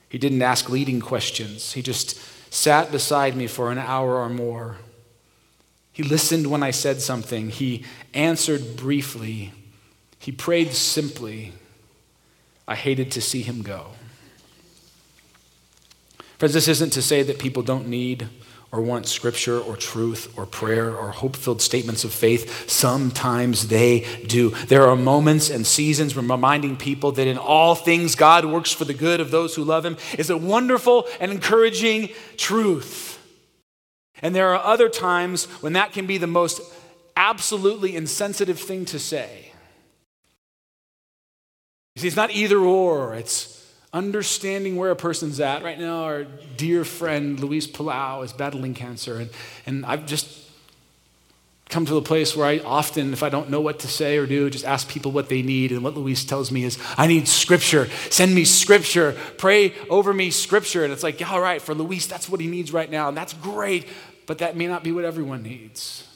he 0.09 0.19
didn't 0.19 0.43
ask 0.43 0.69
leading 0.69 1.01
questions. 1.01 1.73
He 1.73 1.83
just 1.83 2.19
sat 2.53 2.93
beside 2.93 3.35
me 3.35 3.47
for 3.47 3.73
an 3.73 3.79
hour 3.79 4.17
or 4.17 4.29
more. 4.29 4.77
He 5.93 6.03
listened 6.03 6.47
when 6.47 6.63
I 6.63 6.71
said 6.71 7.01
something, 7.01 7.49
he 7.49 7.85
answered 8.15 8.77
briefly, 8.77 9.53
he 10.19 10.31
prayed 10.31 10.73
simply. 10.73 11.53
I 12.69 12.75
hated 12.75 13.13
to 13.13 13.21
see 13.21 13.43
him 13.43 13.63
go. 13.63 13.93
Friends, 16.39 16.53
this 16.53 16.69
isn't 16.69 16.91
to 16.91 17.03
say 17.03 17.23
that 17.23 17.39
people 17.39 17.63
don't 17.63 17.87
need 17.87 18.29
or 18.73 18.81
want 18.81 19.07
scripture 19.07 19.59
or 19.61 19.77
truth 19.77 20.33
or 20.37 20.45
prayer 20.45 20.95
or 20.95 21.11
hope 21.11 21.37
filled 21.37 21.63
statements 21.63 22.05
of 22.05 22.13
faith. 22.13 22.69
Sometimes 22.69 23.69
they 23.69 24.01
do. 24.27 24.51
There 24.51 24.87
are 24.89 24.97
moments 24.97 25.51
and 25.51 25.67
seasons 25.67 26.15
when 26.15 26.29
reminding 26.29 26.77
people 26.77 27.13
that 27.13 27.27
in 27.27 27.39
all 27.39 27.75
things 27.75 28.15
God 28.15 28.45
works 28.45 28.73
for 28.73 28.85
the 28.85 28.95
good 28.95 29.21
of 29.21 29.31
those 29.31 29.55
who 29.55 29.65
love 29.65 29.85
Him 29.85 29.97
is 30.19 30.31
a 30.31 30.37
wonderful 30.37 31.07
and 31.21 31.31
encouraging 31.31 32.11
truth. 32.37 33.19
And 34.23 34.35
there 34.35 34.55
are 34.55 34.65
other 34.65 34.89
times 34.89 35.45
when 35.63 35.75
that 35.75 35.93
can 35.93 36.07
be 36.07 36.19
the 36.19 36.27
most 36.27 36.61
absolutely 37.17 37.97
insensitive 37.97 38.59
thing 38.59 38.85
to 38.87 38.99
say. 38.99 39.53
You 41.95 42.03
see, 42.03 42.09
it's 42.09 42.17
not 42.17 42.31
either 42.31 42.59
or, 42.59 43.15
it's 43.15 43.56
understanding 43.97 44.77
where 44.77 44.91
a 44.91 44.97
person's 44.97 45.41
at. 45.41 45.63
Right 45.63 45.79
now, 45.79 46.05
our 46.05 46.25
dear 46.57 46.85
friend 46.85 47.41
Luis 47.41 47.67
Palau 47.67 48.23
is 48.25 48.33
battling 48.33 48.75
cancer, 48.75 49.19
and, 49.19 49.31
and 49.65 49.87
I've 49.87 50.07
just 50.07 50.47
come 51.69 51.85
to 51.85 51.95
the 51.95 52.03
place 52.03 52.37
where 52.37 52.47
I 52.47 52.59
often, 52.61 53.13
if 53.13 53.23
I 53.23 53.29
don't 53.29 53.51
know 53.51 53.61
what 53.61 53.81
to 53.81 53.89
say 53.89 54.19
or 54.19 54.27
do, 54.27 54.49
just 54.51 54.65
ask 54.65 54.89
people 54.89 55.11
what 55.11 55.29
they 55.29 55.43
need. 55.43 55.73
And 55.73 55.83
what 55.83 55.97
Luis 55.97 56.25
tells 56.25 56.53
me 56.53 56.63
is, 56.63 56.79
I 56.97 57.07
need 57.09 57.27
scripture. 57.27 57.89
Send 58.11 58.35
me 58.35 58.45
scripture. 58.45 59.17
Pray 59.37 59.75
over 59.91 60.15
me 60.15 60.31
scripture. 60.31 60.85
And 60.85 60.93
it's 60.93 61.03
like, 61.03 61.29
all 61.29 61.41
right, 61.41 61.61
for 61.61 61.75
Luis, 61.75 62.07
that's 62.07 62.29
what 62.29 62.41
he 62.41 62.47
needs 62.47 62.73
right 62.73 62.91
now. 62.91 63.09
And 63.09 63.17
that's 63.17 63.33
great, 63.33 63.89
but 64.27 64.39
that 64.39 64.57
may 64.57 64.69
not 64.69 64.85
be 64.85 64.93
what 64.93 65.05
everyone 65.05 65.43
needs. 65.43 66.07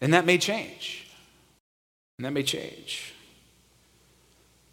And 0.00 0.14
that 0.14 0.24
may 0.24 0.38
change. 0.38 1.06
And 2.16 2.24
that 2.24 2.32
may 2.32 2.42
change. 2.42 3.12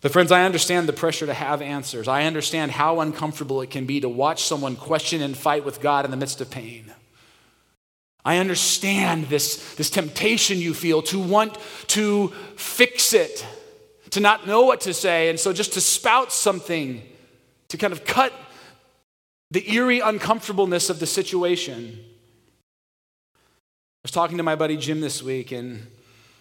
But, 0.07 0.13
friends, 0.13 0.31
I 0.31 0.45
understand 0.45 0.87
the 0.87 0.93
pressure 0.93 1.25
to 1.25 1.33
have 1.33 1.61
answers. 1.61 2.07
I 2.07 2.23
understand 2.23 2.71
how 2.71 3.01
uncomfortable 3.01 3.61
it 3.61 3.69
can 3.69 3.85
be 3.85 3.99
to 3.99 4.07
watch 4.07 4.45
someone 4.45 4.77
question 4.77 5.21
and 5.21 5.35
fight 5.35 5.65
with 5.65 5.81
God 5.81 6.05
in 6.05 6.11
the 6.11 6.15
midst 6.15 6.39
of 6.39 6.49
pain. 6.49 6.93
I 8.23 8.37
understand 8.37 9.25
this, 9.25 9.75
this 9.75 9.89
temptation 9.89 10.59
you 10.59 10.73
feel 10.73 11.01
to 11.01 11.19
want 11.19 11.57
to 11.87 12.29
fix 12.55 13.11
it, 13.11 13.45
to 14.11 14.21
not 14.21 14.47
know 14.47 14.61
what 14.61 14.79
to 14.79 14.93
say, 14.93 15.27
and 15.27 15.37
so 15.37 15.51
just 15.51 15.73
to 15.73 15.81
spout 15.81 16.31
something 16.31 17.03
to 17.67 17.77
kind 17.77 17.91
of 17.91 18.05
cut 18.05 18.31
the 19.51 19.69
eerie 19.73 19.99
uncomfortableness 19.99 20.89
of 20.89 21.01
the 21.01 21.05
situation. 21.05 21.99
I 23.33 24.03
was 24.03 24.11
talking 24.11 24.37
to 24.37 24.43
my 24.43 24.55
buddy 24.55 24.77
Jim 24.77 25.01
this 25.01 25.21
week, 25.21 25.51
and 25.51 25.85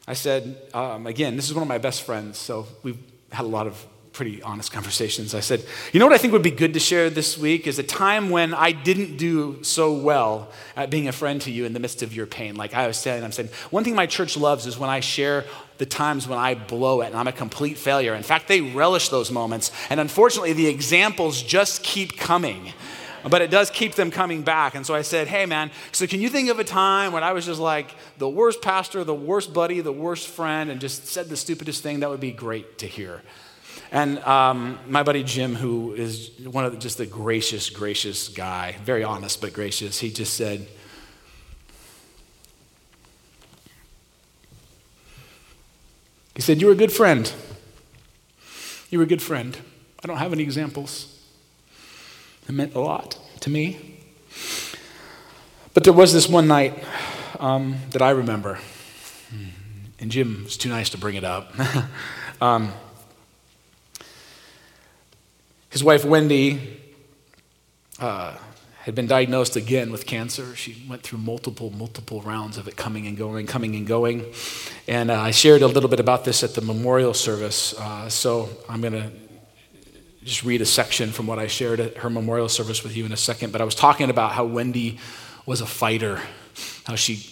I 0.06 0.14
said, 0.14 0.56
um, 0.72 1.08
again, 1.08 1.34
this 1.34 1.46
is 1.46 1.52
one 1.52 1.62
of 1.62 1.68
my 1.68 1.78
best 1.78 2.04
friends, 2.04 2.38
so 2.38 2.68
we've 2.84 3.15
had 3.36 3.44
a 3.44 3.48
lot 3.48 3.66
of 3.66 3.86
pretty 4.16 4.40
honest 4.42 4.72
conversations. 4.72 5.34
I 5.34 5.40
said, 5.40 5.62
You 5.92 6.00
know 6.00 6.06
what 6.06 6.14
I 6.14 6.18
think 6.18 6.32
would 6.32 6.42
be 6.42 6.50
good 6.50 6.72
to 6.72 6.80
share 6.80 7.10
this 7.10 7.36
week 7.36 7.66
is 7.66 7.78
a 7.78 7.82
time 7.82 8.30
when 8.30 8.54
I 8.54 8.72
didn't 8.72 9.18
do 9.18 9.62
so 9.62 9.92
well 9.92 10.50
at 10.74 10.88
being 10.88 11.06
a 11.06 11.12
friend 11.12 11.38
to 11.42 11.50
you 11.50 11.66
in 11.66 11.74
the 11.74 11.80
midst 11.80 12.02
of 12.02 12.14
your 12.14 12.24
pain. 12.24 12.56
Like 12.56 12.72
I 12.72 12.86
was 12.86 12.96
saying, 12.96 13.22
I'm 13.22 13.32
saying, 13.32 13.50
one 13.70 13.84
thing 13.84 13.94
my 13.94 14.06
church 14.06 14.34
loves 14.38 14.64
is 14.64 14.78
when 14.78 14.88
I 14.88 15.00
share 15.00 15.44
the 15.76 15.84
times 15.84 16.26
when 16.26 16.38
I 16.38 16.54
blow 16.54 17.02
it 17.02 17.08
and 17.08 17.16
I'm 17.16 17.28
a 17.28 17.32
complete 17.32 17.76
failure. 17.76 18.14
In 18.14 18.22
fact, 18.22 18.48
they 18.48 18.62
relish 18.62 19.10
those 19.10 19.30
moments. 19.30 19.70
And 19.90 20.00
unfortunately, 20.00 20.54
the 20.54 20.66
examples 20.66 21.42
just 21.42 21.82
keep 21.82 22.16
coming 22.16 22.72
but 23.28 23.42
it 23.42 23.50
does 23.50 23.70
keep 23.70 23.94
them 23.94 24.10
coming 24.10 24.42
back. 24.42 24.74
And 24.74 24.86
so 24.86 24.94
I 24.94 25.02
said, 25.02 25.26
hey, 25.26 25.46
man, 25.46 25.70
so 25.92 26.06
can 26.06 26.20
you 26.20 26.28
think 26.28 26.48
of 26.48 26.58
a 26.58 26.64
time 26.64 27.12
when 27.12 27.24
I 27.24 27.32
was 27.32 27.46
just 27.46 27.60
like 27.60 27.94
the 28.18 28.28
worst 28.28 28.62
pastor, 28.62 29.02
the 29.04 29.14
worst 29.14 29.52
buddy, 29.52 29.80
the 29.80 29.92
worst 29.92 30.28
friend, 30.28 30.70
and 30.70 30.80
just 30.80 31.06
said 31.06 31.28
the 31.28 31.36
stupidest 31.36 31.82
thing? 31.82 32.00
That 32.00 32.10
would 32.10 32.20
be 32.20 32.32
great 32.32 32.78
to 32.78 32.86
hear. 32.86 33.22
And 33.90 34.18
um, 34.20 34.78
my 34.88 35.02
buddy 35.02 35.22
Jim, 35.22 35.54
who 35.54 35.94
is 35.94 36.30
one 36.44 36.64
of 36.64 36.72
the, 36.72 36.78
just 36.78 36.98
the 36.98 37.06
gracious, 37.06 37.70
gracious 37.70 38.28
guy, 38.28 38.76
very 38.84 39.04
honest 39.04 39.40
but 39.40 39.52
gracious, 39.52 39.98
he 39.98 40.10
just 40.10 40.34
said, 40.34 40.66
he 46.34 46.42
said, 46.42 46.60
You're 46.60 46.72
a 46.72 46.76
good 46.76 46.92
friend. 46.92 47.32
You're 48.90 49.02
a 49.02 49.06
good 49.06 49.22
friend. 49.22 49.56
I 50.02 50.06
don't 50.06 50.18
have 50.18 50.32
any 50.32 50.42
examples. 50.42 51.15
It 52.48 52.52
meant 52.52 52.74
a 52.74 52.80
lot 52.80 53.18
to 53.40 53.50
me. 53.50 53.96
But 55.74 55.84
there 55.84 55.92
was 55.92 56.12
this 56.12 56.28
one 56.28 56.46
night 56.46 56.82
um, 57.40 57.76
that 57.90 58.02
I 58.02 58.10
remember, 58.10 58.58
and 59.98 60.10
Jim 60.10 60.44
was 60.44 60.56
too 60.56 60.68
nice 60.68 60.90
to 60.90 60.98
bring 60.98 61.16
it 61.16 61.24
up. 61.24 61.52
um, 62.40 62.72
his 65.70 65.82
wife, 65.82 66.04
Wendy, 66.04 66.80
uh, 67.98 68.36
had 68.78 68.94
been 68.94 69.08
diagnosed 69.08 69.56
again 69.56 69.90
with 69.90 70.06
cancer. 70.06 70.54
She 70.54 70.84
went 70.88 71.02
through 71.02 71.18
multiple, 71.18 71.72
multiple 71.72 72.22
rounds 72.22 72.56
of 72.56 72.68
it 72.68 72.76
coming 72.76 73.08
and 73.08 73.16
going, 73.16 73.46
coming 73.46 73.74
and 73.74 73.86
going. 73.86 74.24
And 74.86 75.10
uh, 75.10 75.20
I 75.20 75.32
shared 75.32 75.62
a 75.62 75.66
little 75.66 75.90
bit 75.90 75.98
about 75.98 76.24
this 76.24 76.44
at 76.44 76.54
the 76.54 76.60
memorial 76.60 77.12
service. 77.12 77.74
Uh, 77.76 78.08
so 78.08 78.48
I'm 78.68 78.80
going 78.80 78.92
to 78.92 79.10
just 80.26 80.42
read 80.42 80.60
a 80.60 80.66
section 80.66 81.12
from 81.12 81.28
what 81.28 81.38
I 81.38 81.46
shared 81.46 81.78
at 81.78 81.98
her 81.98 82.10
memorial 82.10 82.48
service 82.48 82.82
with 82.82 82.96
you 82.96 83.06
in 83.06 83.12
a 83.12 83.16
second. 83.16 83.52
But 83.52 83.60
I 83.60 83.64
was 83.64 83.76
talking 83.76 84.10
about 84.10 84.32
how 84.32 84.44
Wendy 84.44 84.98
was 85.46 85.60
a 85.60 85.66
fighter, 85.66 86.20
how 86.84 86.96
she 86.96 87.24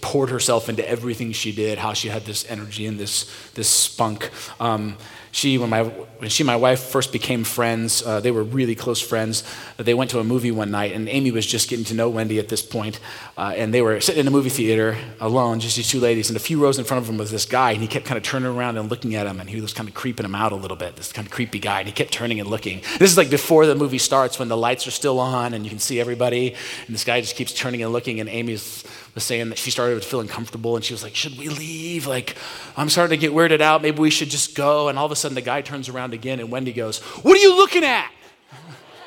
poured 0.00 0.30
herself 0.30 0.68
into 0.68 0.88
everything 0.88 1.32
she 1.32 1.50
did, 1.50 1.78
how 1.78 1.92
she 1.92 2.08
had 2.08 2.24
this 2.24 2.48
energy 2.48 2.86
and 2.86 2.98
this, 2.98 3.50
this 3.54 3.68
spunk. 3.68 4.30
Um, 4.60 4.96
she, 5.30 5.58
when, 5.58 5.70
my, 5.70 5.84
when 5.84 6.30
she 6.30 6.42
and 6.42 6.46
my 6.46 6.56
wife 6.56 6.80
first 6.80 7.12
became 7.12 7.44
friends, 7.44 8.02
uh, 8.04 8.20
they 8.20 8.30
were 8.30 8.42
really 8.42 8.74
close 8.74 9.00
friends. 9.00 9.44
They 9.76 9.94
went 9.94 10.10
to 10.10 10.20
a 10.20 10.24
movie 10.24 10.50
one 10.50 10.70
night, 10.70 10.92
and 10.92 11.08
Amy 11.08 11.30
was 11.30 11.46
just 11.46 11.68
getting 11.68 11.84
to 11.86 11.94
know 11.94 12.08
Wendy 12.08 12.38
at 12.38 12.48
this 12.48 12.62
point, 12.62 13.00
uh, 13.36 13.52
and 13.56 13.72
they 13.72 13.82
were 13.82 14.00
sitting 14.00 14.20
in 14.20 14.26
a 14.26 14.30
movie 14.30 14.48
theater 14.48 14.96
alone, 15.20 15.60
just 15.60 15.76
these 15.76 15.88
two 15.88 16.00
ladies, 16.00 16.30
and 16.30 16.36
a 16.36 16.40
few 16.40 16.60
rows 16.60 16.78
in 16.78 16.84
front 16.84 17.00
of 17.00 17.06
them 17.06 17.18
was 17.18 17.30
this 17.30 17.44
guy, 17.44 17.72
and 17.72 17.80
he 17.80 17.86
kept 17.86 18.06
kind 18.06 18.16
of 18.16 18.24
turning 18.24 18.48
around 18.48 18.76
and 18.76 18.90
looking 18.90 19.14
at 19.14 19.26
him, 19.26 19.40
and 19.40 19.48
he 19.50 19.60
was 19.60 19.72
kind 19.72 19.88
of 19.88 19.94
creeping 19.94 20.24
him 20.24 20.34
out 20.34 20.52
a 20.52 20.56
little 20.56 20.76
bit, 20.76 20.96
this 20.96 21.12
kind 21.12 21.26
of 21.26 21.32
creepy 21.32 21.58
guy, 21.58 21.80
and 21.80 21.88
he 21.88 21.92
kept 21.92 22.12
turning 22.12 22.40
and 22.40 22.48
looking. 22.48 22.80
This 22.98 23.10
is 23.10 23.16
like 23.16 23.30
before 23.30 23.66
the 23.66 23.74
movie 23.74 23.98
starts, 23.98 24.38
when 24.38 24.48
the 24.48 24.56
lights 24.56 24.86
are 24.86 24.92
still 24.92 25.20
on, 25.20 25.54
and 25.54 25.64
you 25.64 25.70
can 25.70 25.78
see 25.78 26.00
everybody, 26.00 26.54
and 26.86 26.94
this 26.94 27.04
guy 27.04 27.20
just 27.20 27.36
keeps 27.36 27.52
turning 27.52 27.82
and 27.82 27.92
looking, 27.92 28.20
and 28.20 28.28
Amy's 28.28 28.84
was 29.14 29.24
saying 29.24 29.48
that 29.50 29.58
she 29.58 29.70
started 29.70 30.04
feeling 30.04 30.28
comfortable 30.28 30.76
and 30.76 30.84
she 30.84 30.92
was 30.92 31.02
like, 31.02 31.14
Should 31.14 31.38
we 31.38 31.48
leave? 31.48 32.06
Like, 32.06 32.36
I'm 32.76 32.88
starting 32.88 33.18
to 33.18 33.20
get 33.20 33.34
weirded 33.34 33.60
out. 33.60 33.82
Maybe 33.82 33.98
we 33.98 34.10
should 34.10 34.30
just 34.30 34.54
go. 34.54 34.88
And 34.88 34.98
all 34.98 35.06
of 35.06 35.12
a 35.12 35.16
sudden, 35.16 35.34
the 35.34 35.40
guy 35.40 35.62
turns 35.62 35.88
around 35.88 36.14
again 36.14 36.40
and 36.40 36.50
Wendy 36.50 36.72
goes, 36.72 37.00
What 37.00 37.36
are 37.36 37.40
you 37.40 37.56
looking 37.56 37.84
at? 37.84 38.10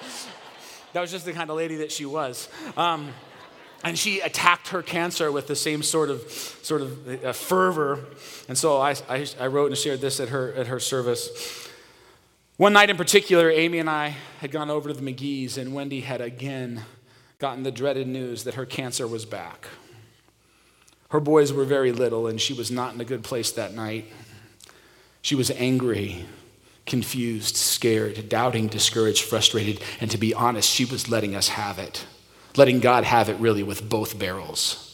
that 0.94 1.02
was 1.02 1.12
just 1.12 1.26
the 1.26 1.34
kind 1.34 1.50
of 1.50 1.58
lady 1.58 1.78
that 1.78 1.92
she 1.92 2.06
was. 2.06 2.50
Um, 2.76 3.14
and 3.84 3.98
she 3.98 4.20
attacked 4.20 4.70
her 4.70 4.84
cancer 4.84 5.32
with 5.32 5.48
the 5.48 5.56
same 5.56 5.82
sort 5.82 6.10
of 6.10 6.22
sort 6.32 6.82
of 6.82 7.26
uh, 7.26 7.34
fervor. 7.34 8.06
And 8.48 8.58
so 8.58 8.78
I, 8.78 8.96
I, 9.10 9.26
I 9.40 9.48
wrote 9.48 9.68
and 9.68 9.78
shared 9.78 10.02
this 10.02 10.20
at 10.20 10.30
her 10.30 10.54
at 10.54 10.68
her 10.68 10.80
service. 10.80 11.68
One 12.58 12.74
night 12.74 12.92
in 12.92 12.98
particular, 12.98 13.50
Amy 13.50 13.80
and 13.80 13.90
I 13.90 14.18
had 14.40 14.52
gone 14.52 14.70
over 14.70 14.90
to 14.90 14.94
the 14.94 15.02
McGee's, 15.02 15.58
and 15.58 15.74
Wendy 15.74 16.02
had 16.02 16.22
again 16.22 16.84
gotten 17.40 17.64
the 17.64 17.72
dreaded 17.72 18.08
news 18.08 18.44
that 18.44 18.54
her 18.54 18.68
cancer 18.68 19.08
was 19.08 19.26
back. 19.26 19.68
Her 21.12 21.20
boys 21.20 21.52
were 21.52 21.66
very 21.66 21.92
little, 21.92 22.28
and 22.28 22.40
she 22.40 22.54
was 22.54 22.72
not 22.72 22.94
in 22.94 23.02
a 23.02 23.06
good 23.06 23.24
place 23.24 23.52
that 23.52 23.74
night. 23.74 24.06
She 25.22 25.36
was 25.36 25.52
angry, 25.52 26.26
confused, 26.86 27.58
scared, 27.58 28.30
doubting, 28.30 28.68
discouraged, 28.68 29.24
frustrated, 29.24 29.82
and 30.00 30.10
to 30.10 30.18
be 30.18 30.34
honest, 30.34 30.70
she 30.70 30.86
was 30.86 31.10
letting 31.10 31.36
us 31.36 31.50
have 31.50 31.80
it, 31.80 32.06
letting 32.56 32.80
God 32.80 33.04
have 33.04 33.28
it 33.28 33.36
really 33.40 33.62
with 33.62 33.88
both 33.88 34.18
barrels. 34.18 34.91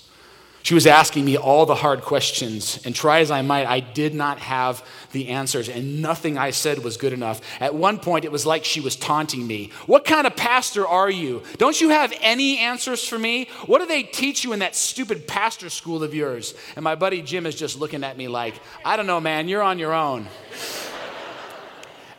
She 0.67 0.73
was 0.73 0.85
asking 0.85 1.23
me 1.23 1.37
all 1.37 1.65
the 1.65 1.75
hard 1.75 2.01
questions, 2.01 2.81
and 2.83 2.93
try 2.93 3.21
as 3.21 3.31
I 3.31 3.41
might, 3.41 3.65
I 3.65 3.79
did 3.79 4.13
not 4.13 4.39
have 4.39 4.85
the 5.13 5.29
answers, 5.29 5.69
and 5.69 6.01
nothing 6.01 6.37
I 6.37 6.51
said 6.51 6.83
was 6.83 6.97
good 6.97 7.13
enough. 7.13 7.39
At 7.61 7.73
one 7.73 7.99
point, 7.99 8.25
it 8.25 8.33
was 8.33 8.45
like 8.45 8.65
she 8.65 8.81
was 8.81 8.97
taunting 8.97 9.47
me. 9.47 9.71
What 9.85 10.03
kind 10.03 10.27
of 10.27 10.35
pastor 10.35 10.85
are 10.85 11.09
you? 11.09 11.41
Don't 11.57 11.79
you 11.79 11.87
have 11.91 12.13
any 12.19 12.57
answers 12.57 13.07
for 13.07 13.17
me? 13.17 13.47
What 13.65 13.79
do 13.79 13.85
they 13.85 14.03
teach 14.03 14.43
you 14.43 14.51
in 14.51 14.59
that 14.59 14.75
stupid 14.75 15.25
pastor 15.25 15.69
school 15.69 16.03
of 16.03 16.13
yours? 16.13 16.53
And 16.75 16.83
my 16.83 16.95
buddy 16.95 17.21
Jim 17.21 17.45
is 17.45 17.55
just 17.55 17.79
looking 17.79 18.03
at 18.03 18.17
me 18.17 18.27
like, 18.27 18.55
I 18.83 18.97
don't 18.97 19.07
know, 19.07 19.21
man, 19.21 19.47
you're 19.47 19.63
on 19.63 19.79
your 19.79 19.93
own. 19.93 20.27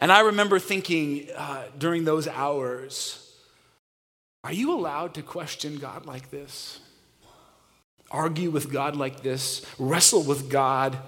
and 0.00 0.10
I 0.10 0.20
remember 0.20 0.58
thinking 0.58 1.28
uh, 1.36 1.64
during 1.76 2.06
those 2.06 2.26
hours, 2.26 3.30
are 4.42 4.54
you 4.54 4.72
allowed 4.72 5.12
to 5.16 5.22
question 5.22 5.76
God 5.76 6.06
like 6.06 6.30
this? 6.30 6.80
Argue 8.10 8.50
with 8.50 8.72
God 8.72 8.96
like 8.96 9.22
this, 9.22 9.64
wrestle 9.78 10.22
with 10.22 10.50
God 10.50 10.98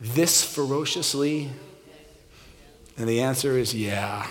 this 0.00 0.42
ferociously? 0.42 1.50
And 2.96 3.08
the 3.08 3.20
answer 3.20 3.58
is 3.58 3.74
yeah. 3.74 4.26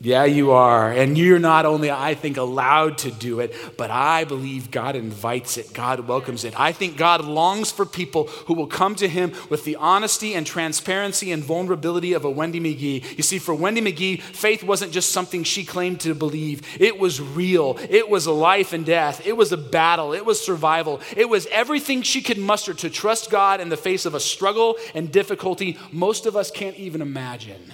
Yeah, 0.00 0.26
you 0.26 0.52
are. 0.52 0.92
And 0.92 1.18
you're 1.18 1.40
not 1.40 1.66
only, 1.66 1.90
I 1.90 2.14
think, 2.14 2.36
allowed 2.36 2.98
to 2.98 3.10
do 3.10 3.40
it, 3.40 3.52
but 3.76 3.90
I 3.90 4.22
believe 4.22 4.70
God 4.70 4.94
invites 4.94 5.56
it. 5.56 5.72
God 5.74 6.06
welcomes 6.06 6.44
it. 6.44 6.58
I 6.58 6.70
think 6.70 6.96
God 6.96 7.24
longs 7.24 7.72
for 7.72 7.84
people 7.84 8.28
who 8.46 8.54
will 8.54 8.68
come 8.68 8.94
to 8.96 9.08
Him 9.08 9.32
with 9.50 9.64
the 9.64 9.74
honesty 9.74 10.34
and 10.34 10.46
transparency 10.46 11.32
and 11.32 11.42
vulnerability 11.42 12.12
of 12.12 12.24
a 12.24 12.30
Wendy 12.30 12.60
McGee. 12.60 13.16
You 13.16 13.24
see, 13.24 13.40
for 13.40 13.56
Wendy 13.56 13.80
McGee, 13.80 14.20
faith 14.20 14.62
wasn't 14.62 14.92
just 14.92 15.10
something 15.10 15.42
she 15.42 15.64
claimed 15.64 15.98
to 16.00 16.14
believe, 16.14 16.62
it 16.78 17.00
was 17.00 17.20
real. 17.20 17.76
It 17.90 18.08
was 18.08 18.28
life 18.28 18.72
and 18.72 18.86
death. 18.86 19.26
It 19.26 19.36
was 19.36 19.50
a 19.50 19.56
battle. 19.56 20.12
It 20.12 20.24
was 20.24 20.40
survival. 20.40 21.00
It 21.16 21.28
was 21.28 21.48
everything 21.50 22.02
she 22.02 22.22
could 22.22 22.38
muster 22.38 22.72
to 22.74 22.88
trust 22.88 23.30
God 23.32 23.60
in 23.60 23.68
the 23.68 23.76
face 23.76 24.06
of 24.06 24.14
a 24.14 24.20
struggle 24.20 24.76
and 24.94 25.10
difficulty 25.10 25.76
most 25.90 26.24
of 26.26 26.36
us 26.36 26.52
can't 26.52 26.76
even 26.76 27.02
imagine. 27.02 27.72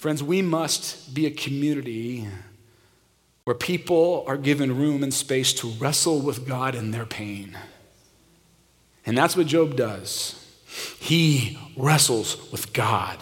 Friends, 0.00 0.22
we 0.22 0.40
must 0.40 1.12
be 1.12 1.26
a 1.26 1.30
community 1.30 2.26
where 3.44 3.54
people 3.54 4.24
are 4.26 4.38
given 4.38 4.78
room 4.78 5.02
and 5.02 5.12
space 5.12 5.52
to 5.52 5.68
wrestle 5.72 6.20
with 6.20 6.48
God 6.48 6.74
in 6.74 6.90
their 6.90 7.04
pain. 7.04 7.58
And 9.04 9.18
that's 9.18 9.36
what 9.36 9.46
Job 9.46 9.76
does. 9.76 10.42
He 10.98 11.58
wrestles 11.76 12.50
with 12.50 12.72
God. 12.72 13.18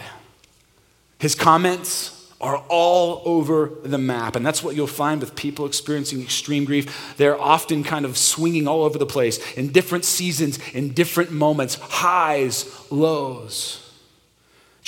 His 1.17 1.35
comments 1.35 2.31
are 2.39 2.63
all 2.69 3.23
over 3.25 3.73
the 3.83 3.97
map. 3.97 4.37
And 4.37 4.45
that's 4.45 4.63
what 4.63 4.73
you'll 4.77 4.87
find 4.87 5.19
with 5.19 5.35
people 5.35 5.65
experiencing 5.65 6.21
extreme 6.21 6.63
grief. 6.63 7.13
They're 7.17 7.37
often 7.37 7.83
kind 7.83 8.05
of 8.05 8.17
swinging 8.17 8.69
all 8.69 8.83
over 8.83 8.97
the 8.97 9.05
place 9.05 9.37
in 9.55 9.73
different 9.73 10.05
seasons, 10.05 10.57
in 10.69 10.93
different 10.93 11.29
moments, 11.29 11.75
highs, 11.75 12.89
lows. 12.89 13.88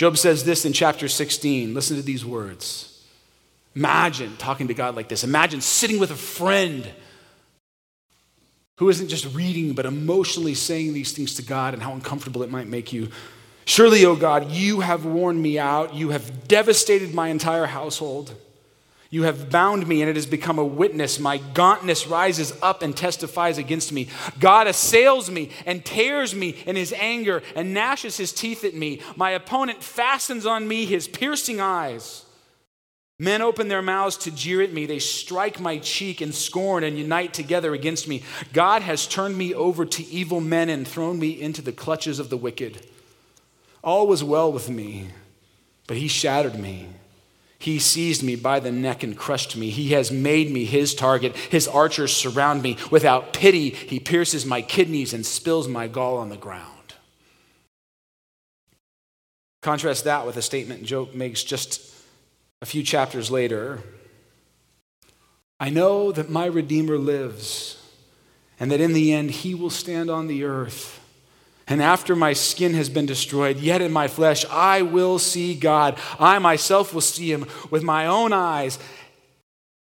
Job 0.01 0.17
says 0.17 0.43
this 0.43 0.65
in 0.65 0.73
chapter 0.73 1.07
16. 1.07 1.75
Listen 1.75 1.95
to 1.95 2.01
these 2.01 2.25
words. 2.25 3.05
Imagine 3.75 4.35
talking 4.37 4.67
to 4.69 4.73
God 4.73 4.95
like 4.95 5.09
this. 5.09 5.23
Imagine 5.23 5.61
sitting 5.61 5.99
with 5.99 6.09
a 6.09 6.15
friend 6.15 6.89
who 8.77 8.89
isn't 8.89 9.09
just 9.09 9.31
reading, 9.35 9.73
but 9.73 9.85
emotionally 9.85 10.55
saying 10.55 10.93
these 10.93 11.11
things 11.11 11.35
to 11.35 11.43
God 11.43 11.75
and 11.75 11.83
how 11.83 11.93
uncomfortable 11.93 12.41
it 12.41 12.49
might 12.49 12.67
make 12.67 12.91
you. 12.91 13.09
Surely, 13.65 14.03
O 14.03 14.13
oh 14.13 14.15
God, 14.15 14.49
you 14.49 14.79
have 14.79 15.05
worn 15.05 15.39
me 15.39 15.59
out. 15.59 15.93
You 15.93 16.09
have 16.09 16.47
devastated 16.47 17.13
my 17.13 17.27
entire 17.27 17.67
household. 17.67 18.33
You 19.13 19.23
have 19.23 19.49
bound 19.49 19.85
me, 19.87 20.01
and 20.01 20.09
it 20.09 20.15
has 20.15 20.25
become 20.25 20.57
a 20.57 20.63
witness. 20.63 21.19
My 21.19 21.37
gauntness 21.37 22.07
rises 22.07 22.53
up 22.61 22.81
and 22.81 22.95
testifies 22.95 23.57
against 23.57 23.91
me. 23.91 24.07
God 24.39 24.67
assails 24.67 25.29
me 25.29 25.49
and 25.65 25.83
tears 25.83 26.33
me 26.33 26.51
in 26.65 26.77
his 26.77 26.93
anger 26.93 27.43
and 27.53 27.73
gnashes 27.73 28.15
his 28.15 28.31
teeth 28.31 28.63
at 28.63 28.73
me. 28.73 29.01
My 29.17 29.31
opponent 29.31 29.83
fastens 29.83 30.45
on 30.45 30.65
me 30.65 30.85
his 30.85 31.09
piercing 31.09 31.59
eyes. 31.59 32.23
Men 33.19 33.41
open 33.41 33.67
their 33.67 33.81
mouths 33.81 34.15
to 34.17 34.31
jeer 34.31 34.61
at 34.61 34.71
me. 34.71 34.85
They 34.85 34.99
strike 34.99 35.59
my 35.59 35.77
cheek 35.79 36.21
in 36.21 36.31
scorn 36.31 36.85
and 36.85 36.97
unite 36.97 37.33
together 37.33 37.73
against 37.73 38.07
me. 38.07 38.23
God 38.53 38.81
has 38.81 39.05
turned 39.05 39.37
me 39.37 39.53
over 39.53 39.85
to 39.85 40.05
evil 40.07 40.39
men 40.39 40.69
and 40.69 40.87
thrown 40.87 41.19
me 41.19 41.39
into 41.39 41.61
the 41.61 41.73
clutches 41.73 42.17
of 42.17 42.29
the 42.29 42.37
wicked. 42.37 42.87
All 43.83 44.07
was 44.07 44.23
well 44.23 44.51
with 44.53 44.69
me, 44.69 45.09
but 45.85 45.97
he 45.97 46.07
shattered 46.07 46.57
me. 46.57 46.87
He 47.61 47.77
seized 47.77 48.23
me 48.23 48.35
by 48.35 48.59
the 48.59 48.71
neck 48.71 49.03
and 49.03 49.15
crushed 49.15 49.55
me. 49.55 49.69
He 49.69 49.89
has 49.89 50.11
made 50.11 50.49
me 50.49 50.65
his 50.65 50.95
target. 50.95 51.35
His 51.35 51.67
archers 51.67 52.11
surround 52.11 52.63
me. 52.63 52.75
Without 52.89 53.33
pity, 53.33 53.69
he 53.69 53.99
pierces 53.99 54.47
my 54.47 54.63
kidneys 54.63 55.13
and 55.13 55.23
spills 55.23 55.67
my 55.67 55.87
gall 55.87 56.17
on 56.17 56.29
the 56.29 56.37
ground. 56.37 56.95
Contrast 59.61 60.05
that 60.05 60.25
with 60.25 60.37
a 60.37 60.41
statement 60.41 60.83
Job 60.83 61.13
makes 61.13 61.43
just 61.43 61.93
a 62.63 62.65
few 62.65 62.81
chapters 62.81 63.29
later. 63.29 63.83
I 65.59 65.69
know 65.69 66.11
that 66.11 66.31
my 66.31 66.45
Redeemer 66.45 66.97
lives, 66.97 67.77
and 68.59 68.71
that 68.71 68.81
in 68.81 68.93
the 68.93 69.13
end 69.13 69.29
he 69.29 69.53
will 69.53 69.69
stand 69.69 70.09
on 70.09 70.25
the 70.25 70.45
earth. 70.45 71.00
And 71.71 71.81
after 71.81 72.17
my 72.17 72.33
skin 72.33 72.73
has 72.73 72.89
been 72.89 73.05
destroyed, 73.05 73.57
yet 73.57 73.81
in 73.81 73.93
my 73.93 74.09
flesh 74.09 74.43
I 74.49 74.81
will 74.81 75.17
see 75.17 75.55
God. 75.55 75.97
I 76.19 76.37
myself 76.37 76.93
will 76.93 76.99
see 76.99 77.31
him 77.31 77.45
with 77.69 77.81
my 77.81 78.07
own 78.07 78.33
eyes. 78.33 78.77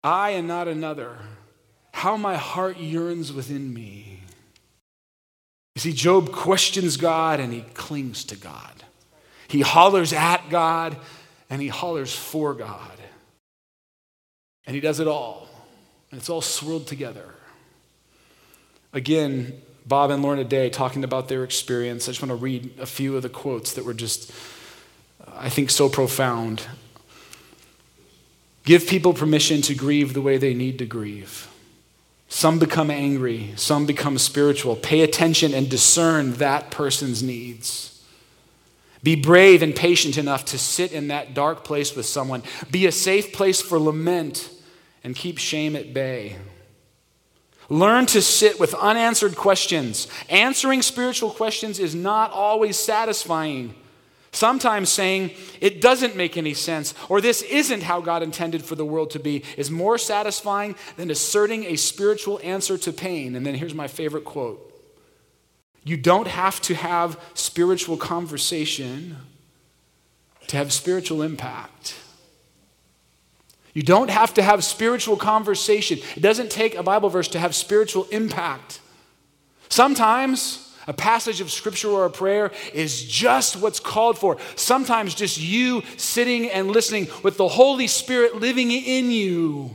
I 0.04 0.32
and 0.32 0.46
not 0.46 0.68
another. 0.68 1.16
How 1.94 2.18
my 2.18 2.36
heart 2.36 2.76
yearns 2.76 3.32
within 3.32 3.72
me. 3.72 4.20
You 5.74 5.80
see, 5.80 5.94
Job 5.94 6.32
questions 6.32 6.98
God 6.98 7.40
and 7.40 7.50
he 7.50 7.62
clings 7.72 8.24
to 8.24 8.36
God. 8.36 8.84
He 9.48 9.62
hollers 9.62 10.12
at 10.12 10.50
God 10.50 10.98
and 11.48 11.62
he 11.62 11.68
hollers 11.68 12.14
for 12.14 12.52
God. 12.52 12.98
And 14.66 14.74
he 14.74 14.82
does 14.82 15.00
it 15.00 15.08
all. 15.08 15.48
And 16.10 16.20
it's 16.20 16.28
all 16.28 16.42
swirled 16.42 16.86
together. 16.86 17.34
Again, 18.92 19.62
Bob 19.90 20.12
and 20.12 20.22
Lorna 20.22 20.44
Day 20.44 20.70
talking 20.70 21.02
about 21.02 21.26
their 21.26 21.42
experience. 21.42 22.08
I 22.08 22.12
just 22.12 22.22
want 22.22 22.30
to 22.30 22.36
read 22.36 22.78
a 22.78 22.86
few 22.86 23.16
of 23.16 23.22
the 23.22 23.28
quotes 23.28 23.72
that 23.72 23.84
were 23.84 23.92
just, 23.92 24.30
I 25.26 25.48
think, 25.48 25.68
so 25.68 25.88
profound. 25.88 26.62
Give 28.64 28.86
people 28.86 29.12
permission 29.12 29.62
to 29.62 29.74
grieve 29.74 30.14
the 30.14 30.22
way 30.22 30.38
they 30.38 30.54
need 30.54 30.78
to 30.78 30.86
grieve. 30.86 31.48
Some 32.28 32.60
become 32.60 32.88
angry, 32.88 33.52
some 33.56 33.84
become 33.84 34.16
spiritual. 34.16 34.76
Pay 34.76 35.00
attention 35.00 35.52
and 35.52 35.68
discern 35.68 36.34
that 36.34 36.70
person's 36.70 37.20
needs. 37.20 38.00
Be 39.02 39.16
brave 39.16 39.60
and 39.60 39.74
patient 39.74 40.16
enough 40.16 40.44
to 40.46 40.58
sit 40.58 40.92
in 40.92 41.08
that 41.08 41.34
dark 41.34 41.64
place 41.64 41.96
with 41.96 42.06
someone. 42.06 42.44
Be 42.70 42.86
a 42.86 42.92
safe 42.92 43.32
place 43.32 43.60
for 43.60 43.80
lament 43.80 44.50
and 45.02 45.16
keep 45.16 45.38
shame 45.38 45.74
at 45.74 45.92
bay. 45.92 46.36
Learn 47.70 48.04
to 48.06 48.20
sit 48.20 48.58
with 48.58 48.74
unanswered 48.74 49.36
questions. 49.36 50.08
Answering 50.28 50.82
spiritual 50.82 51.30
questions 51.30 51.78
is 51.78 51.94
not 51.94 52.32
always 52.32 52.76
satisfying. 52.76 53.74
Sometimes 54.32 54.90
saying, 54.90 55.30
it 55.60 55.80
doesn't 55.80 56.16
make 56.16 56.36
any 56.36 56.52
sense, 56.52 56.94
or 57.08 57.20
this 57.20 57.42
isn't 57.42 57.84
how 57.84 58.00
God 58.00 58.22
intended 58.22 58.64
for 58.64 58.74
the 58.74 58.84
world 58.84 59.10
to 59.10 59.18
be, 59.18 59.44
is 59.56 59.70
more 59.70 59.98
satisfying 59.98 60.74
than 60.96 61.10
asserting 61.10 61.64
a 61.64 61.76
spiritual 61.76 62.40
answer 62.42 62.76
to 62.78 62.92
pain. 62.92 63.34
And 63.36 63.46
then 63.46 63.54
here's 63.54 63.74
my 63.74 63.86
favorite 63.86 64.24
quote 64.24 64.60
You 65.84 65.96
don't 65.96 66.28
have 66.28 66.60
to 66.62 66.74
have 66.74 67.20
spiritual 67.34 67.96
conversation 67.96 69.16
to 70.48 70.56
have 70.56 70.72
spiritual 70.72 71.22
impact. 71.22 71.96
You 73.74 73.82
don't 73.82 74.10
have 74.10 74.34
to 74.34 74.42
have 74.42 74.64
spiritual 74.64 75.16
conversation. 75.16 75.98
It 76.16 76.20
doesn't 76.20 76.50
take 76.50 76.74
a 76.74 76.82
Bible 76.82 77.08
verse 77.08 77.28
to 77.28 77.38
have 77.38 77.54
spiritual 77.54 78.06
impact. 78.10 78.80
Sometimes 79.68 80.74
a 80.86 80.92
passage 80.92 81.40
of 81.40 81.50
scripture 81.50 81.88
or 81.88 82.04
a 82.04 82.10
prayer 82.10 82.50
is 82.74 83.04
just 83.04 83.56
what's 83.56 83.78
called 83.78 84.18
for. 84.18 84.38
Sometimes 84.56 85.14
just 85.14 85.38
you 85.38 85.82
sitting 85.96 86.50
and 86.50 86.70
listening 86.70 87.08
with 87.22 87.36
the 87.36 87.46
Holy 87.46 87.86
Spirit 87.86 88.36
living 88.36 88.72
in 88.72 89.10
you 89.10 89.70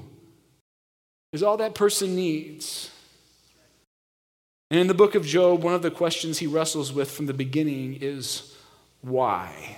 is 1.31 1.43
all 1.43 1.57
that 1.57 1.75
person 1.75 2.15
needs. 2.15 2.91
And 4.71 4.79
in 4.79 4.87
the 4.87 4.93
book 4.93 5.15
of 5.15 5.25
Job, 5.25 5.63
one 5.63 5.73
of 5.73 5.83
the 5.83 5.91
questions 5.91 6.39
he 6.39 6.47
wrestles 6.47 6.91
with 6.91 7.11
from 7.11 7.27
the 7.27 7.33
beginning 7.33 7.99
is 8.01 8.53
why? 9.01 9.77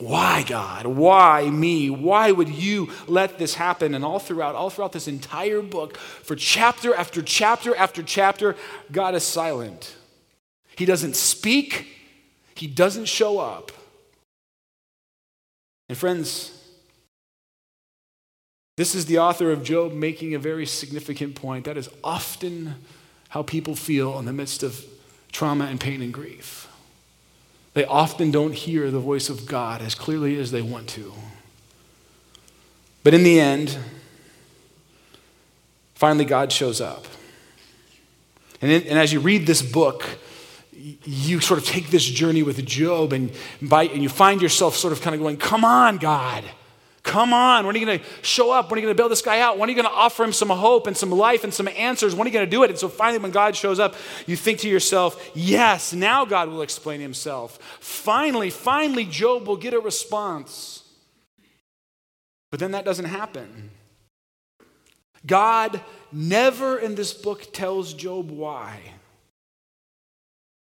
Why, 0.00 0.44
God? 0.48 0.86
Why 0.86 1.50
me? 1.50 1.90
Why 1.90 2.32
would 2.32 2.48
you 2.48 2.90
let 3.06 3.38
this 3.38 3.54
happen? 3.54 3.94
And 3.94 4.02
all 4.02 4.18
throughout, 4.18 4.54
all 4.54 4.70
throughout 4.70 4.92
this 4.92 5.06
entire 5.06 5.60
book, 5.60 5.98
for 5.98 6.34
chapter 6.34 6.94
after 6.94 7.20
chapter 7.20 7.76
after 7.76 8.02
chapter, 8.02 8.56
God 8.90 9.14
is 9.14 9.24
silent. 9.24 9.94
He 10.76 10.86
doesn't 10.86 11.16
speak, 11.16 11.86
He 12.54 12.66
doesn't 12.66 13.06
show 13.06 13.38
up. 13.38 13.72
And 15.90 15.98
friends, 15.98 16.56
this 18.78 18.94
is 18.94 19.04
the 19.04 19.18
author 19.18 19.52
of 19.52 19.62
Job 19.62 19.92
making 19.92 20.34
a 20.34 20.38
very 20.38 20.64
significant 20.64 21.34
point. 21.34 21.66
That 21.66 21.76
is 21.76 21.90
often 22.02 22.76
how 23.28 23.42
people 23.42 23.74
feel 23.74 24.18
in 24.18 24.24
the 24.24 24.32
midst 24.32 24.62
of 24.62 24.82
trauma 25.32 25.66
and 25.66 25.78
pain 25.78 26.00
and 26.00 26.14
grief. 26.14 26.69
They 27.74 27.84
often 27.84 28.30
don't 28.30 28.52
hear 28.52 28.90
the 28.90 28.98
voice 28.98 29.28
of 29.28 29.46
God 29.46 29.80
as 29.80 29.94
clearly 29.94 30.38
as 30.38 30.50
they 30.50 30.62
want 30.62 30.88
to. 30.90 31.12
But 33.02 33.14
in 33.14 33.22
the 33.22 33.40
end, 33.40 33.78
finally, 35.94 36.24
God 36.24 36.52
shows 36.52 36.80
up. 36.80 37.06
And, 38.60 38.70
in, 38.70 38.82
and 38.82 38.98
as 38.98 39.12
you 39.12 39.20
read 39.20 39.46
this 39.46 39.62
book, 39.62 40.04
you 40.72 41.40
sort 41.40 41.60
of 41.60 41.66
take 41.66 41.90
this 41.90 42.04
journey 42.04 42.42
with 42.42 42.64
Job 42.66 43.12
and, 43.12 43.32
by, 43.62 43.84
and 43.84 44.02
you 44.02 44.08
find 44.08 44.42
yourself 44.42 44.76
sort 44.76 44.92
of 44.92 45.00
kind 45.00 45.14
of 45.14 45.20
going, 45.20 45.36
Come 45.36 45.64
on, 45.64 45.98
God. 45.98 46.44
Come 47.02 47.32
on, 47.32 47.66
when 47.66 47.74
are 47.74 47.78
you 47.78 47.86
going 47.86 47.98
to 47.98 48.04
show 48.22 48.50
up? 48.50 48.70
When 48.70 48.76
are 48.76 48.80
you 48.80 48.86
going 48.86 48.96
to 48.96 49.02
bail 49.02 49.08
this 49.08 49.22
guy 49.22 49.40
out? 49.40 49.58
When 49.58 49.68
are 49.68 49.72
you 49.72 49.76
going 49.76 49.88
to 49.88 49.94
offer 49.94 50.22
him 50.22 50.34
some 50.34 50.50
hope 50.50 50.86
and 50.86 50.96
some 50.96 51.10
life 51.10 51.44
and 51.44 51.52
some 51.52 51.66
answers? 51.68 52.14
When 52.14 52.26
are 52.26 52.28
you 52.28 52.32
going 52.32 52.44
to 52.44 52.50
do 52.50 52.62
it? 52.62 52.70
And 52.70 52.78
so 52.78 52.88
finally, 52.88 53.18
when 53.18 53.30
God 53.30 53.56
shows 53.56 53.78
up, 53.78 53.94
you 54.26 54.36
think 54.36 54.58
to 54.60 54.68
yourself, 54.68 55.30
yes, 55.34 55.94
now 55.94 56.26
God 56.26 56.50
will 56.50 56.60
explain 56.60 57.00
himself. 57.00 57.58
Finally, 57.80 58.50
finally, 58.50 59.06
Job 59.06 59.46
will 59.46 59.56
get 59.56 59.72
a 59.72 59.80
response. 59.80 60.84
But 62.50 62.60
then 62.60 62.72
that 62.72 62.84
doesn't 62.84 63.06
happen. 63.06 63.70
God 65.26 65.80
never 66.12 66.78
in 66.78 66.96
this 66.96 67.14
book 67.14 67.52
tells 67.52 67.94
Job 67.94 68.30
why. 68.30 68.78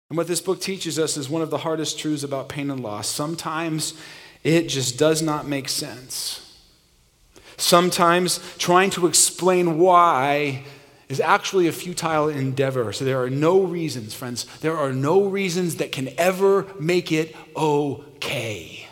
And 0.10 0.18
what 0.18 0.28
this 0.28 0.42
book 0.42 0.60
teaches 0.60 0.98
us 0.98 1.18
is 1.18 1.30
one 1.30 1.42
of 1.42 1.50
the 1.50 1.60
hardest 1.60 2.00
truths 2.00 2.24
about 2.24 2.50
pain 2.50 2.72
and 2.72 2.82
loss. 2.82 3.08
Sometimes 3.08 3.94
it 4.44 4.68
just 4.68 4.98
does 4.98 5.22
not 5.22 5.48
make 5.48 5.70
sense. 5.70 6.46
Sometimes 7.58 8.40
trying 8.58 8.90
to 8.92 9.06
explain 9.06 9.78
why 9.78 10.64
is 11.10 11.20
actually 11.20 11.68
a 11.68 11.72
futile 11.72 12.30
endeavor. 12.30 12.94
So 12.94 13.04
there 13.04 13.22
are 13.22 13.30
no 13.30 13.64
reasons, 13.64 14.14
friends. 14.14 14.46
There 14.60 14.78
are 14.78 14.94
no 14.94 15.26
reasons 15.26 15.78
that 15.78 15.92
can 15.92 16.10
ever 16.18 16.68
make 16.80 17.12
it 17.12 17.36
okay. 17.56 18.88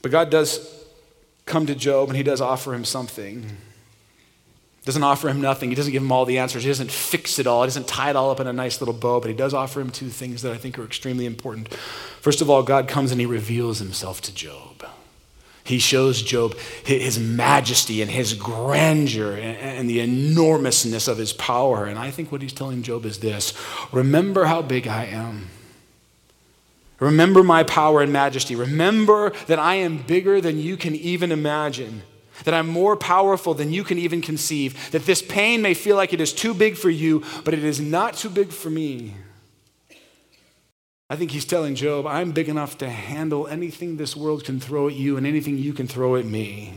But 0.00 0.12
God 0.12 0.30
does 0.30 0.84
come 1.44 1.66
to 1.66 1.74
Job 1.74 2.08
and 2.08 2.16
he 2.16 2.22
does 2.22 2.40
offer 2.40 2.72
him 2.74 2.84
something 2.84 3.50
doesn't 4.84 5.02
offer 5.02 5.28
him 5.28 5.40
nothing. 5.40 5.70
He 5.70 5.74
doesn't 5.74 5.92
give 5.92 6.02
him 6.02 6.12
all 6.12 6.26
the 6.26 6.38
answers. 6.38 6.62
He 6.62 6.68
doesn't 6.68 6.90
fix 6.90 7.38
it 7.38 7.46
all. 7.46 7.62
He 7.62 7.68
doesn't 7.68 7.88
tie 7.88 8.10
it 8.10 8.16
all 8.16 8.30
up 8.30 8.40
in 8.40 8.46
a 8.46 8.52
nice 8.52 8.80
little 8.80 8.94
bow, 8.94 9.18
but 9.18 9.28
he 9.28 9.36
does 9.36 9.54
offer 9.54 9.80
him 9.80 9.90
two 9.90 10.10
things 10.10 10.42
that 10.42 10.52
I 10.52 10.58
think 10.58 10.78
are 10.78 10.84
extremely 10.84 11.24
important. 11.24 11.72
First 12.20 12.42
of 12.42 12.50
all, 12.50 12.62
God 12.62 12.86
comes 12.86 13.10
and 13.10 13.18
he 13.18 13.26
reveals 13.26 13.78
himself 13.78 14.20
to 14.22 14.34
Job. 14.34 14.86
He 15.64 15.78
shows 15.78 16.20
Job 16.20 16.54
his 16.84 17.18
majesty 17.18 18.02
and 18.02 18.10
his 18.10 18.34
grandeur 18.34 19.34
and 19.36 19.88
the 19.88 20.00
enormousness 20.00 21.08
of 21.08 21.16
his 21.16 21.32
power. 21.32 21.86
And 21.86 21.98
I 21.98 22.10
think 22.10 22.30
what 22.30 22.42
he's 22.42 22.52
telling 22.52 22.82
Job 22.82 23.06
is 23.06 23.20
this 23.20 23.54
Remember 23.90 24.44
how 24.44 24.60
big 24.60 24.86
I 24.86 25.06
am. 25.06 25.48
Remember 27.00 27.42
my 27.42 27.62
power 27.62 28.02
and 28.02 28.12
majesty. 28.12 28.54
Remember 28.54 29.30
that 29.46 29.58
I 29.58 29.76
am 29.76 30.02
bigger 30.02 30.42
than 30.42 30.58
you 30.58 30.76
can 30.76 30.94
even 30.94 31.32
imagine 31.32 32.02
that 32.42 32.54
I'm 32.54 32.68
more 32.68 32.96
powerful 32.96 33.54
than 33.54 33.72
you 33.72 33.84
can 33.84 33.98
even 33.98 34.20
conceive, 34.20 34.90
that 34.90 35.06
this 35.06 35.22
pain 35.22 35.62
may 35.62 35.74
feel 35.74 35.96
like 35.96 36.12
it 36.12 36.20
is 36.20 36.32
too 36.32 36.52
big 36.52 36.76
for 36.76 36.90
you, 36.90 37.22
but 37.44 37.54
it 37.54 37.62
is 37.64 37.80
not 37.80 38.14
too 38.14 38.28
big 38.28 38.50
for 38.50 38.70
me. 38.70 39.14
I 41.08 41.16
think 41.16 41.30
he's 41.30 41.44
telling 41.44 41.74
Job, 41.74 42.06
I'm 42.06 42.32
big 42.32 42.48
enough 42.48 42.78
to 42.78 42.88
handle 42.88 43.46
anything 43.46 43.96
this 43.96 44.16
world 44.16 44.44
can 44.44 44.58
throw 44.58 44.88
at 44.88 44.94
you 44.94 45.16
and 45.16 45.26
anything 45.26 45.58
you 45.58 45.72
can 45.72 45.86
throw 45.86 46.16
at 46.16 46.24
me. 46.24 46.72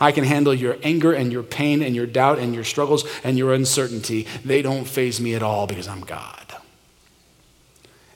I 0.00 0.12
can 0.12 0.22
handle 0.22 0.54
your 0.54 0.76
anger 0.82 1.12
and 1.12 1.32
your 1.32 1.42
pain 1.42 1.82
and 1.82 1.94
your 1.96 2.06
doubt 2.06 2.38
and 2.38 2.54
your 2.54 2.62
struggles 2.62 3.04
and 3.24 3.36
your 3.36 3.52
uncertainty. 3.52 4.28
They 4.44 4.62
don't 4.62 4.84
faze 4.84 5.20
me 5.20 5.34
at 5.34 5.42
all 5.42 5.66
because 5.66 5.88
I'm 5.88 6.02
God. 6.02 6.54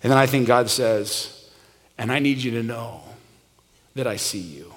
And 0.03 0.11
then 0.11 0.18
I 0.18 0.27
think 0.27 0.46
God 0.46 0.70
says, 0.70 1.51
and 1.98 2.12
I 2.12 2.18
need 2.18 2.38
you 2.38 2.53
to 2.53 2.62
know 2.62 3.03
that 3.94 4.07
I 4.07 4.16
see 4.16 4.38
you. 4.38 4.72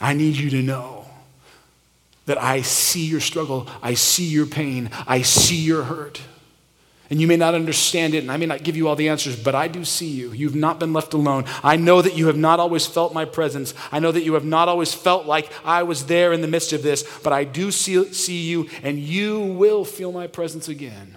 I 0.00 0.12
need 0.12 0.36
you 0.36 0.50
to 0.50 0.62
know 0.62 1.06
that 2.26 2.42
I 2.42 2.62
see 2.62 3.06
your 3.06 3.20
struggle, 3.20 3.68
I 3.82 3.94
see 3.94 4.26
your 4.26 4.46
pain, 4.46 4.90
I 5.06 5.22
see 5.22 5.56
your 5.56 5.84
hurt. 5.84 6.20
And 7.08 7.20
you 7.20 7.28
may 7.28 7.36
not 7.36 7.54
understand 7.54 8.14
it, 8.14 8.18
and 8.18 8.32
I 8.32 8.36
may 8.36 8.46
not 8.46 8.64
give 8.64 8.76
you 8.76 8.88
all 8.88 8.96
the 8.96 9.08
answers, 9.08 9.40
but 9.40 9.54
I 9.54 9.68
do 9.68 9.84
see 9.84 10.08
you. 10.08 10.32
You've 10.32 10.56
not 10.56 10.80
been 10.80 10.92
left 10.92 11.14
alone. 11.14 11.44
I 11.62 11.76
know 11.76 12.02
that 12.02 12.16
you 12.16 12.26
have 12.26 12.36
not 12.36 12.58
always 12.58 12.84
felt 12.84 13.14
my 13.14 13.24
presence. 13.24 13.74
I 13.92 14.00
know 14.00 14.10
that 14.10 14.24
you 14.24 14.34
have 14.34 14.44
not 14.44 14.68
always 14.68 14.92
felt 14.92 15.24
like 15.24 15.52
I 15.64 15.84
was 15.84 16.06
there 16.06 16.32
in 16.32 16.40
the 16.40 16.48
midst 16.48 16.72
of 16.72 16.82
this, 16.82 17.04
but 17.22 17.32
I 17.32 17.44
do 17.44 17.70
see, 17.70 18.12
see 18.12 18.42
you, 18.48 18.68
and 18.82 18.98
you 18.98 19.40
will 19.40 19.84
feel 19.84 20.10
my 20.10 20.26
presence 20.26 20.68
again. 20.68 21.16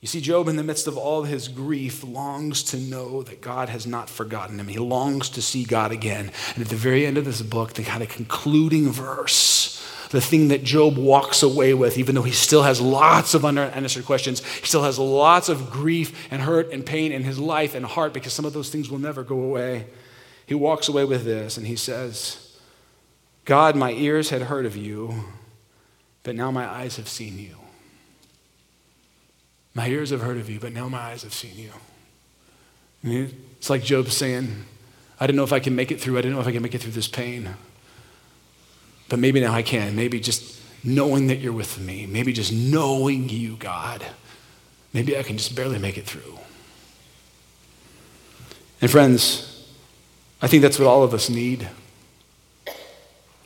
You 0.00 0.06
see, 0.06 0.20
Job, 0.20 0.46
in 0.46 0.54
the 0.54 0.62
midst 0.62 0.86
of 0.86 0.96
all 0.96 1.24
his 1.24 1.48
grief, 1.48 2.04
longs 2.04 2.62
to 2.64 2.76
know 2.76 3.22
that 3.24 3.40
God 3.40 3.68
has 3.68 3.84
not 3.84 4.08
forgotten 4.08 4.60
him. 4.60 4.68
He 4.68 4.78
longs 4.78 5.28
to 5.30 5.42
see 5.42 5.64
God 5.64 5.90
again. 5.90 6.30
And 6.54 6.62
at 6.62 6.68
the 6.68 6.76
very 6.76 7.04
end 7.04 7.18
of 7.18 7.24
this 7.24 7.42
book, 7.42 7.72
the 7.72 7.82
kind 7.82 8.02
of 8.02 8.08
concluding 8.08 8.90
verse, 8.92 9.84
the 10.10 10.20
thing 10.20 10.48
that 10.48 10.62
Job 10.62 10.96
walks 10.96 11.42
away 11.42 11.74
with, 11.74 11.98
even 11.98 12.14
though 12.14 12.22
he 12.22 12.32
still 12.32 12.62
has 12.62 12.80
lots 12.80 13.34
of 13.34 13.44
unanswered 13.44 14.06
questions, 14.06 14.44
he 14.44 14.66
still 14.66 14.84
has 14.84 15.00
lots 15.00 15.48
of 15.48 15.68
grief 15.68 16.28
and 16.30 16.42
hurt 16.42 16.70
and 16.72 16.86
pain 16.86 17.10
in 17.10 17.24
his 17.24 17.40
life 17.40 17.74
and 17.74 17.84
heart 17.84 18.12
because 18.12 18.32
some 18.32 18.44
of 18.44 18.52
those 18.52 18.70
things 18.70 18.88
will 18.88 19.00
never 19.00 19.24
go 19.24 19.40
away. 19.40 19.86
He 20.46 20.54
walks 20.54 20.88
away 20.88 21.04
with 21.04 21.24
this 21.24 21.56
and 21.56 21.66
he 21.66 21.76
says, 21.76 22.56
God, 23.44 23.74
my 23.74 23.90
ears 23.90 24.30
had 24.30 24.42
heard 24.42 24.64
of 24.64 24.76
you, 24.76 25.24
but 26.22 26.36
now 26.36 26.52
my 26.52 26.66
eyes 26.66 26.96
have 26.96 27.08
seen 27.08 27.38
you. 27.38 27.56
My 29.78 29.86
ears 29.86 30.10
have 30.10 30.22
heard 30.22 30.38
of 30.38 30.50
you, 30.50 30.58
but 30.58 30.72
now 30.72 30.88
my 30.88 30.98
eyes 30.98 31.22
have 31.22 31.32
seen 31.32 31.70
you. 33.04 33.30
it's 33.56 33.70
like 33.70 33.84
Job 33.84 34.08
saying, 34.08 34.64
I 35.20 35.26
didn't 35.28 35.36
know 35.36 35.44
if 35.44 35.52
I 35.52 35.60
can 35.60 35.76
make 35.76 35.92
it 35.92 36.00
through. 36.00 36.18
I 36.18 36.20
didn't 36.20 36.34
know 36.34 36.40
if 36.40 36.48
I 36.48 36.50
can 36.50 36.64
make 36.64 36.74
it 36.74 36.80
through 36.80 36.90
this 36.90 37.06
pain. 37.06 37.54
But 39.08 39.20
maybe 39.20 39.40
now 39.40 39.52
I 39.52 39.62
can. 39.62 39.94
Maybe 39.94 40.18
just 40.18 40.60
knowing 40.82 41.28
that 41.28 41.36
you're 41.36 41.52
with 41.52 41.78
me. 41.78 42.06
Maybe 42.06 42.32
just 42.32 42.52
knowing 42.52 43.28
you, 43.28 43.54
God. 43.54 44.04
Maybe 44.92 45.16
I 45.16 45.22
can 45.22 45.38
just 45.38 45.54
barely 45.54 45.78
make 45.78 45.96
it 45.96 46.06
through. 46.06 46.40
And 48.80 48.90
friends, 48.90 49.64
I 50.42 50.48
think 50.48 50.62
that's 50.62 50.80
what 50.80 50.88
all 50.88 51.04
of 51.04 51.14
us 51.14 51.30
need 51.30 51.68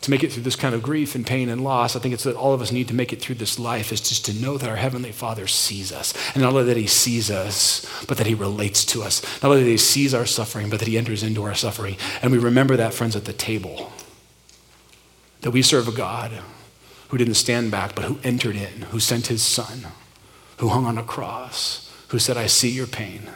to 0.03 0.11
make 0.11 0.25
it 0.25 0.33
through 0.33 0.43
this 0.43 0.57
kind 0.57 0.75
of 0.75 0.83
grief 0.83 1.15
and 1.15 1.25
pain 1.25 1.49
and 1.49 1.63
loss, 1.63 1.95
I 1.95 2.01
think 2.01 2.13
it's 2.13 2.25
that 2.25 2.37
all 2.37 2.53
of 2.53 2.61
us 2.61 2.73
need 2.73 2.89
to 2.89 2.95
make 2.95 3.13
it 3.13 3.21
through 3.21 3.37
this 3.37 3.59
life 3.59 3.93
is 3.93 4.01
just 4.01 4.25
to 4.27 4.35
know 4.35 4.59
that 4.59 4.69
our 4.69 4.77
Heavenly 4.77 5.13
Father 5.13 5.47
sees 5.47 5.93
us. 5.93 6.13
And 6.35 6.43
not 6.43 6.53
only 6.53 6.65
that 6.65 6.77
He 6.77 6.89
sees 6.89 7.31
us, 7.31 7.87
but 8.07 8.19
that 8.19 8.27
He 8.27 8.35
relates 8.35 8.85
to 8.87 9.03
us. 9.03 9.23
Not 9.43 9.51
only 9.51 9.63
that 9.63 9.71
He 9.71 9.77
sees 9.77 10.13
our 10.13 10.27
suffering, 10.27 10.71
but 10.71 10.81
that 10.81 10.89
He 10.89 10.99
enters 10.99 11.23
into 11.23 11.45
our 11.45 11.55
suffering. 11.55 11.97
And 12.21 12.33
we 12.33 12.39
remember 12.39 12.77
that, 12.77 12.95
friends, 12.95 13.15
at 13.15 13.27
the 13.27 13.33
table. 13.33 13.93
That 15.43 15.53
we 15.53 15.63
serve 15.63 15.87
a 15.87 15.93
God 15.93 16.33
who 17.09 17.19
didn't 17.19 17.35
stand 17.35 17.71
back, 17.71 17.95
but 17.95 18.07
who 18.07 18.19
entered 18.25 18.57
in, 18.57 18.83
who 18.91 18.99
sent 18.99 19.29
His 19.29 19.43
Son, 19.43 19.87
who 20.59 20.69
hung 20.69 20.85
on 20.85 20.99
a 20.99 21.05
cross, 21.05 21.93
who 22.09 22.19
said, 22.19 22.37
I 22.37 22.47
see 22.47 22.71
your 22.71 22.89
pain. 22.89 23.31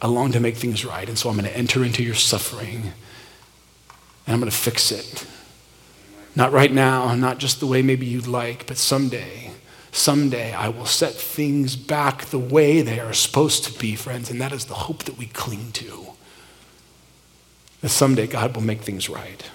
I 0.00 0.06
long 0.06 0.32
to 0.32 0.40
make 0.40 0.56
things 0.56 0.84
right, 0.84 1.08
and 1.08 1.18
so 1.18 1.28
I'm 1.28 1.36
going 1.36 1.50
to 1.50 1.56
enter 1.56 1.84
into 1.84 2.02
your 2.02 2.14
suffering 2.14 2.92
and 4.26 4.34
I'm 4.34 4.40
going 4.40 4.50
to 4.50 4.56
fix 4.56 4.90
it. 4.90 5.26
Not 6.36 6.52
right 6.52 6.72
now, 6.72 7.14
not 7.14 7.38
just 7.38 7.60
the 7.60 7.66
way 7.66 7.82
maybe 7.82 8.06
you'd 8.06 8.26
like, 8.26 8.66
but 8.66 8.76
someday. 8.76 9.52
Someday 9.92 10.52
I 10.52 10.68
will 10.68 10.86
set 10.86 11.14
things 11.14 11.76
back 11.76 12.26
the 12.26 12.38
way 12.38 12.82
they 12.82 12.98
are 12.98 13.12
supposed 13.12 13.64
to 13.64 13.78
be, 13.78 13.94
friends, 13.94 14.30
and 14.30 14.40
that 14.40 14.52
is 14.52 14.64
the 14.64 14.74
hope 14.74 15.04
that 15.04 15.16
we 15.16 15.26
cling 15.26 15.70
to. 15.72 16.08
That 17.80 17.90
someday 17.90 18.26
God 18.26 18.54
will 18.56 18.62
make 18.62 18.80
things 18.80 19.08
right. 19.08 19.48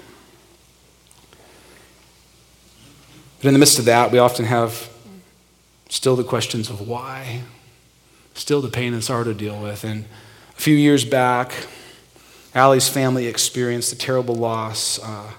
But 3.39 3.47
in 3.47 3.53
the 3.53 3.59
midst 3.59 3.79
of 3.79 3.85
that, 3.85 4.11
we 4.11 4.19
often 4.19 4.45
have 4.45 4.89
still 5.89 6.15
the 6.15 6.23
questions 6.23 6.69
of 6.69 6.87
why, 6.87 7.41
still 8.33 8.61
the 8.61 8.69
pain 8.69 8.93
and 8.93 9.03
sorrow 9.03 9.25
to 9.25 9.33
deal 9.33 9.61
with. 9.61 9.83
And 9.83 10.05
a 10.57 10.61
few 10.61 10.75
years 10.75 11.03
back, 11.03 11.67
Allie's 12.55 12.87
family 12.87 13.27
experienced 13.27 13.91
a 13.91 13.97
terrible 13.97 14.35
loss 14.35 14.99
uh, 15.03 15.31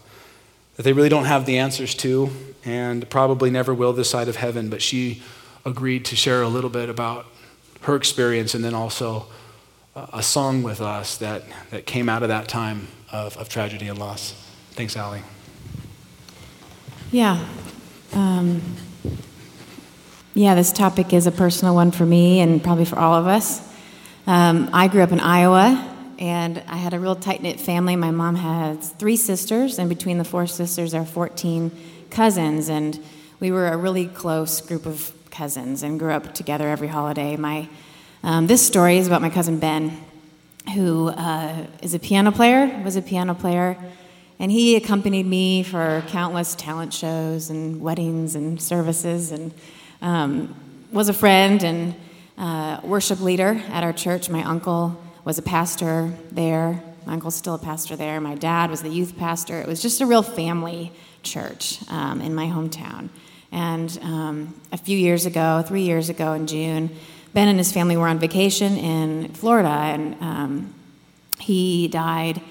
that 0.80 0.84
they 0.84 0.94
really 0.94 1.10
don't 1.10 1.26
have 1.26 1.44
the 1.44 1.58
answers 1.58 1.94
to 1.94 2.30
and 2.64 3.06
probably 3.10 3.50
never 3.50 3.74
will 3.74 3.92
this 3.92 4.08
side 4.08 4.28
of 4.28 4.36
heaven, 4.36 4.70
but 4.70 4.80
she 4.80 5.22
agreed 5.66 6.06
to 6.06 6.16
share 6.16 6.40
a 6.40 6.48
little 6.48 6.70
bit 6.70 6.88
about 6.88 7.26
her 7.82 7.96
experience 7.96 8.54
and 8.54 8.64
then 8.64 8.72
also 8.72 9.26
a 9.94 10.22
song 10.22 10.62
with 10.62 10.80
us 10.80 11.18
that, 11.18 11.42
that 11.68 11.84
came 11.84 12.08
out 12.08 12.22
of 12.22 12.30
that 12.30 12.48
time 12.48 12.88
of, 13.12 13.36
of 13.36 13.50
tragedy 13.50 13.88
and 13.88 13.98
loss. 13.98 14.32
Thanks, 14.70 14.96
Allie. 14.96 15.20
Yeah. 17.12 17.46
Um, 18.14 18.62
yeah, 20.32 20.54
this 20.54 20.72
topic 20.72 21.12
is 21.12 21.26
a 21.26 21.30
personal 21.30 21.74
one 21.74 21.90
for 21.90 22.06
me 22.06 22.40
and 22.40 22.64
probably 22.64 22.86
for 22.86 22.98
all 22.98 23.16
of 23.16 23.26
us. 23.26 23.60
Um, 24.26 24.70
I 24.72 24.88
grew 24.88 25.02
up 25.02 25.12
in 25.12 25.20
Iowa, 25.20 25.89
and 26.20 26.62
I 26.68 26.76
had 26.76 26.92
a 26.92 27.00
real 27.00 27.16
tight 27.16 27.42
knit 27.42 27.58
family. 27.58 27.96
My 27.96 28.10
mom 28.10 28.36
has 28.36 28.90
three 28.90 29.16
sisters, 29.16 29.78
and 29.78 29.88
between 29.88 30.18
the 30.18 30.24
four 30.24 30.46
sisters, 30.46 30.92
are 30.92 31.06
14 31.06 31.70
cousins, 32.10 32.68
and 32.68 33.02
we 33.40 33.50
were 33.50 33.68
a 33.68 33.76
really 33.76 34.06
close 34.06 34.60
group 34.60 34.84
of 34.84 35.12
cousins 35.30 35.82
and 35.82 35.98
grew 35.98 36.12
up 36.12 36.34
together 36.34 36.68
every 36.68 36.88
holiday. 36.88 37.36
My 37.36 37.68
um, 38.22 38.46
this 38.46 38.64
story 38.64 38.98
is 38.98 39.06
about 39.06 39.22
my 39.22 39.30
cousin 39.30 39.58
Ben, 39.58 39.98
who 40.74 41.08
uh, 41.08 41.66
is 41.80 41.94
a 41.94 41.98
piano 41.98 42.32
player, 42.32 42.82
was 42.84 42.96
a 42.96 43.02
piano 43.02 43.34
player, 43.34 43.78
and 44.38 44.52
he 44.52 44.76
accompanied 44.76 45.24
me 45.24 45.62
for 45.62 46.04
countless 46.08 46.54
talent 46.54 46.92
shows 46.92 47.48
and 47.48 47.80
weddings 47.80 48.34
and 48.34 48.60
services, 48.60 49.32
and 49.32 49.54
um, 50.02 50.54
was 50.92 51.08
a 51.08 51.14
friend 51.14 51.62
and 51.62 51.94
uh, 52.36 52.80
worship 52.84 53.20
leader 53.20 53.62
at 53.70 53.82
our 53.82 53.94
church. 53.94 54.28
My 54.28 54.42
uncle 54.42 55.02
was 55.30 55.38
a 55.38 55.42
pastor 55.42 56.12
there. 56.32 56.82
My 57.06 57.12
uncle's 57.12 57.36
still 57.36 57.54
a 57.54 57.58
pastor 57.58 57.94
there. 57.94 58.20
My 58.20 58.34
dad 58.34 58.68
was 58.68 58.82
the 58.82 58.88
youth 58.88 59.16
pastor. 59.16 59.60
It 59.60 59.68
was 59.68 59.80
just 59.80 60.00
a 60.00 60.06
real 60.06 60.24
family 60.24 60.90
church 61.22 61.78
um, 61.88 62.20
in 62.20 62.34
my 62.34 62.46
hometown. 62.46 63.10
And 63.52 63.96
um, 64.02 64.60
a 64.72 64.76
few 64.76 64.98
years 64.98 65.26
ago, 65.26 65.62
three 65.64 65.82
years 65.82 66.08
ago 66.08 66.32
in 66.32 66.48
June, 66.48 66.90
Ben 67.32 67.46
and 67.46 67.58
his 67.58 67.70
family 67.70 67.96
were 67.96 68.08
on 68.08 68.18
vacation 68.18 68.76
in 68.76 69.28
Florida, 69.28 69.68
and 69.68 70.20
um, 70.20 70.74
he 71.38 71.86
died 71.86 72.42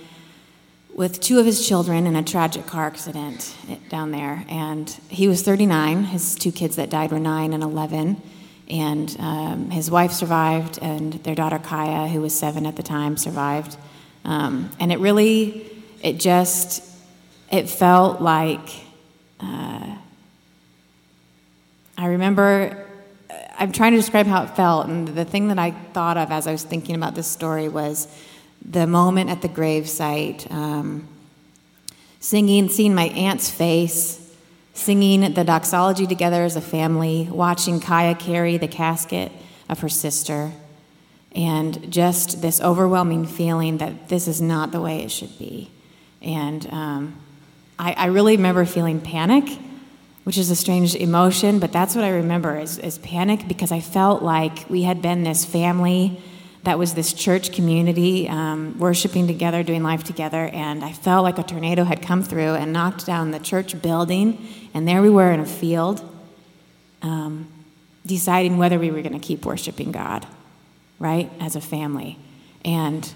with 0.95 1.19
two 1.19 1.37
of 1.37 1.45
his 1.45 1.67
children 1.67 2.07
in 2.07 2.15
a 2.15 2.23
tragic 2.23 2.65
car 2.65 2.87
accident 2.87 3.57
down 3.89 4.11
there. 4.11 4.45
And 4.47 4.89
he 5.09 5.27
was 5.27 5.41
39. 5.41 6.05
His 6.05 6.33
two 6.33 6.53
kids 6.53 6.77
that 6.77 6.89
died 6.89 7.11
were 7.11 7.19
9 7.19 7.51
and 7.51 7.61
11. 7.61 8.21
And 8.69 9.15
um, 9.19 9.71
his 9.71 9.89
wife 9.89 10.11
survived, 10.11 10.77
and 10.81 11.13
their 11.23 11.35
daughter 11.35 11.57
Kaya, 11.57 12.07
who 12.07 12.21
was 12.21 12.37
seven 12.37 12.65
at 12.65 12.75
the 12.75 12.83
time, 12.83 13.17
survived. 13.17 13.75
Um, 14.25 14.69
and 14.79 14.91
it 14.91 14.99
really, 14.99 15.65
it 16.03 16.19
just, 16.19 16.83
it 17.51 17.67
felt 17.67 18.21
like, 18.21 18.69
uh, 19.39 19.95
I 21.97 22.05
remember, 22.05 22.85
I'm 23.57 23.71
trying 23.71 23.93
to 23.93 23.97
describe 23.97 24.27
how 24.27 24.43
it 24.43 24.51
felt, 24.51 24.87
and 24.87 25.07
the 25.07 25.25
thing 25.25 25.47
that 25.47 25.57
I 25.57 25.71
thought 25.71 26.17
of 26.17 26.31
as 26.31 26.45
I 26.45 26.51
was 26.51 26.63
thinking 26.63 26.95
about 26.95 27.15
this 27.15 27.27
story 27.27 27.69
was 27.69 28.07
the 28.63 28.85
moment 28.85 29.31
at 29.31 29.41
the 29.41 29.49
gravesite, 29.49 30.49
um, 30.51 31.07
singing, 32.19 32.69
seeing 32.69 32.93
my 32.93 33.05
aunt's 33.05 33.49
face 33.49 34.28
singing 34.79 35.33
the 35.33 35.43
doxology 35.43 36.07
together 36.07 36.43
as 36.43 36.55
a 36.55 36.61
family, 36.61 37.27
watching 37.29 37.81
Kaya 37.81 38.15
carry 38.15 38.57
the 38.57 38.67
casket 38.67 39.31
of 39.67 39.79
her 39.79 39.89
sister, 39.89 40.53
and 41.33 41.91
just 41.91 42.41
this 42.41 42.61
overwhelming 42.61 43.25
feeling 43.25 43.77
that 43.79 44.07
this 44.07 44.27
is 44.27 44.41
not 44.41 44.71
the 44.71 44.79
way 44.79 45.03
it 45.03 45.11
should 45.11 45.37
be. 45.37 45.69
And 46.21 46.65
um, 46.71 47.15
I, 47.77 47.93
I, 47.93 48.05
really 48.07 48.35
remember 48.35 48.65
feeling 48.65 48.99
panic, 48.99 49.59
which 50.23 50.37
is 50.37 50.49
a 50.49 50.55
strange 50.55 50.95
emotion, 50.95 51.59
but 51.59 51.71
that's 51.71 51.93
what 51.93 52.03
I 52.03 52.09
remember 52.09 52.57
is, 52.57 52.77
is 52.79 52.97
panic 52.97 53.47
because 53.47 53.71
I 53.71 53.79
felt 53.81 54.23
like 54.23 54.69
we 54.69 54.83
had 54.83 55.01
been 55.01 55.23
this 55.23 55.45
family 55.45 56.21
that 56.63 56.77
was 56.77 56.93
this 56.93 57.13
church 57.13 57.53
community 57.53 58.27
um, 58.27 58.77
worshiping 58.79 59.27
together, 59.27 59.63
doing 59.63 59.83
life 59.83 60.03
together, 60.03 60.49
and 60.53 60.83
I 60.83 60.91
felt 60.91 61.23
like 61.23 61.37
a 61.37 61.43
tornado 61.43 61.83
had 61.83 62.01
come 62.01 62.21
through 62.21 62.55
and 62.55 62.73
knocked 62.73 63.05
down 63.05 63.31
the 63.31 63.39
church 63.39 63.81
building, 63.81 64.45
and 64.73 64.87
there 64.87 65.01
we 65.01 65.09
were 65.09 65.31
in 65.31 65.39
a 65.39 65.45
field, 65.45 66.01
um, 67.01 67.47
deciding 68.05 68.57
whether 68.57 68.79
we 68.79 68.91
were 68.91 69.01
going 69.01 69.19
to 69.19 69.25
keep 69.25 69.45
worshiping 69.45 69.91
God, 69.91 70.25
right, 70.99 71.31
as 71.39 71.55
a 71.55 71.61
family. 71.61 72.17
And 72.63 73.11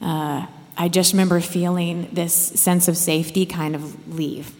uh, 0.00 0.46
I 0.76 0.88
just 0.88 1.12
remember 1.12 1.40
feeling 1.40 2.08
this 2.12 2.34
sense 2.34 2.88
of 2.88 2.96
safety 2.96 3.46
kind 3.46 3.74
of 3.74 4.14
leave, 4.14 4.52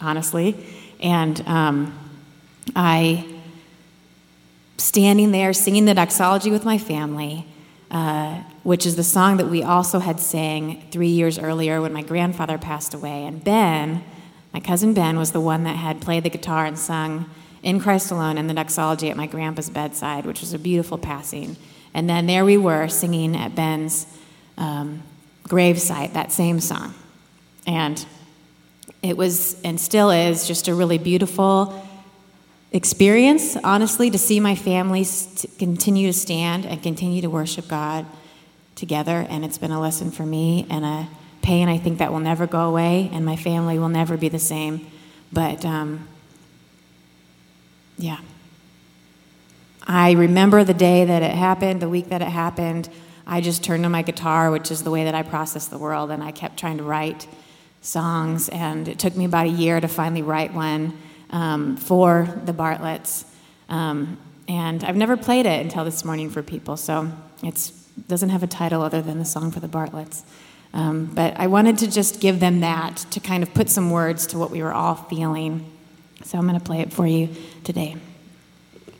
honestly. 0.00 0.56
And 1.00 1.46
um, 1.46 1.98
I 2.74 3.24
standing 4.78 5.30
there 5.30 5.52
singing 5.52 5.84
the 5.84 5.94
doxology 5.94 6.50
with 6.50 6.64
my 6.64 6.78
family, 6.78 7.46
uh, 7.90 8.42
which 8.62 8.86
is 8.86 8.96
the 8.96 9.04
song 9.04 9.36
that 9.36 9.46
we 9.46 9.62
also 9.62 9.98
had 9.98 10.20
sang 10.20 10.82
three 10.90 11.08
years 11.08 11.38
earlier 11.38 11.80
when 11.80 11.92
my 11.92 12.02
grandfather 12.02 12.58
passed 12.58 12.94
away. 12.94 13.24
And 13.24 13.42
Ben, 13.42 14.04
my 14.56 14.60
cousin 14.60 14.94
Ben, 14.94 15.18
was 15.18 15.32
the 15.32 15.40
one 15.40 15.64
that 15.64 15.76
had 15.76 16.00
played 16.00 16.22
the 16.22 16.30
guitar 16.30 16.64
and 16.64 16.78
sung 16.78 17.28
In 17.62 17.78
Christ 17.78 18.10
Alone 18.10 18.38
and 18.38 18.48
the 18.48 18.54
doxology 18.54 19.10
at 19.10 19.16
my 19.16 19.26
grandpa's 19.26 19.68
bedside, 19.68 20.24
which 20.24 20.40
was 20.40 20.54
a 20.54 20.58
beautiful 20.58 20.96
passing. 20.96 21.58
And 21.92 22.08
then 22.08 22.24
there 22.24 22.42
we 22.42 22.56
were 22.56 22.88
singing 22.88 23.36
at 23.36 23.54
Ben's 23.54 24.06
um, 24.56 25.02
gravesite 25.46 26.14
that 26.14 26.32
same 26.32 26.60
song. 26.60 26.94
And 27.66 28.02
it 29.02 29.18
was 29.18 29.60
and 29.62 29.78
still 29.78 30.10
is 30.10 30.48
just 30.48 30.68
a 30.68 30.74
really 30.74 30.96
beautiful 30.96 31.86
experience, 32.72 33.58
honestly, 33.62 34.10
to 34.10 34.16
see 34.16 34.40
my 34.40 34.54
family 34.54 35.04
continue 35.58 36.06
to 36.06 36.18
stand 36.18 36.64
and 36.64 36.82
continue 36.82 37.20
to 37.20 37.28
worship 37.28 37.68
God 37.68 38.06
together. 38.74 39.26
And 39.28 39.44
it's 39.44 39.58
been 39.58 39.70
a 39.70 39.80
lesson 39.82 40.10
for 40.10 40.24
me 40.24 40.66
and 40.70 40.82
a 40.82 41.08
pain 41.46 41.68
I 41.68 41.78
think 41.78 41.98
that 41.98 42.12
will 42.12 42.18
never 42.18 42.46
go 42.48 42.68
away, 42.68 43.08
and 43.12 43.24
my 43.24 43.36
family 43.36 43.78
will 43.78 43.88
never 43.88 44.16
be 44.16 44.28
the 44.28 44.40
same. 44.40 44.84
But 45.32 45.64
um, 45.64 46.08
yeah. 47.96 48.18
I 49.86 50.12
remember 50.12 50.64
the 50.64 50.74
day 50.74 51.04
that 51.04 51.22
it 51.22 51.30
happened, 51.30 51.80
the 51.80 51.88
week 51.88 52.08
that 52.08 52.20
it 52.20 52.28
happened. 52.28 52.88
I 53.28 53.40
just 53.40 53.62
turned 53.62 53.84
to 53.84 53.88
my 53.88 54.02
guitar, 54.02 54.50
which 54.50 54.72
is 54.72 54.82
the 54.82 54.90
way 54.90 55.04
that 55.04 55.14
I 55.14 55.22
process 55.22 55.68
the 55.68 55.78
world, 55.78 56.10
and 56.10 56.20
I 56.20 56.32
kept 56.32 56.58
trying 56.58 56.78
to 56.78 56.82
write 56.82 57.28
songs. 57.80 58.48
And 58.48 58.88
it 58.88 58.98
took 58.98 59.14
me 59.14 59.24
about 59.24 59.46
a 59.46 59.50
year 59.50 59.80
to 59.80 59.86
finally 59.86 60.22
write 60.22 60.52
one 60.52 60.98
um, 61.30 61.76
for 61.76 62.28
the 62.44 62.52
Bartletts. 62.52 63.24
Um, 63.68 64.18
and 64.48 64.82
I've 64.82 64.96
never 64.96 65.16
played 65.16 65.46
it 65.46 65.60
until 65.62 65.84
this 65.84 66.04
morning 66.04 66.28
for 66.28 66.42
people, 66.42 66.76
so 66.76 67.12
it 67.44 67.70
doesn't 68.08 68.30
have 68.30 68.42
a 68.42 68.48
title 68.48 68.82
other 68.82 69.00
than 69.00 69.20
the 69.20 69.24
song 69.24 69.52
for 69.52 69.60
the 69.60 69.68
Bartletts. 69.68 70.24
Um, 70.72 71.06
but 71.06 71.38
I 71.38 71.46
wanted 71.46 71.78
to 71.78 71.90
just 71.90 72.20
give 72.20 72.40
them 72.40 72.60
that 72.60 72.96
to 73.10 73.20
kind 73.20 73.42
of 73.42 73.54
put 73.54 73.70
some 73.70 73.90
words 73.90 74.26
to 74.28 74.38
what 74.38 74.50
we 74.50 74.62
were 74.62 74.72
all 74.72 74.94
feeling. 74.94 75.70
So 76.24 76.38
I'm 76.38 76.46
going 76.46 76.58
to 76.58 76.64
play 76.64 76.80
it 76.80 76.92
for 76.92 77.06
you 77.06 77.28
today. 77.64 77.96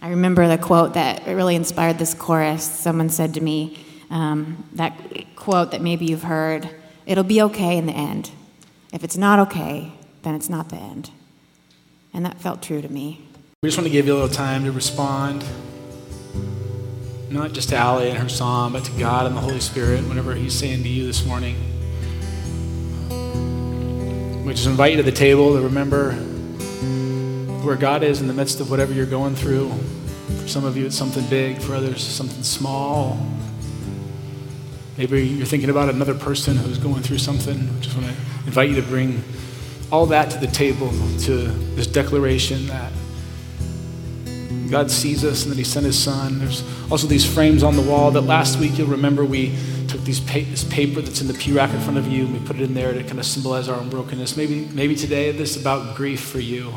I 0.01 0.11
remember 0.11 0.47
the 0.49 0.59
quote 0.59 0.95
that 0.95 1.27
really 1.27 1.57
inspired 1.57 1.99
this 1.99 2.15
chorus. 2.15 2.65
Someone 2.65 3.09
said 3.09 3.35
to 3.35 3.41
me, 3.41 3.79
um, 4.11 4.65
that 4.75 4.95
quote 5.35 5.73
that 5.73 5.81
maybe 5.81 6.07
you've 6.07 6.23
heard 6.23 6.71
it'll 7.07 7.25
be 7.25 7.43
okay 7.43 7.77
in 7.77 7.87
the 7.87 7.93
end. 7.93 8.31
If 8.93 9.05
it's 9.05 9.17
not 9.17 9.39
okay, 9.49 9.93
then 10.23 10.35
it's 10.35 10.49
not 10.49 10.69
the 10.69 10.77
end. 10.77 11.11
And 12.13 12.25
that 12.25 12.41
felt 12.41 12.63
true 12.63 12.81
to 12.81 12.89
me. 12.89 13.21
We 13.63 13.69
just 13.69 13.79
want 13.79 13.87
to 13.87 13.93
give 13.93 14.07
you 14.07 14.13
a 14.13 14.15
little 14.15 14.29
time 14.29 14.65
to 14.65 14.73
respond, 14.73 15.45
not 17.31 17.53
just 17.53 17.71
to 17.71 17.77
Allie 17.77 18.11
and 18.11 18.19
her 18.19 18.29
song, 18.29 18.73
but 18.73 18.85
to 18.85 18.93
God 18.93 19.27
and 19.27 19.37
the 19.37 19.41
Holy 19.41 19.61
Spirit, 19.61 20.07
whatever 20.07 20.35
He's 20.35 20.55
saying 20.55 20.83
to 20.83 20.89
you 20.89 21.07
this 21.07 21.27
morning. 21.27 21.57
We 24.45 24.55
just 24.55 24.69
invite 24.69 24.93
you 24.93 24.99
to 24.99 25.03
the 25.03 25.11
table 25.11 25.55
to 25.55 25.63
remember 25.63 26.13
where 27.65 27.77
God 27.77 28.05
is 28.05 28.21
in 28.21 28.29
the 28.29 28.35
midst 28.35 28.61
of 28.61 28.71
whatever 28.71 28.93
you're 28.93 29.07
going 29.07 29.35
through. 29.35 29.73
For 30.41 30.49
some 30.49 30.65
of 30.65 30.77
you, 30.77 30.87
it's 30.87 30.95
something 30.95 31.27
big, 31.27 31.61
for 31.61 31.75
others, 31.75 32.01
something 32.01 32.45
small. 32.45 33.19
Maybe 34.97 35.27
you're 35.27 35.47
thinking 35.47 35.69
about 35.69 35.89
another 35.89 36.15
person 36.15 36.57
who's 36.57 36.79
going 36.79 37.03
through 37.03 37.19
something. 37.19 37.69
I 37.77 37.81
just 37.81 37.97
want 37.97 38.09
to 38.09 38.15
invite 38.47 38.71
you 38.71 38.77
to 38.77 38.83
bring 38.83 39.23
all 39.91 40.07
that 40.07 40.31
to 40.31 40.39
the 40.39 40.47
table, 40.47 40.91
to 41.23 41.49
this 41.75 41.89
declaration 41.89 42.69
that 42.69 42.93
God 44.71 44.91
sees 44.91 45.25
us 45.25 45.45
and 45.45 45.53
that 45.53 45.59
He 45.59 45.65
sent 45.65 45.87
His 45.87 45.99
Son. 45.99 46.39
There's 46.39 46.63
also 46.91 47.07
these 47.07 47.25
frames 47.25 47.63
on 47.63 47.77
the 47.77 47.83
wall 47.83 48.11
that 48.13 48.23
last 48.23 48.59
week 48.59 48.79
you'll 48.79 48.89
remember 48.89 49.25
we 49.25 49.57
took 49.89 50.01
these 50.03 50.21
pa- 50.21 50.49
this 50.51 50.65
paper 50.65 51.01
that's 51.01 51.21
in 51.21 51.29
the 51.29 51.35
pew 51.35 51.57
rack 51.57 51.73
in 51.73 51.81
front 51.81 51.99
of 51.99 52.07
you 52.07 52.27
and 52.27 52.33
we 52.33 52.47
put 52.47 52.57
it 52.57 52.63
in 52.63 52.75
there 52.75 52.93
to 52.93 53.03
kind 53.03 53.19
of 53.19 53.27
symbolize 53.27 53.69
our 53.69 53.79
own 53.79 53.89
brokenness. 53.89 54.37
Maybe, 54.37 54.69
maybe 54.73 54.95
today 54.95 55.33
this 55.33 55.57
is 55.57 55.61
about 55.61 55.97
grief 55.97 56.21
for 56.21 56.41
you. 56.41 56.75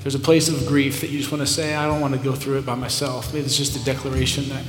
There's 0.00 0.14
a 0.14 0.20
place 0.20 0.48
of 0.48 0.66
grief 0.66 1.00
that 1.00 1.10
you 1.10 1.18
just 1.18 1.32
want 1.32 1.42
to 1.42 1.52
say, 1.52 1.74
I 1.74 1.86
don't 1.86 2.00
want 2.00 2.14
to 2.14 2.20
go 2.20 2.34
through 2.34 2.58
it 2.58 2.66
by 2.66 2.74
myself. 2.74 3.32
Maybe 3.32 3.44
it's 3.44 3.56
just 3.56 3.76
a 3.76 3.84
declaration 3.84 4.48
that 4.50 4.64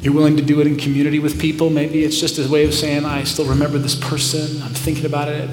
you're 0.00 0.14
willing 0.14 0.36
to 0.36 0.42
do 0.42 0.60
it 0.60 0.66
in 0.66 0.76
community 0.76 1.18
with 1.18 1.40
people. 1.40 1.68
Maybe 1.68 2.04
it's 2.04 2.20
just 2.20 2.38
a 2.38 2.48
way 2.48 2.64
of 2.64 2.74
saying, 2.74 3.04
I 3.04 3.24
still 3.24 3.46
remember 3.46 3.78
this 3.78 3.96
person. 3.96 4.62
I'm 4.62 4.74
thinking 4.74 5.04
about 5.04 5.28
it. 5.28 5.50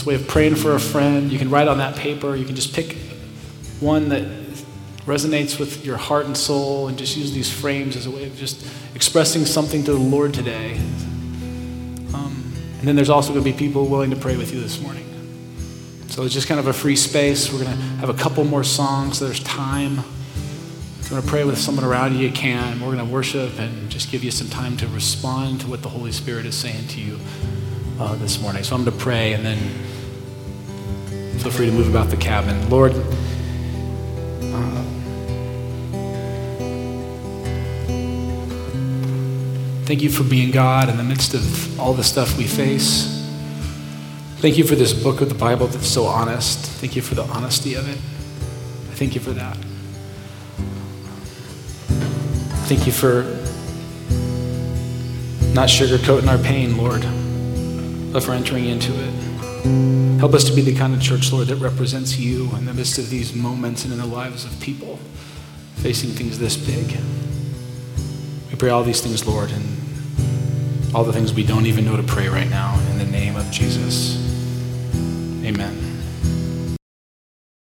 It's 0.00 0.06
a 0.06 0.08
way 0.08 0.14
of 0.14 0.26
praying 0.28 0.54
for 0.54 0.74
a 0.74 0.80
friend. 0.80 1.30
You 1.30 1.38
can 1.38 1.50
write 1.50 1.68
on 1.68 1.76
that 1.76 1.94
paper. 1.94 2.34
You 2.34 2.46
can 2.46 2.56
just 2.56 2.72
pick 2.72 2.96
one 3.80 4.08
that 4.08 4.22
resonates 5.04 5.60
with 5.60 5.84
your 5.84 5.98
heart 5.98 6.24
and 6.24 6.34
soul 6.34 6.88
and 6.88 6.96
just 6.96 7.18
use 7.18 7.32
these 7.32 7.52
frames 7.52 7.96
as 7.96 8.06
a 8.06 8.10
way 8.10 8.24
of 8.24 8.34
just 8.34 8.66
expressing 8.94 9.44
something 9.44 9.84
to 9.84 9.92
the 9.92 9.98
Lord 9.98 10.32
today. 10.32 10.78
Um, 12.14 12.50
and 12.78 12.88
then 12.88 12.96
there's 12.96 13.10
also 13.10 13.34
going 13.34 13.44
to 13.44 13.52
be 13.52 13.54
people 13.54 13.88
willing 13.88 14.08
to 14.08 14.16
pray 14.16 14.38
with 14.38 14.54
you 14.54 14.60
this 14.62 14.80
morning. 14.80 15.04
So 16.08 16.22
it's 16.22 16.32
just 16.32 16.48
kind 16.48 16.58
of 16.58 16.66
a 16.66 16.72
free 16.72 16.96
space. 16.96 17.52
We're 17.52 17.62
going 17.62 17.76
to 17.76 17.82
have 17.98 18.08
a 18.08 18.14
couple 18.14 18.42
more 18.44 18.64
songs. 18.64 19.18
So 19.18 19.26
there's 19.26 19.44
time. 19.44 19.98
If 19.98 21.10
you 21.10 21.16
want 21.16 21.26
to 21.26 21.30
pray 21.30 21.44
with 21.44 21.58
someone 21.58 21.84
around 21.84 22.14
you, 22.14 22.20
you 22.20 22.32
can. 22.32 22.80
We're 22.80 22.96
going 22.96 23.06
to 23.06 23.12
worship 23.12 23.58
and 23.58 23.90
just 23.90 24.10
give 24.10 24.24
you 24.24 24.30
some 24.30 24.48
time 24.48 24.78
to 24.78 24.88
respond 24.88 25.60
to 25.60 25.66
what 25.66 25.82
the 25.82 25.90
Holy 25.90 26.12
Spirit 26.12 26.46
is 26.46 26.54
saying 26.54 26.88
to 26.88 27.00
you 27.02 27.18
uh, 27.98 28.14
this 28.14 28.40
morning. 28.40 28.64
So 28.64 28.74
I'm 28.74 28.84
going 28.84 28.96
to 28.96 29.04
pray 29.04 29.34
and 29.34 29.44
then 29.44 29.58
feel 31.38 31.50
free 31.50 31.66
to 31.66 31.72
move 31.72 31.88
about 31.88 32.10
the 32.10 32.16
cabin. 32.16 32.68
Lord, 32.68 32.92
uh, 32.92 34.82
thank 39.84 40.02
you 40.02 40.10
for 40.10 40.24
being 40.24 40.50
God 40.50 40.88
in 40.88 40.96
the 40.96 41.04
midst 41.04 41.34
of 41.34 41.80
all 41.80 41.94
the 41.94 42.04
stuff 42.04 42.36
we 42.36 42.44
face. 42.44 43.16
Thank 44.38 44.56
you 44.58 44.64
for 44.64 44.74
this 44.74 44.92
book 44.92 45.20
of 45.20 45.28
the 45.28 45.34
Bible 45.34 45.66
that's 45.66 45.86
so 45.86 46.06
honest. 46.06 46.58
Thank 46.80 46.96
you 46.96 47.02
for 47.02 47.14
the 47.14 47.24
honesty 47.24 47.74
of 47.74 47.88
it. 47.88 47.98
I 47.98 48.94
thank 48.94 49.14
you 49.14 49.20
for 49.20 49.32
that. 49.32 49.56
Thank 52.66 52.86
you 52.86 52.92
for 52.92 53.24
not 55.52 55.68
sugarcoating 55.68 56.28
our 56.28 56.38
pain, 56.38 56.76
Lord, 56.76 57.02
but 58.12 58.22
for 58.22 58.32
entering 58.32 58.66
into 58.66 58.92
it. 58.94 59.29
Help 60.20 60.34
us 60.34 60.44
to 60.44 60.52
be 60.52 60.60
the 60.60 60.74
kind 60.74 60.92
of 60.92 61.00
church, 61.00 61.32
Lord, 61.32 61.46
that 61.46 61.56
represents 61.56 62.18
you 62.18 62.54
in 62.54 62.66
the 62.66 62.74
midst 62.74 62.98
of 62.98 63.08
these 63.08 63.34
moments 63.34 63.84
and 63.84 63.92
in 63.94 63.98
the 63.98 64.06
lives 64.06 64.44
of 64.44 64.60
people 64.60 64.98
facing 65.76 66.10
things 66.10 66.38
this 66.38 66.58
big. 66.58 66.94
We 68.50 68.56
pray 68.58 68.68
all 68.68 68.82
these 68.82 69.00
things, 69.00 69.26
Lord, 69.26 69.50
and 69.50 70.94
all 70.94 71.04
the 71.04 71.12
things 71.14 71.32
we 71.32 71.42
don't 71.42 71.64
even 71.64 71.86
know 71.86 71.96
to 71.96 72.02
pray 72.02 72.28
right 72.28 72.50
now 72.50 72.78
in 72.90 72.98
the 72.98 73.06
name 73.06 73.34
of 73.34 73.50
Jesus. 73.50 74.18
Amen. 75.42 75.89